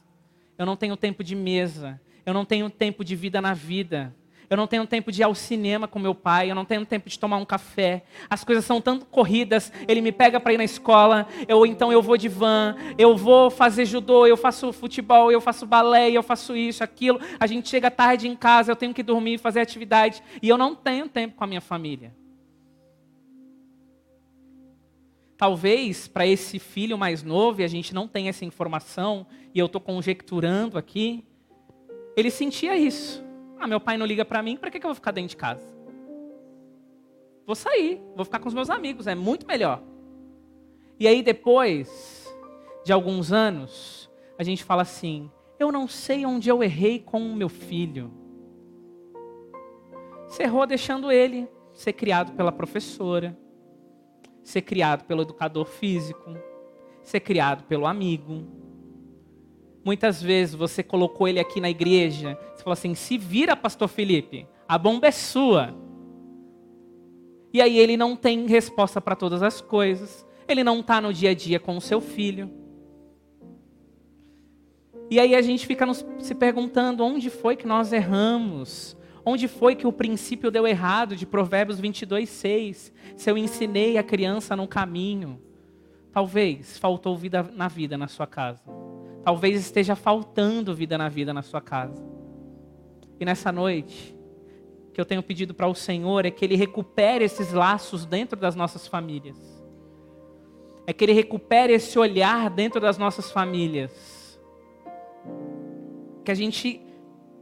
Eu 0.58 0.66
não 0.66 0.76
tenho 0.76 0.96
tempo 0.96 1.22
de 1.22 1.34
mesa. 1.34 2.00
Eu 2.26 2.34
não 2.34 2.44
tenho 2.44 2.68
tempo 2.68 3.04
de 3.04 3.14
vida 3.14 3.40
na 3.40 3.54
vida. 3.54 4.14
Eu 4.52 4.56
não 4.56 4.66
tenho 4.66 4.86
tempo 4.86 5.10
de 5.10 5.22
ir 5.22 5.24
ao 5.24 5.34
cinema 5.34 5.88
com 5.88 5.98
meu 5.98 6.14
pai, 6.14 6.50
eu 6.50 6.54
não 6.54 6.66
tenho 6.66 6.84
tempo 6.84 7.08
de 7.08 7.18
tomar 7.18 7.38
um 7.38 7.44
café. 7.44 8.02
As 8.28 8.44
coisas 8.44 8.62
são 8.66 8.82
tanto 8.82 9.06
corridas, 9.06 9.72
ele 9.88 10.02
me 10.02 10.12
pega 10.12 10.38
para 10.38 10.52
ir 10.52 10.58
na 10.58 10.64
escola, 10.64 11.26
eu 11.48 11.64
então 11.64 11.90
eu 11.90 12.02
vou 12.02 12.18
de 12.18 12.28
van, 12.28 12.76
eu 12.98 13.16
vou 13.16 13.50
fazer 13.50 13.86
judô, 13.86 14.26
eu 14.26 14.36
faço 14.36 14.70
futebol, 14.70 15.32
eu 15.32 15.40
faço 15.40 15.64
balé, 15.64 16.10
eu 16.10 16.22
faço 16.22 16.54
isso, 16.54 16.84
aquilo. 16.84 17.18
A 17.40 17.46
gente 17.46 17.66
chega 17.66 17.90
tarde 17.90 18.28
em 18.28 18.36
casa, 18.36 18.70
eu 18.70 18.76
tenho 18.76 18.92
que 18.92 19.02
dormir, 19.02 19.38
fazer 19.38 19.60
atividade, 19.60 20.22
e 20.42 20.50
eu 20.50 20.58
não 20.58 20.74
tenho 20.74 21.08
tempo 21.08 21.34
com 21.34 21.44
a 21.44 21.46
minha 21.46 21.62
família. 21.62 22.12
Talvez 25.42 26.06
para 26.06 26.24
esse 26.24 26.60
filho 26.60 26.96
mais 26.96 27.24
novo, 27.24 27.60
e 27.60 27.64
a 27.64 27.66
gente 27.66 27.92
não 27.92 28.06
tem 28.06 28.28
essa 28.28 28.44
informação, 28.44 29.26
e 29.52 29.58
eu 29.58 29.66
estou 29.66 29.80
conjecturando 29.80 30.78
aqui, 30.78 31.26
ele 32.16 32.30
sentia 32.30 32.76
isso. 32.76 33.24
Ah, 33.58 33.66
meu 33.66 33.80
pai 33.80 33.98
não 33.98 34.06
liga 34.06 34.24
para 34.24 34.40
mim, 34.40 34.56
para 34.56 34.70
que, 34.70 34.78
que 34.78 34.86
eu 34.86 34.90
vou 34.90 34.94
ficar 34.94 35.10
dentro 35.10 35.30
de 35.30 35.36
casa? 35.36 35.66
Vou 37.44 37.56
sair, 37.56 38.00
vou 38.14 38.24
ficar 38.24 38.38
com 38.38 38.46
os 38.46 38.54
meus 38.54 38.70
amigos, 38.70 39.08
é 39.08 39.16
muito 39.16 39.44
melhor. 39.44 39.82
E 40.96 41.08
aí 41.08 41.24
depois 41.24 42.32
de 42.84 42.92
alguns 42.92 43.32
anos, 43.32 44.08
a 44.38 44.44
gente 44.44 44.62
fala 44.62 44.82
assim: 44.82 45.28
eu 45.58 45.72
não 45.72 45.88
sei 45.88 46.24
onde 46.24 46.48
eu 46.48 46.62
errei 46.62 47.00
com 47.00 47.20
o 47.20 47.34
meu 47.34 47.48
filho. 47.48 48.12
Você 50.28 50.44
errou 50.44 50.64
deixando 50.68 51.10
ele 51.10 51.48
ser 51.72 51.94
criado 51.94 52.30
pela 52.34 52.52
professora, 52.52 53.36
ser 54.42 54.62
criado 54.62 55.04
pelo 55.04 55.22
educador 55.22 55.64
físico, 55.64 56.36
ser 57.02 57.20
criado 57.20 57.64
pelo 57.64 57.86
amigo, 57.86 58.46
Muitas 59.84 60.22
vezes 60.22 60.54
você 60.54 60.82
colocou 60.82 61.26
ele 61.26 61.40
aqui 61.40 61.60
na 61.60 61.68
igreja, 61.68 62.38
você 62.54 62.62
falou 62.62 62.72
assim: 62.74 62.94
se 62.94 63.18
vira, 63.18 63.56
Pastor 63.56 63.88
Felipe, 63.88 64.46
a 64.68 64.78
bomba 64.78 65.08
é 65.08 65.10
sua. 65.10 65.74
E 67.52 67.60
aí 67.60 67.78
ele 67.78 67.96
não 67.96 68.14
tem 68.16 68.46
resposta 68.46 69.00
para 69.00 69.16
todas 69.16 69.42
as 69.42 69.60
coisas, 69.60 70.24
ele 70.46 70.62
não 70.62 70.80
está 70.80 71.00
no 71.00 71.12
dia 71.12 71.30
a 71.30 71.34
dia 71.34 71.58
com 71.58 71.76
o 71.76 71.80
seu 71.80 72.00
filho. 72.00 72.50
E 75.10 75.20
aí 75.20 75.34
a 75.34 75.42
gente 75.42 75.66
fica 75.66 75.84
nos, 75.84 76.06
se 76.20 76.34
perguntando: 76.34 77.04
onde 77.04 77.28
foi 77.28 77.56
que 77.56 77.66
nós 77.66 77.92
erramos? 77.92 78.96
Onde 79.24 79.46
foi 79.46 79.76
que 79.76 79.86
o 79.86 79.92
princípio 79.92 80.50
deu 80.50 80.66
errado 80.66 81.14
de 81.14 81.24
Provérbios 81.24 81.78
22, 81.78 82.28
6? 82.28 82.92
Se 83.16 83.30
eu 83.30 83.38
ensinei 83.38 83.96
a 83.96 84.02
criança 84.02 84.56
no 84.56 84.66
caminho, 84.66 85.40
talvez 86.10 86.76
faltou 86.76 87.16
vida 87.16 87.42
na 87.42 87.68
vida 87.68 87.96
na 87.96 88.08
sua 88.08 88.26
casa. 88.26 88.62
Talvez 89.22 89.60
esteja 89.60 89.94
faltando 89.94 90.74
vida 90.74 90.98
na 90.98 91.08
vida 91.08 91.32
na 91.32 91.42
sua 91.42 91.60
casa. 91.60 92.04
E 93.20 93.24
nessa 93.24 93.52
noite, 93.52 94.16
que 94.92 95.00
eu 95.00 95.04
tenho 95.04 95.22
pedido 95.22 95.54
para 95.54 95.68
o 95.68 95.74
Senhor 95.74 96.26
é 96.26 96.30
que 96.30 96.44
Ele 96.44 96.56
recupere 96.56 97.24
esses 97.24 97.52
laços 97.52 98.04
dentro 98.04 98.38
das 98.38 98.56
nossas 98.56 98.88
famílias. 98.88 99.38
É 100.84 100.92
que 100.92 101.04
Ele 101.04 101.12
recupere 101.12 101.72
esse 101.72 101.96
olhar 101.96 102.50
dentro 102.50 102.80
das 102.80 102.98
nossas 102.98 103.30
famílias. 103.30 104.40
Que 106.24 106.32
a 106.32 106.34
gente 106.34 106.80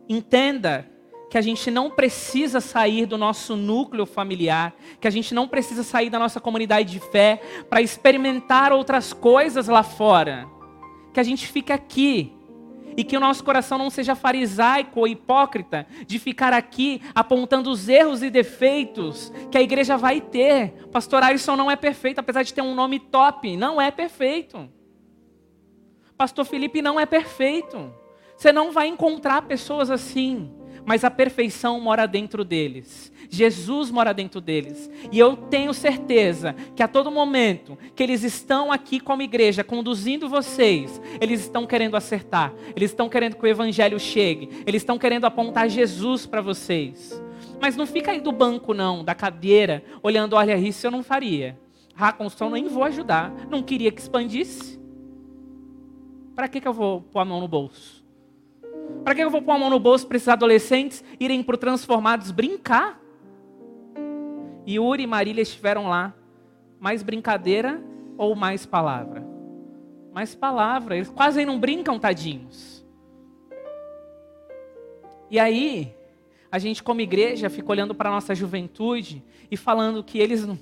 entenda 0.07 0.87
que 1.31 1.39
a 1.39 1.41
gente 1.41 1.71
não 1.71 1.89
precisa 1.89 2.61
sair 2.61 3.07
do 3.07 3.17
nosso 3.17 3.55
núcleo 3.55 4.05
familiar, 4.05 4.75
que 5.01 5.07
a 5.07 5.11
gente 5.11 5.33
não 5.33 5.47
precisa 5.47 5.85
sair 5.85 6.11
da 6.11 6.19
nossa 6.19 6.41
comunidade 6.41 6.91
de 6.91 6.99
fé 6.99 7.41
para 7.71 7.81
experimentar 7.81 8.73
outras 8.73 9.13
coisas 9.13 9.69
lá 9.69 9.85
fora 9.85 10.49
que 11.13 11.21
a 11.21 11.23
gente 11.23 11.47
fique 11.47 11.73
aqui 11.73 12.33
e 12.97 13.05
que 13.05 13.17
o 13.17 13.21
nosso 13.21 13.45
coração 13.45 13.79
não 13.79 13.91
seja 13.91 14.17
farisaico 14.17 15.01
ou 15.01 15.07
hipócrita 15.07 15.87
de 16.05 16.19
ficar 16.19 16.53
aqui 16.53 17.01
apontando 17.15 17.71
os 17.71 17.89
erros 17.89 18.23
e 18.23 18.31
defeitos 18.31 19.33
que 19.51 19.57
a 19.57 19.63
igreja 19.63 19.97
vai 19.97 20.21
ter. 20.21 20.73
Pastor 20.91 21.23
Alisson 21.23 21.57
não 21.57 21.71
é 21.71 21.77
perfeito, 21.77 22.19
apesar 22.19 22.43
de 22.43 22.53
ter 22.53 22.63
um 22.63 22.75
nome 22.75 22.99
top, 22.99 23.57
não 23.57 23.81
é 23.81 23.91
perfeito. 23.91 24.69
Pastor 26.17 26.45
Felipe 26.45 26.83
não 26.83 26.99
é 26.99 27.07
perfeito. 27.07 27.95
Você 28.37 28.53
não 28.53 28.73
vai 28.73 28.89
encontrar 28.89 29.43
pessoas 29.43 29.91
assim 29.91 30.60
mas 30.85 31.05
a 31.05 31.11
perfeição 31.11 31.81
mora 31.81 32.07
dentro 32.07 32.45
deles. 32.45 33.13
Jesus 33.29 33.91
mora 33.91 34.13
dentro 34.13 34.41
deles. 34.41 34.91
E 35.13 35.19
eu 35.19 35.37
tenho 35.37 35.73
certeza 35.73 36.55
que 36.75 36.83
a 36.83 36.89
todo 36.89 37.11
momento 37.11 37.79
que 37.95 38.03
eles 38.03 38.25
estão 38.25 38.73
aqui 38.73 38.99
como 38.99 39.23
igreja, 39.23 39.63
conduzindo 39.63 40.29
vocês, 40.29 41.01
eles 41.21 41.41
estão 41.41 41.67
querendo 41.67 41.97
acertar, 41.97 42.53
eles 42.75 42.91
estão 42.91 43.09
querendo 43.09 43.37
que 43.37 43.45
o 43.45 43.49
evangelho 43.49 44.01
chegue, 44.01 44.49
eles 44.67 44.83
estão 44.83 44.99
querendo 44.99 45.27
apontar 45.27 45.69
Jesus 45.69 46.27
para 46.27 46.41
vocês. 46.41 47.23
Mas 47.61 47.77
não 47.77 47.87
fica 47.87 48.11
aí 48.11 48.21
do 48.21 48.33
banco, 48.33 48.75
não, 48.75 49.05
da 49.05 49.15
cadeira, 49.15 49.85
olhando, 50.03 50.35
olha, 50.35 50.57
isso 50.57 50.87
eu 50.87 50.91
não 50.91 51.03
faria. 51.03 51.59
Ah, 52.01 52.13
construção 52.13 52.51
nem 52.51 52.67
vou 52.67 52.83
ajudar. 52.85 53.31
Não 53.51 53.63
queria 53.63 53.93
que 53.93 54.01
expandisse. 54.01 54.81
Para 56.35 56.49
que, 56.49 56.61
que 56.61 56.67
eu 56.67 56.73
vou 56.73 57.03
pôr 57.03 57.21
a 57.21 57.25
mão 57.27 57.41
no 57.41 57.47
bolso? 57.47 58.00
Para 59.05 59.15
que 59.15 59.23
eu 59.23 59.31
vou 59.31 59.43
pôr 59.43 59.53
a 59.53 59.59
mão 59.59 59.71
no 59.71 59.79
bolso 59.79 60.07
para 60.07 60.17
esses 60.17 60.29
adolescentes 60.29 61.03
irem 61.19 61.43
para 61.43 61.55
o 61.55 61.59
Transformados 61.59 62.31
brincar? 62.31 63.01
E 64.67 64.79
Uri 64.79 65.05
e 65.05 65.07
Marília 65.07 65.43
estiveram 65.43 65.89
lá. 65.89 66.15
Mais 66.79 67.03
brincadeira 67.03 67.83
ou 68.17 68.35
mais 68.37 68.67
palavra? 68.67 69.27
Mais 70.13 70.35
palavra. 70.35 70.97
Eles 70.97 71.11
quase 71.11 71.45
não 71.45 71.59
brincam, 71.59 71.99
tadinhos. 71.99 72.87
E 75.31 75.39
aí, 75.39 75.95
a 76.51 76.59
gente 76.59 76.83
como 76.83 77.01
igreja 77.01 77.49
fica 77.49 77.71
olhando 77.71 77.95
para 77.95 78.09
a 78.09 78.13
nossa 78.13 78.35
juventude 78.35 79.23
e 79.51 79.57
falando 79.57 80.03
que 80.03 80.19
eles 80.19 80.45
não, 80.47 80.59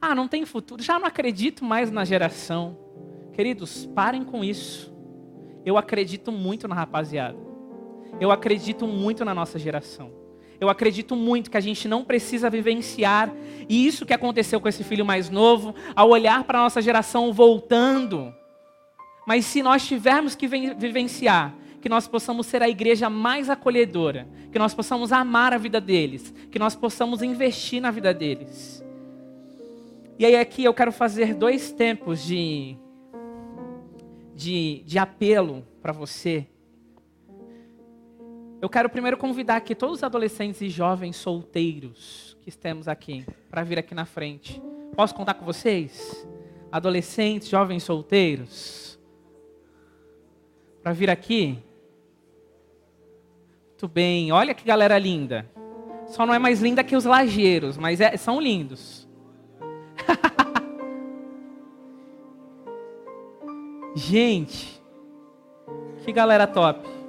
ah, 0.00 0.14
não 0.14 0.28
tem 0.28 0.44
futuro, 0.46 0.82
já 0.82 0.98
não 0.98 1.06
acredito 1.06 1.64
mais 1.64 1.90
na 1.90 2.04
geração. 2.04 2.78
Queridos, 3.32 3.86
parem 3.86 4.24
com 4.24 4.44
isso. 4.44 4.94
Eu 5.64 5.76
acredito 5.76 6.30
muito 6.30 6.68
na 6.68 6.74
rapaziada. 6.74 7.53
Eu 8.20 8.30
acredito 8.30 8.86
muito 8.86 9.24
na 9.24 9.34
nossa 9.34 9.58
geração. 9.58 10.24
Eu 10.60 10.68
acredito 10.68 11.16
muito 11.16 11.50
que 11.50 11.56
a 11.56 11.60
gente 11.60 11.88
não 11.88 12.04
precisa 12.04 12.48
vivenciar 12.48 13.32
isso 13.68 14.06
que 14.06 14.14
aconteceu 14.14 14.60
com 14.60 14.68
esse 14.68 14.84
filho 14.84 15.04
mais 15.04 15.28
novo, 15.28 15.74
ao 15.94 16.10
olhar 16.10 16.44
para 16.44 16.58
a 16.58 16.62
nossa 16.62 16.80
geração 16.80 17.32
voltando. 17.32 18.34
Mas 19.26 19.44
se 19.46 19.62
nós 19.62 19.86
tivermos 19.86 20.34
que 20.34 20.46
vivenciar, 20.46 21.54
que 21.80 21.88
nós 21.88 22.06
possamos 22.06 22.46
ser 22.46 22.62
a 22.62 22.68
igreja 22.68 23.10
mais 23.10 23.50
acolhedora, 23.50 24.28
que 24.50 24.58
nós 24.58 24.74
possamos 24.74 25.12
amar 25.12 25.52
a 25.52 25.58
vida 25.58 25.80
deles, 25.80 26.32
que 26.50 26.58
nós 26.58 26.74
possamos 26.74 27.22
investir 27.22 27.80
na 27.80 27.90
vida 27.90 28.14
deles. 28.14 28.82
E 30.18 30.24
aí 30.24 30.36
aqui 30.36 30.64
eu 30.64 30.72
quero 30.72 30.92
fazer 30.92 31.34
dois 31.34 31.72
tempos 31.72 32.24
de, 32.24 32.76
de, 34.34 34.82
de 34.86 34.98
apelo 34.98 35.66
para 35.82 35.92
você 35.92 36.46
eu 38.64 38.68
quero 38.70 38.88
primeiro 38.88 39.18
convidar 39.18 39.56
aqui 39.56 39.74
todos 39.74 39.96
os 39.96 40.02
adolescentes 40.02 40.62
e 40.62 40.70
jovens 40.70 41.16
solteiros 41.16 42.34
que 42.40 42.48
estamos 42.48 42.88
aqui 42.88 43.26
para 43.50 43.62
vir 43.62 43.78
aqui 43.78 43.94
na 43.94 44.06
frente. 44.06 44.58
Posso 44.96 45.14
contar 45.14 45.34
com 45.34 45.44
vocês? 45.44 46.26
Adolescentes, 46.72 47.50
jovens 47.50 47.82
solteiros. 47.82 48.98
Para 50.82 50.94
vir 50.94 51.10
aqui? 51.10 51.58
Muito 53.68 53.86
bem. 53.86 54.32
Olha 54.32 54.54
que 54.54 54.64
galera 54.64 54.98
linda. 54.98 55.46
Só 56.06 56.24
não 56.24 56.32
é 56.32 56.38
mais 56.38 56.62
linda 56.62 56.82
que 56.82 56.96
os 56.96 57.04
lajeiros, 57.04 57.76
mas 57.76 58.00
é, 58.00 58.16
são 58.16 58.40
lindos. 58.40 59.06
Gente, 63.94 64.82
que 66.02 66.10
galera 66.10 66.46
top. 66.46 67.03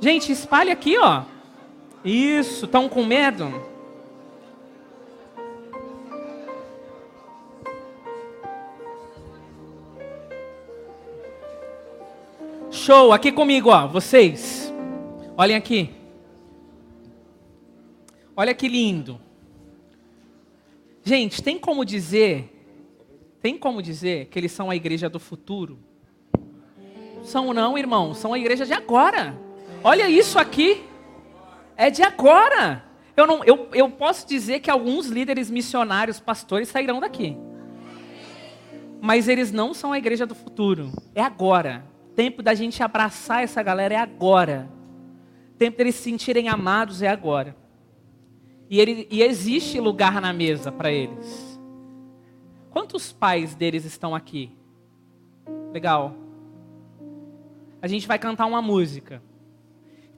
Gente, 0.00 0.32
espalhe 0.32 0.70
aqui, 0.70 0.96
ó. 0.96 1.24
Isso, 2.02 2.64
estão 2.64 2.88
com 2.88 3.04
medo? 3.04 3.52
Show, 12.70 13.12
aqui 13.12 13.30
comigo, 13.30 13.68
ó, 13.68 13.86
vocês. 13.86 14.72
Olhem 15.36 15.54
aqui. 15.54 15.90
Olha 18.34 18.54
que 18.54 18.68
lindo. 18.68 19.20
Gente, 21.04 21.42
tem 21.42 21.58
como 21.58 21.84
dizer, 21.84 22.50
tem 23.42 23.58
como 23.58 23.82
dizer 23.82 24.28
que 24.28 24.38
eles 24.38 24.52
são 24.52 24.70
a 24.70 24.76
igreja 24.76 25.10
do 25.10 25.20
futuro? 25.20 25.78
São 27.22 27.52
não, 27.52 27.76
irmão, 27.76 28.14
são 28.14 28.32
a 28.32 28.38
igreja 28.38 28.64
de 28.64 28.72
agora. 28.72 29.49
Olha 29.82 30.08
isso 30.08 30.38
aqui. 30.38 30.84
É 31.76 31.90
de 31.90 32.02
agora. 32.02 32.84
Eu, 33.16 33.26
não, 33.26 33.44
eu, 33.44 33.68
eu 33.72 33.90
posso 33.90 34.26
dizer 34.26 34.60
que 34.60 34.70
alguns 34.70 35.06
líderes 35.06 35.50
missionários, 35.50 36.20
pastores, 36.20 36.68
sairão 36.68 37.00
daqui. 37.00 37.36
Mas 39.00 39.28
eles 39.28 39.50
não 39.50 39.72
são 39.72 39.92
a 39.92 39.98
igreja 39.98 40.26
do 40.26 40.34
futuro. 40.34 40.90
É 41.14 41.22
agora. 41.22 41.84
Tempo 42.14 42.42
da 42.42 42.54
gente 42.54 42.82
abraçar 42.82 43.42
essa 43.42 43.62
galera 43.62 43.94
é 43.94 43.96
agora. 43.96 44.70
Tempo 45.56 45.78
deles 45.78 45.94
se 45.94 46.02
sentirem 46.02 46.48
amados 46.48 47.00
é 47.00 47.08
agora. 47.08 47.56
E, 48.68 48.78
ele, 48.78 49.08
e 49.10 49.22
existe 49.22 49.80
lugar 49.80 50.20
na 50.20 50.32
mesa 50.32 50.70
para 50.70 50.92
eles. 50.92 51.58
Quantos 52.70 53.12
pais 53.12 53.54
deles 53.54 53.84
estão 53.84 54.14
aqui? 54.14 54.52
Legal. 55.72 56.14
A 57.82 57.88
gente 57.88 58.06
vai 58.06 58.18
cantar 58.18 58.46
uma 58.46 58.60
música. 58.60 59.22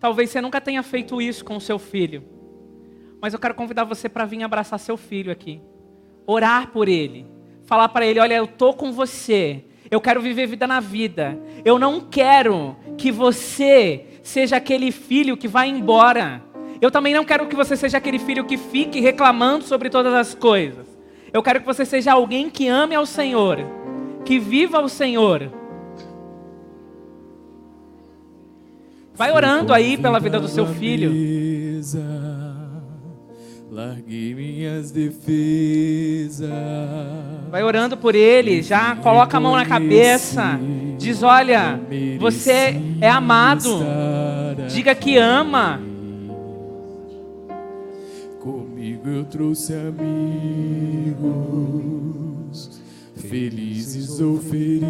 Talvez 0.03 0.31
você 0.31 0.41
nunca 0.41 0.61
tenha 0.61 0.83
feito 0.83 1.23
isso 1.23 1.45
com 1.45 1.55
o 1.55 1.61
seu 1.61 1.79
filho. 1.79 2.25
Mas 3.21 3.33
eu 3.33 3.39
quero 3.39 3.55
convidar 3.55 3.85
você 3.85 4.09
para 4.09 4.25
vir 4.25 4.43
abraçar 4.43 4.77
seu 4.81 4.97
filho 4.97 5.31
aqui. 5.31 5.61
Orar 6.27 6.73
por 6.73 6.89
ele. 6.89 7.25
Falar 7.67 7.89
para 7.89 8.05
ele: 8.05 8.19
olha, 8.19 8.35
eu 8.35 8.49
tô 8.49 8.75
com 8.75 8.91
você. 8.91 9.65
Eu 9.89 10.01
quero 10.01 10.21
viver 10.21 10.49
vida 10.49 10.67
na 10.67 10.81
vida. 10.81 11.39
Eu 11.65 11.79
não 11.79 12.01
quero 12.01 12.77
que 12.99 13.13
você 13.13 14.05
seja 14.25 14.57
aquele 14.57 14.91
filho 14.91 15.37
que 15.37 15.47
vai 15.47 15.69
embora. 15.69 16.43
Eu 16.81 16.91
também 16.91 17.15
não 17.15 17.25
quero 17.25 17.47
que 17.47 17.55
você 17.55 17.77
seja 17.77 17.99
aquele 17.99 18.19
filho 18.19 18.45
que 18.45 18.57
fique 18.57 18.99
reclamando 18.99 19.65
sobre 19.65 19.89
todas 19.89 20.13
as 20.13 20.35
coisas. 20.35 20.85
Eu 21.33 21.45
quero 21.45 21.61
que 21.61 21.67
você 21.67 21.85
seja 21.85 22.13
alguém 22.13 22.51
que 22.51 22.67
ame 22.67 22.97
ao 22.97 23.07
Senhor, 23.07 23.59
que 24.25 24.41
viva 24.41 24.79
ao 24.79 24.89
Senhor 24.89 25.62
Vai 29.15 29.31
orando 29.31 29.73
aí 29.75 29.97
pela 29.97 30.19
vida 30.19 30.41
do 30.41 30.49
seu 30.49 30.67
filho. 30.67 31.13
Larguei 33.71 34.35
minhas 34.35 34.91
defesas. 34.91 36.51
Vai 37.51 37.63
orando 37.63 37.97
por 37.97 38.15
ele, 38.15 38.61
já 38.63 38.97
coloca 38.97 39.37
a 39.37 39.41
mão 39.41 39.55
na 39.55 39.65
cabeça. 39.65 40.59
Diz: 40.99 41.23
Olha, 41.23 41.81
você 42.19 42.81
é 43.01 43.09
amado. 43.09 43.81
Diga 44.69 44.95
que 44.95 45.17
ama. 45.17 45.81
Comigo 48.41 49.09
eu 49.09 49.25
trouxe 49.25 49.73
amigos 49.75 50.03
felizes 53.17 54.21
ou 54.21 54.39
feridos. 54.39 54.83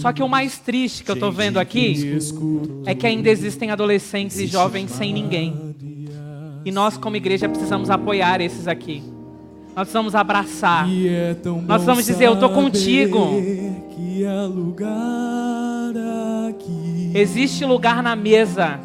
Só 0.00 0.12
que 0.14 0.22
o 0.22 0.28
mais 0.28 0.58
triste 0.58 1.04
que 1.04 1.10
eu 1.10 1.14
estou 1.14 1.30
vendo 1.30 1.58
aqui 1.58 2.18
é 2.86 2.94
que 2.94 3.06
ainda 3.06 3.28
existem 3.28 3.70
adolescentes 3.70 4.38
e 4.38 4.46
jovens 4.46 4.90
sem 4.92 5.12
ninguém. 5.12 5.74
E 6.64 6.72
nós, 6.72 6.96
como 6.96 7.16
igreja, 7.16 7.48
precisamos 7.48 7.90
apoiar 7.90 8.40
esses 8.40 8.66
aqui. 8.66 9.02
Nós 9.68 9.84
precisamos 9.84 10.14
abraçar. 10.14 10.88
É 10.90 11.36
nós 11.44 11.66
precisamos 11.66 12.06
dizer: 12.06 12.24
Eu 12.24 12.34
estou 12.34 12.48
contigo. 12.48 13.30
Existe 17.14 17.64
lugar 17.66 18.02
na 18.02 18.16
mesa 18.16 18.80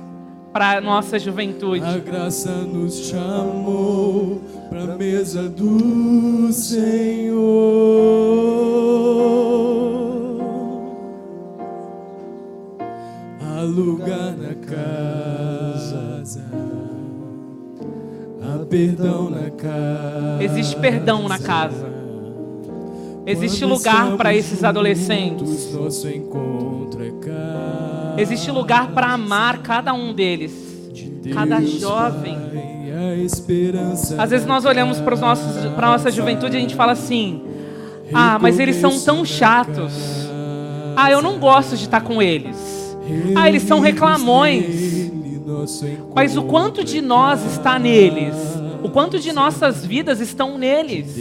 para 0.52 0.78
a 0.78 0.82
nossa 0.82 1.18
juventude. 1.18 1.84
A 1.84 1.98
graça 1.98 2.52
nos 2.52 3.08
chamou 3.08 4.42
para 4.70 4.96
mesa 4.98 5.50
do 5.50 6.52
Senhor. 6.52 7.36
Lugar 13.66 14.36
na 14.38 14.56
casa. 14.56 16.24
Há 18.42 18.66
perdão 18.66 19.30
na 19.30 19.50
casa. 19.50 20.44
Existe 20.44 20.76
perdão 20.78 21.28
na 21.28 21.40
casa. 21.40 21.94
Existe 23.26 23.66
lugar 23.66 24.16
para 24.18 24.36
esses 24.36 24.64
adolescentes. 24.64 25.74
Nosso 25.74 26.08
encontro 26.08 27.04
é. 27.04 27.16
Existe 28.18 28.50
lugar 28.50 28.92
para 28.92 29.08
amar 29.08 29.62
cada 29.62 29.94
um 29.94 30.14
deles, 30.14 30.54
cada 31.34 31.62
jovem. 31.62 32.38
Às 34.18 34.30
vezes 34.30 34.48
nós 34.48 34.64
olhamos 34.64 35.00
para 35.02 35.16
a 35.16 35.92
nossa 35.92 36.12
juventude 36.12 36.56
e 36.56 36.58
a 36.58 36.62
gente 36.62 36.76
fala 36.76 36.94
assim: 36.94 37.42
Ah, 38.14 38.40
mas 38.40 38.58
eles 38.60 38.78
são 38.78 38.98
tão 39.02 39.26
chatos. 39.26 39.94
Ah, 40.96 41.12
eu 41.12 41.22
não 41.22 41.38
gosto 41.38 41.76
de 41.76 41.84
estar 41.84 42.02
com 42.02 42.22
eles. 42.22 42.75
Ah, 43.36 43.48
eles 43.48 43.64
são 43.64 43.80
reclamões. 43.80 45.12
Mas 46.14 46.36
o 46.36 46.44
quanto 46.44 46.84
de 46.84 47.02
nós 47.02 47.46
está 47.46 47.78
neles? 47.78 48.36
O 48.84 48.90
quanto 48.90 49.20
de 49.20 49.32
nossas 49.32 49.86
vidas 49.86 50.20
estão 50.20 50.58
neles? 50.58 51.16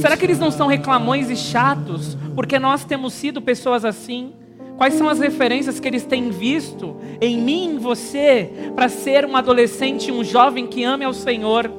Será 0.00 0.16
que 0.16 0.24
eles 0.24 0.38
não 0.38 0.50
são 0.50 0.66
reclamões 0.66 1.28
e 1.30 1.36
chatos 1.36 2.16
porque 2.34 2.58
nós 2.58 2.84
temos 2.84 3.12
sido 3.12 3.42
pessoas 3.42 3.84
assim? 3.84 4.32
Quais 4.76 4.94
são 4.94 5.08
as 5.08 5.18
referências 5.18 5.78
que 5.78 5.86
eles 5.86 6.04
têm 6.04 6.30
visto 6.30 6.96
em 7.20 7.38
mim, 7.38 7.74
em 7.74 7.78
você, 7.78 8.50
para 8.74 8.88
ser 8.88 9.26
um 9.26 9.36
adolescente, 9.36 10.10
um 10.10 10.24
jovem 10.24 10.66
que 10.66 10.82
ame 10.82 11.04
ao 11.04 11.12
Senhor? 11.12 11.70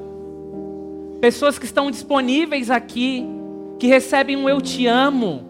Pessoas 1.19 1.57
que 1.57 1.65
estão 1.65 1.89
disponíveis 1.89 2.69
aqui, 2.69 3.25
que 3.79 3.87
recebem 3.87 4.37
um 4.37 4.47
eu 4.47 4.61
te 4.61 4.85
amo. 4.85 5.43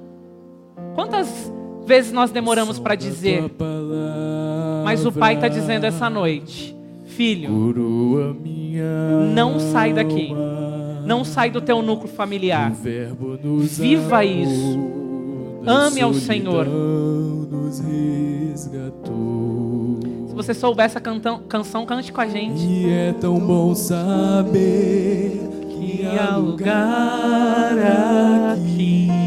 Quantas 0.95 1.51
vezes 1.85 2.11
nós 2.11 2.31
demoramos 2.31 2.79
para 2.79 2.95
dizer? 2.95 3.43
Mas 4.83 5.05
o 5.05 5.11
Pai 5.11 5.35
está 5.35 5.47
dizendo 5.47 5.85
essa 5.85 6.09
noite: 6.09 6.75
Filho, 7.05 7.73
não 9.33 9.59
sai 9.59 9.93
daqui. 9.93 10.33
Não 11.05 11.25
sai 11.25 11.49
do 11.49 11.61
teu 11.61 11.81
núcleo 11.81 12.11
familiar. 12.11 12.71
Viva 13.61 14.23
isso. 14.23 14.79
Ame 15.65 16.01
ao 16.01 16.13
Senhor. 16.13 16.67
Se 20.27 20.33
você 20.33 20.53
souber 20.53 20.85
essa 20.85 20.99
cantão, 20.99 21.41
canção, 21.47 21.85
cante 21.85 22.11
com 22.11 22.21
a 22.21 22.27
gente. 22.27 22.65
E 22.65 22.89
é 22.89 23.13
tão 23.13 23.37
bom 23.39 23.75
saber 23.75 25.39
que 25.69 26.05
há 26.05 26.37
lugar 26.37 27.75
aqui. 28.53 29.20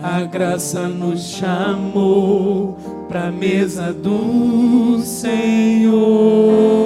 A 0.00 0.22
graça 0.22 0.88
nos 0.88 1.22
chamou 1.22 2.78
para 3.08 3.32
mesa 3.32 3.92
do 3.92 5.00
Senhor. 5.00 6.78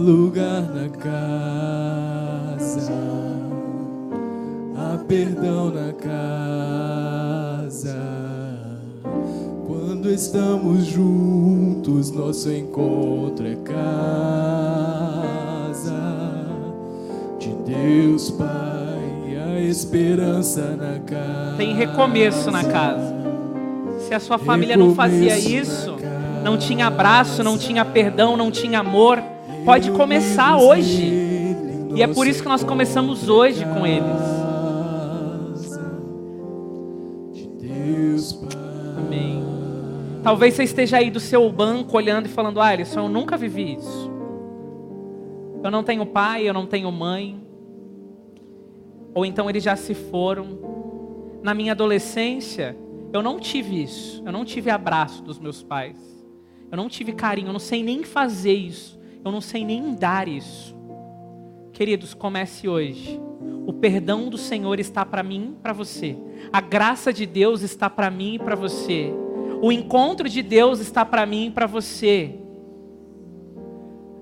lugar 0.00 0.62
na 0.62 0.88
casa, 0.88 2.90
há 4.74 4.96
perdão 5.06 5.70
na 5.70 5.92
casa. 5.92 8.00
Quando 9.66 10.10
estamos 10.10 10.86
juntos, 10.86 12.10
nosso 12.10 12.50
encontro 12.50 13.46
é 13.46 13.56
casa 13.56 14.59
Deus 17.70 18.30
Pai, 18.30 19.36
a 19.36 19.60
esperança 19.60 20.76
na 20.76 20.98
casa. 21.00 21.56
Tem 21.56 21.74
recomeço 21.74 22.50
na 22.50 22.64
casa. 22.64 23.14
Se 24.00 24.14
a 24.14 24.20
sua 24.20 24.38
família 24.38 24.76
não 24.76 24.94
fazia 24.94 25.38
isso, 25.38 25.96
não 26.42 26.58
tinha 26.58 26.86
abraço, 26.86 27.44
não 27.44 27.56
tinha 27.56 27.84
perdão, 27.84 28.36
não 28.36 28.50
tinha 28.50 28.80
amor 28.80 29.22
pode 29.64 29.90
começar 29.92 30.56
hoje. 30.56 31.12
E 31.94 32.02
é 32.02 32.06
por 32.06 32.26
isso 32.26 32.42
que 32.42 32.48
nós 32.48 32.64
começamos 32.64 33.28
hoje 33.28 33.64
com 33.64 33.86
eles. 33.86 34.40
Amém. 38.96 39.44
Talvez 40.22 40.54
você 40.54 40.64
esteja 40.64 40.98
aí 40.98 41.10
do 41.10 41.20
seu 41.20 41.50
banco 41.50 41.96
olhando 41.96 42.26
e 42.26 42.28
falando: 42.28 42.60
Ah, 42.60 42.68
Alisson, 42.68 43.00
eu 43.00 43.08
nunca 43.08 43.36
vivi 43.36 43.74
isso. 43.74 44.10
Eu 45.62 45.70
não 45.70 45.82
tenho 45.82 46.06
pai, 46.06 46.48
eu 46.48 46.54
não 46.54 46.66
tenho 46.66 46.90
mãe. 46.90 47.49
Ou 49.14 49.24
então 49.24 49.48
eles 49.48 49.62
já 49.62 49.76
se 49.76 49.94
foram. 49.94 51.40
Na 51.42 51.54
minha 51.54 51.72
adolescência, 51.72 52.76
eu 53.12 53.22
não 53.22 53.38
tive 53.38 53.82
isso. 53.82 54.22
Eu 54.24 54.32
não 54.32 54.44
tive 54.44 54.70
abraço 54.70 55.22
dos 55.22 55.38
meus 55.38 55.62
pais. 55.62 55.98
Eu 56.70 56.76
não 56.76 56.88
tive 56.88 57.12
carinho. 57.12 57.48
Eu 57.48 57.52
não 57.52 57.60
sei 57.60 57.82
nem 57.82 58.04
fazer 58.04 58.54
isso. 58.54 59.00
Eu 59.24 59.32
não 59.32 59.40
sei 59.40 59.64
nem 59.64 59.94
dar 59.94 60.28
isso. 60.28 60.76
Queridos, 61.72 62.14
comece 62.14 62.68
hoje. 62.68 63.20
O 63.66 63.72
perdão 63.72 64.28
do 64.28 64.38
Senhor 64.38 64.80
está 64.80 65.04
para 65.04 65.22
mim 65.22 65.54
e 65.56 65.62
para 65.62 65.72
você. 65.72 66.16
A 66.52 66.60
graça 66.60 67.12
de 67.12 67.26
Deus 67.26 67.62
está 67.62 67.88
para 67.88 68.10
mim 68.10 68.34
e 68.34 68.38
para 68.38 68.54
você. 68.54 69.12
O 69.62 69.70
encontro 69.70 70.28
de 70.28 70.42
Deus 70.42 70.80
está 70.80 71.04
para 71.04 71.26
mim 71.26 71.46
e 71.46 71.50
para 71.50 71.66
você. 71.66 72.39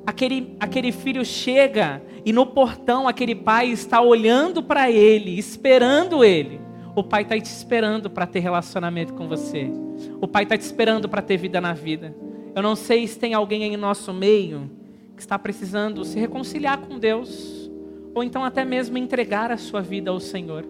Aquele, 0.09 0.56
aquele 0.59 0.90
filho 0.90 1.22
chega 1.22 2.02
e 2.24 2.32
no 2.32 2.46
portão 2.46 3.06
aquele 3.06 3.34
pai 3.34 3.68
está 3.68 4.00
olhando 4.00 4.62
para 4.62 4.90
ele, 4.90 5.38
esperando 5.38 6.24
ele. 6.24 6.62
O 6.96 7.04
pai 7.04 7.24
está 7.24 7.38
te 7.38 7.44
esperando 7.44 8.09
para 8.09 8.26
ter 8.26 8.38
relacionamento 8.38 9.12
com 9.12 9.28
você. 9.28 9.70
O 10.18 10.26
pai 10.26 10.44
está 10.44 10.56
te 10.56 10.62
esperando 10.62 11.11
para 11.11 11.20
ter 11.20 11.36
vida 11.36 11.61
na 11.61 11.74
vida. 11.74 12.16
Eu 12.54 12.62
não 12.62 12.74
sei 12.74 13.06
se 13.06 13.18
tem 13.18 13.34
alguém 13.34 13.64
aí 13.64 13.72
no 13.72 13.82
nosso 13.82 14.14
meio 14.14 14.70
que 15.14 15.20
está 15.20 15.38
precisando 15.38 16.02
se 16.06 16.18
reconciliar 16.18 16.78
com 16.78 16.98
Deus, 16.98 17.70
ou 18.14 18.24
então 18.24 18.42
até 18.42 18.64
mesmo 18.64 18.96
entregar 18.96 19.52
a 19.52 19.59
sua 19.59 19.82
vida 19.82 20.11
ao 20.11 20.18
Senhor. 20.18 20.64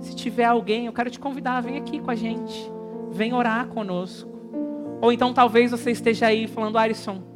Se 0.00 0.16
tiver 0.16 0.46
alguém, 0.46 0.86
eu 0.86 0.92
quero 0.94 1.10
te 1.10 1.20
convidar, 1.20 1.60
vem 1.60 1.76
aqui 1.76 2.00
com 2.00 2.10
a 2.10 2.14
gente, 2.14 2.72
vem 3.12 3.34
orar 3.34 3.66
conosco. 3.66 4.30
Ou 5.02 5.12
então 5.12 5.34
talvez 5.34 5.70
você 5.70 5.90
esteja 5.90 6.28
aí 6.28 6.46
falando, 6.46 6.78
Alisson, 6.78 7.33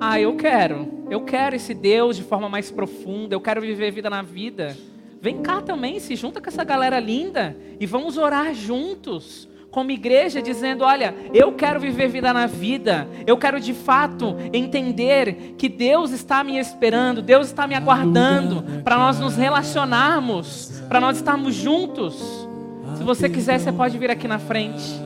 ah, 0.00 0.18
eu 0.18 0.34
quero, 0.34 0.88
eu 1.10 1.20
quero 1.20 1.54
esse 1.54 1.74
Deus 1.74 2.16
de 2.16 2.22
forma 2.22 2.48
mais 2.48 2.70
profunda, 2.70 3.34
eu 3.34 3.40
quero 3.40 3.60
viver 3.60 3.90
vida 3.90 4.08
na 4.08 4.22
vida. 4.22 4.74
Vem 5.20 5.42
cá 5.42 5.60
também, 5.60 6.00
se 6.00 6.16
junta 6.16 6.40
com 6.40 6.48
essa 6.48 6.64
galera 6.64 6.98
linda 6.98 7.54
e 7.78 7.84
vamos 7.84 8.16
orar 8.16 8.54
juntos, 8.54 9.46
como 9.70 9.90
igreja, 9.90 10.40
dizendo: 10.40 10.84
Olha, 10.84 11.14
eu 11.34 11.52
quero 11.52 11.78
viver 11.78 12.08
vida 12.08 12.32
na 12.32 12.46
vida, 12.46 13.06
eu 13.26 13.36
quero 13.36 13.60
de 13.60 13.74
fato 13.74 14.34
entender 14.54 15.54
que 15.58 15.68
Deus 15.68 16.12
está 16.12 16.42
me 16.42 16.58
esperando, 16.58 17.20
Deus 17.20 17.48
está 17.48 17.66
me 17.66 17.74
aguardando 17.74 18.64
para 18.82 18.96
nós 18.96 19.20
nos 19.20 19.36
relacionarmos, 19.36 20.82
para 20.88 20.98
nós 20.98 21.18
estarmos 21.18 21.54
juntos. 21.54 22.48
Se 22.96 23.04
você 23.04 23.28
quiser, 23.28 23.60
você 23.60 23.70
pode 23.70 23.98
vir 23.98 24.10
aqui 24.10 24.26
na 24.26 24.38
frente. 24.38 24.98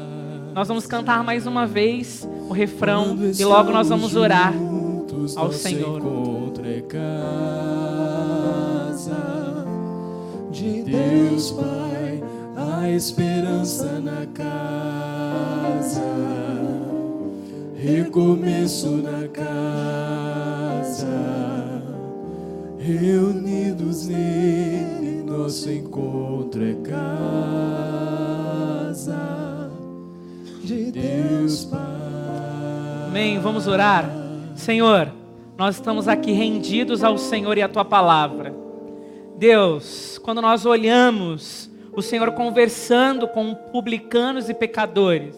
Nós 0.55 0.69
vamos 0.69 0.87
cantar 0.87 1.25
mais 1.25 1.49
uma 1.49 1.67
vez 1.67 2.27
o 2.49 2.53
refrão 2.53 3.19
e 3.37 3.45
logo 3.45 3.73
nós 3.73 3.89
vamos 3.89 4.15
orar 4.15 4.55
ao 5.37 5.53
Senhor 5.53 6.01
de 10.51 10.83
Deus 10.83 11.51
Pai, 11.51 12.23
a 12.57 12.89
esperança 12.89 14.01
na 14.01 14.25
casa, 14.27 16.01
recomeço 17.77 18.89
na 18.99 19.27
casa, 19.29 21.07
reunidos 22.79 24.07
nele, 24.07 25.25
nosso 25.27 25.71
encontro 25.71 26.65
é 26.65 26.75
casa 26.89 27.65
de 30.63 30.93
Deus 30.93 31.65
Pai. 31.65 31.81
Amém. 33.09 33.39
Vamos 33.41 33.67
orar. 33.67 34.09
Senhor, 34.57 35.13
nós 35.57 35.77
estamos 35.77 36.09
aqui 36.09 36.33
rendidos 36.33 37.05
ao 37.05 37.17
Senhor 37.17 37.57
e 37.57 37.63
à 37.63 37.69
tua 37.69 37.85
palavra. 37.85 38.55
Deus, 39.37 40.19
quando 40.19 40.43
nós 40.43 40.67
olhamos 40.67 41.71
o 41.93 42.03
Senhor 42.03 42.33
conversando 42.33 43.29
com 43.29 43.55
publicanos 43.55 44.49
e 44.49 44.55
pecadores, 44.55 45.37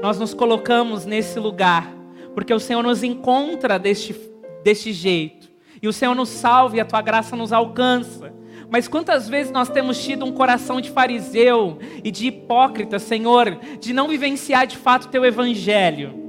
nós 0.00 0.18
nos 0.18 0.32
colocamos 0.32 1.04
nesse 1.04 1.40
lugar, 1.40 1.92
porque 2.34 2.54
o 2.54 2.60
Senhor 2.60 2.82
nos 2.84 3.02
encontra 3.02 3.80
deste, 3.80 4.14
deste 4.62 4.92
jeito, 4.92 5.50
e 5.82 5.88
o 5.88 5.92
Senhor 5.92 6.14
nos 6.14 6.28
salva 6.28 6.76
e 6.76 6.80
a 6.80 6.84
tua 6.84 7.02
graça 7.02 7.34
nos 7.34 7.52
alcança. 7.52 8.32
Mas 8.70 8.86
quantas 8.86 9.28
vezes 9.28 9.50
nós 9.50 9.68
temos 9.68 10.00
tido 10.04 10.24
um 10.24 10.32
coração 10.32 10.80
de 10.80 10.90
fariseu 10.90 11.78
e 12.04 12.12
de 12.12 12.28
hipócrita, 12.28 12.98
Senhor, 12.98 13.58
de 13.80 13.92
não 13.92 14.06
vivenciar 14.06 14.68
de 14.68 14.76
fato 14.76 15.06
o 15.06 15.08
teu 15.08 15.24
evangelho? 15.24 16.27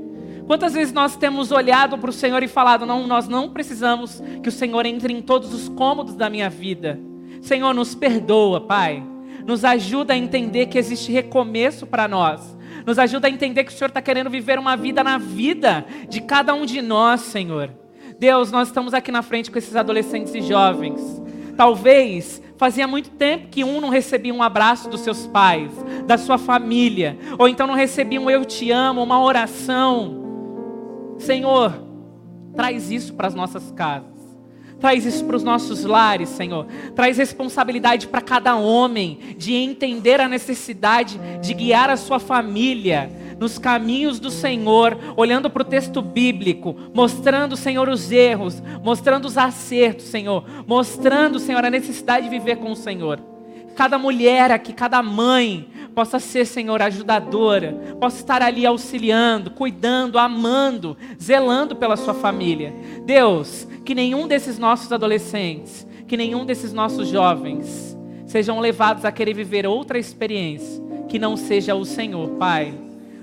Quantas 0.50 0.74
vezes 0.74 0.91
nós 0.91 1.16
temos 1.16 1.52
olhado 1.52 1.95
para 1.95 2.10
o 2.10 2.12
Senhor 2.12 2.41
e 2.41 2.47
falado: 2.47 2.84
não, 2.84 3.06
nós 3.06 3.28
não 3.28 3.52
precisamos 3.52 4.20
que 4.41 4.50
o 4.50 4.52
Senhor 4.52 4.84
entre 4.84 5.14
em 5.14 5.22
todos 5.22 5.54
os 5.54 5.70
cômodos 5.70 6.16
da 6.16 6.28
minha 6.28 6.50
vida. 6.50 7.00
Senhor, 7.39 7.72
nos 7.72 7.93
perdoa, 7.93 8.60
Pai. 8.60 9.04
Nos 9.45 9.64
ajuda 9.64 10.16
a 10.16 10.18
entender 10.18 10.66
que 10.66 10.80
existe 10.80 11.12
recomeço 11.12 11.86
para 11.86 12.08
nós. 12.08 12.58
Nos 12.84 12.97
ajuda 12.97 13.28
a 13.28 13.30
entender 13.30 13.64
que 13.64 13.72
o 13.72 13.76
Senhor 13.76 13.89
está 13.89 14.02
querendo 14.02 14.28
viver 14.28 14.58
uma 14.58 14.76
vida 14.76 15.04
na 15.04 15.20
vida 15.20 15.86
de 16.10 16.20
cada 16.20 16.52
um 16.56 16.66
de 16.66 16.82
nós, 16.82 17.22
Senhor. 17.22 17.70
Deus, 18.18 18.52
nós 18.52 18.70
estamos 18.70 18.95
aqui 18.95 19.12
na 19.12 19.22
frente 19.22 19.52
com 19.52 19.60
esses 19.60 19.76
adolescentes 19.76 20.34
e 20.34 20.41
jovens. 20.41 21.22
Talvez 21.56 22.41
fazia 22.58 22.88
muito 22.88 23.12
tempo 23.12 23.50
que 23.50 23.64
um 23.64 23.80
não 23.80 23.89
recebia 23.89 24.34
um 24.34 24.41
abraço 24.41 24.89
dos 24.89 25.02
seus 25.02 25.28
pais, 25.28 25.72
da 26.08 26.18
sua 26.18 26.39
família, 26.39 27.20
ou 27.38 27.47
então 27.47 27.68
não 27.68 27.76
recebia 27.76 28.20
um 28.20 28.32
eu 28.32 28.43
te 28.43 28.72
amo, 28.72 29.04
uma 29.04 29.22
oração. 29.22 30.28
Senhor, 31.20 31.74
traz 32.55 32.89
isso 32.89 33.13
para 33.13 33.28
as 33.28 33.36
nossas 33.36 33.72
casas. 33.72 34.20
Traz 34.80 35.05
isso 35.05 35.26
para 35.26 35.36
os 35.36 35.43
nossos 35.43 35.84
lares, 35.84 36.30
Senhor. 36.30 36.65
Traz 36.95 37.17
responsabilidade 37.17 38.07
para 38.07 38.22
cada 38.22 38.55
homem 38.55 39.20
de 39.38 39.53
entender 39.53 40.22
a 40.22 40.28
necessidade 40.28 41.20
de 41.41 41.53
guiar 41.53 41.89
a 41.89 41.97
sua 41.97 42.17
família 42.17 43.11
nos 43.38 43.57
caminhos 43.57 44.20
do 44.20 44.30
Senhor, 44.30 44.97
olhando 45.15 45.49
para 45.49 45.61
o 45.61 45.65
texto 45.65 46.01
bíblico, 46.01 46.76
mostrando, 46.93 47.55
Senhor, 47.55 47.88
os 47.88 48.11
erros, 48.11 48.61
mostrando 48.84 49.26
os 49.26 49.38
acertos, 49.38 50.05
Senhor, 50.05 50.43
mostrando, 50.67 51.39
Senhor, 51.39 51.63
a 51.63 51.70
necessidade 51.70 52.26
de 52.26 52.30
viver 52.30 52.57
com 52.57 52.72
o 52.72 52.76
Senhor. 52.76 53.20
Cada 53.76 53.97
mulher 53.97 54.51
aqui, 54.51 54.74
cada 54.74 55.01
mãe, 55.01 55.70
possa 55.95 56.19
ser, 56.19 56.45
Senhor, 56.45 56.81
ajudadora, 56.81 57.73
possa 57.99 58.17
estar 58.17 58.41
ali 58.41 58.65
auxiliando, 58.65 59.51
cuidando, 59.51 60.17
amando, 60.17 60.97
zelando 61.21 61.75
pela 61.75 61.97
sua 61.97 62.13
família. 62.13 62.73
Deus, 63.05 63.67
que 63.83 63.95
nenhum 63.95 64.27
desses 64.27 64.57
nossos 64.57 64.91
adolescentes, 64.91 65.87
que 66.07 66.17
nenhum 66.17 66.45
desses 66.45 66.73
nossos 66.73 67.07
jovens 67.07 67.97
sejam 68.25 68.59
levados 68.59 69.05
a 69.05 69.11
querer 69.11 69.33
viver 69.33 69.65
outra 69.65 69.97
experiência 69.97 70.89
que 71.09 71.19
não 71.19 71.35
seja 71.35 71.75
o 71.75 71.83
Senhor, 71.83 72.29
Pai. 72.37 72.73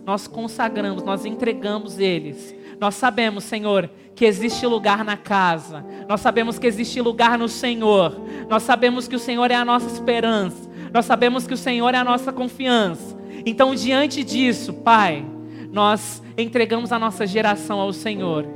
Nós 0.05 0.27
consagramos, 0.27 1.03
nós 1.05 1.25
entregamos 1.25 1.99
eles. 1.99 2.55
Nós 2.79 2.95
sabemos, 2.97 3.45
Senhor, 3.45 3.89
que 4.15 4.25
existe 4.25 4.67
lugar 4.67 5.05
na 5.05 5.17
casa. 5.17 5.85
Nós 6.09 6.21
sabemos 6.21 6.59
que 6.59 6.67
existe 6.67 7.01
lugar 7.01 7.39
no 7.39 7.49
Senhor. 7.49 8.21
Nós 8.49 8.65
sabemos 8.65 9.09
que 9.09 9.17
o 9.17 9.21
Senhor 9.21 9.51
é 9.51 9.55
a 9.55 9.65
nossa 9.65 9.87
esperança. 9.87 10.66
Nós 10.93 11.05
sabemos 11.05 11.47
que 11.47 11.55
o 11.55 11.57
Senhor 11.57 11.95
é 11.95 11.99
a 11.99 12.05
nossa 12.05 12.33
confiança. 12.33 13.17
Então, 13.45 13.75
diante 13.75 14.25
disso, 14.25 14.73
Pai, 14.73 15.25
nós 15.73 16.23
entregamos 16.37 16.93
a 16.93 16.99
nossa 16.99 17.27
geração 17.27 17.79
ao 17.79 17.93
Senhor, 17.93 18.47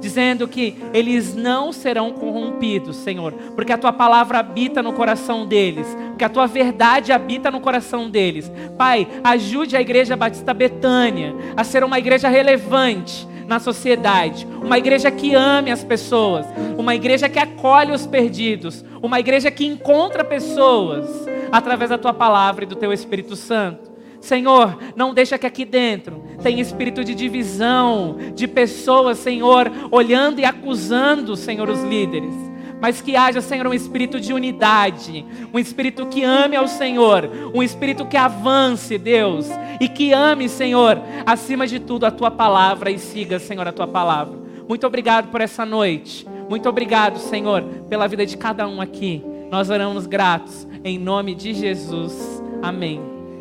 dizendo 0.00 0.46
que 0.46 0.76
eles 0.92 1.34
não 1.34 1.72
serão 1.72 2.12
corrompidos, 2.12 2.96
Senhor, 2.96 3.32
porque 3.54 3.72
a 3.72 3.78
tua 3.78 3.92
palavra 3.92 4.38
habita 4.38 4.82
no 4.82 4.92
coração 4.92 5.46
deles, 5.46 5.86
porque 6.10 6.24
a 6.24 6.28
tua 6.28 6.46
verdade 6.46 7.12
habita 7.12 7.50
no 7.50 7.60
coração 7.60 8.08
deles. 8.08 8.50
Pai, 8.76 9.06
ajude 9.24 9.76
a 9.76 9.80
Igreja 9.80 10.16
Batista 10.16 10.52
Betânia 10.52 11.34
a 11.56 11.64
ser 11.64 11.82
uma 11.84 11.98
igreja 11.98 12.28
relevante 12.28 13.26
na 13.46 13.60
sociedade, 13.60 14.46
uma 14.62 14.76
igreja 14.76 15.10
que 15.10 15.34
ame 15.34 15.70
as 15.70 15.84
pessoas, 15.84 16.46
uma 16.76 16.94
igreja 16.94 17.28
que 17.28 17.38
acolhe 17.38 17.92
os 17.92 18.06
perdidos, 18.06 18.84
uma 19.00 19.20
igreja 19.20 19.50
que 19.50 19.64
encontra 19.64 20.24
pessoas 20.24 21.06
através 21.52 21.90
da 21.90 21.98
tua 21.98 22.12
palavra 22.12 22.64
e 22.64 22.66
do 22.66 22.74
teu 22.74 22.92
Espírito 22.92 23.36
Santo. 23.36 23.95
Senhor, 24.26 24.76
não 24.96 25.14
deixa 25.14 25.38
que 25.38 25.46
aqui 25.46 25.64
dentro 25.64 26.22
tenha 26.42 26.60
espírito 26.60 27.04
de 27.04 27.14
divisão, 27.14 28.16
de 28.34 28.46
pessoas, 28.46 29.18
Senhor, 29.18 29.70
olhando 29.90 30.40
e 30.40 30.44
acusando, 30.44 31.36
Senhor, 31.36 31.68
os 31.68 31.82
líderes. 31.82 32.34
Mas 32.80 33.00
que 33.00 33.16
haja, 33.16 33.40
Senhor, 33.40 33.66
um 33.66 33.72
espírito 33.72 34.20
de 34.20 34.32
unidade, 34.32 35.24
um 35.52 35.58
espírito 35.58 36.06
que 36.06 36.22
ame 36.22 36.56
ao 36.56 36.68
Senhor, 36.68 37.30
um 37.54 37.62
espírito 37.62 38.04
que 38.04 38.16
avance, 38.16 38.98
Deus, 38.98 39.46
e 39.80 39.88
que 39.88 40.12
ame, 40.12 40.48
Senhor, 40.48 41.00
acima 41.24 41.66
de 41.66 41.78
tudo 41.78 42.04
a 42.04 42.10
tua 42.10 42.30
palavra 42.30 42.90
e 42.90 42.98
siga, 42.98 43.38
Senhor, 43.38 43.66
a 43.66 43.72
tua 43.72 43.86
palavra. 43.86 44.36
Muito 44.68 44.86
obrigado 44.86 45.30
por 45.30 45.40
essa 45.40 45.64
noite. 45.64 46.26
Muito 46.50 46.68
obrigado, 46.68 47.18
Senhor, 47.18 47.62
pela 47.88 48.06
vida 48.06 48.26
de 48.26 48.36
cada 48.36 48.68
um 48.68 48.80
aqui. 48.80 49.22
Nós 49.50 49.70
oramos 49.70 50.06
gratos 50.06 50.66
em 50.84 50.98
nome 50.98 51.34
de 51.34 51.54
Jesus. 51.54 52.42
Amém. 52.62 53.15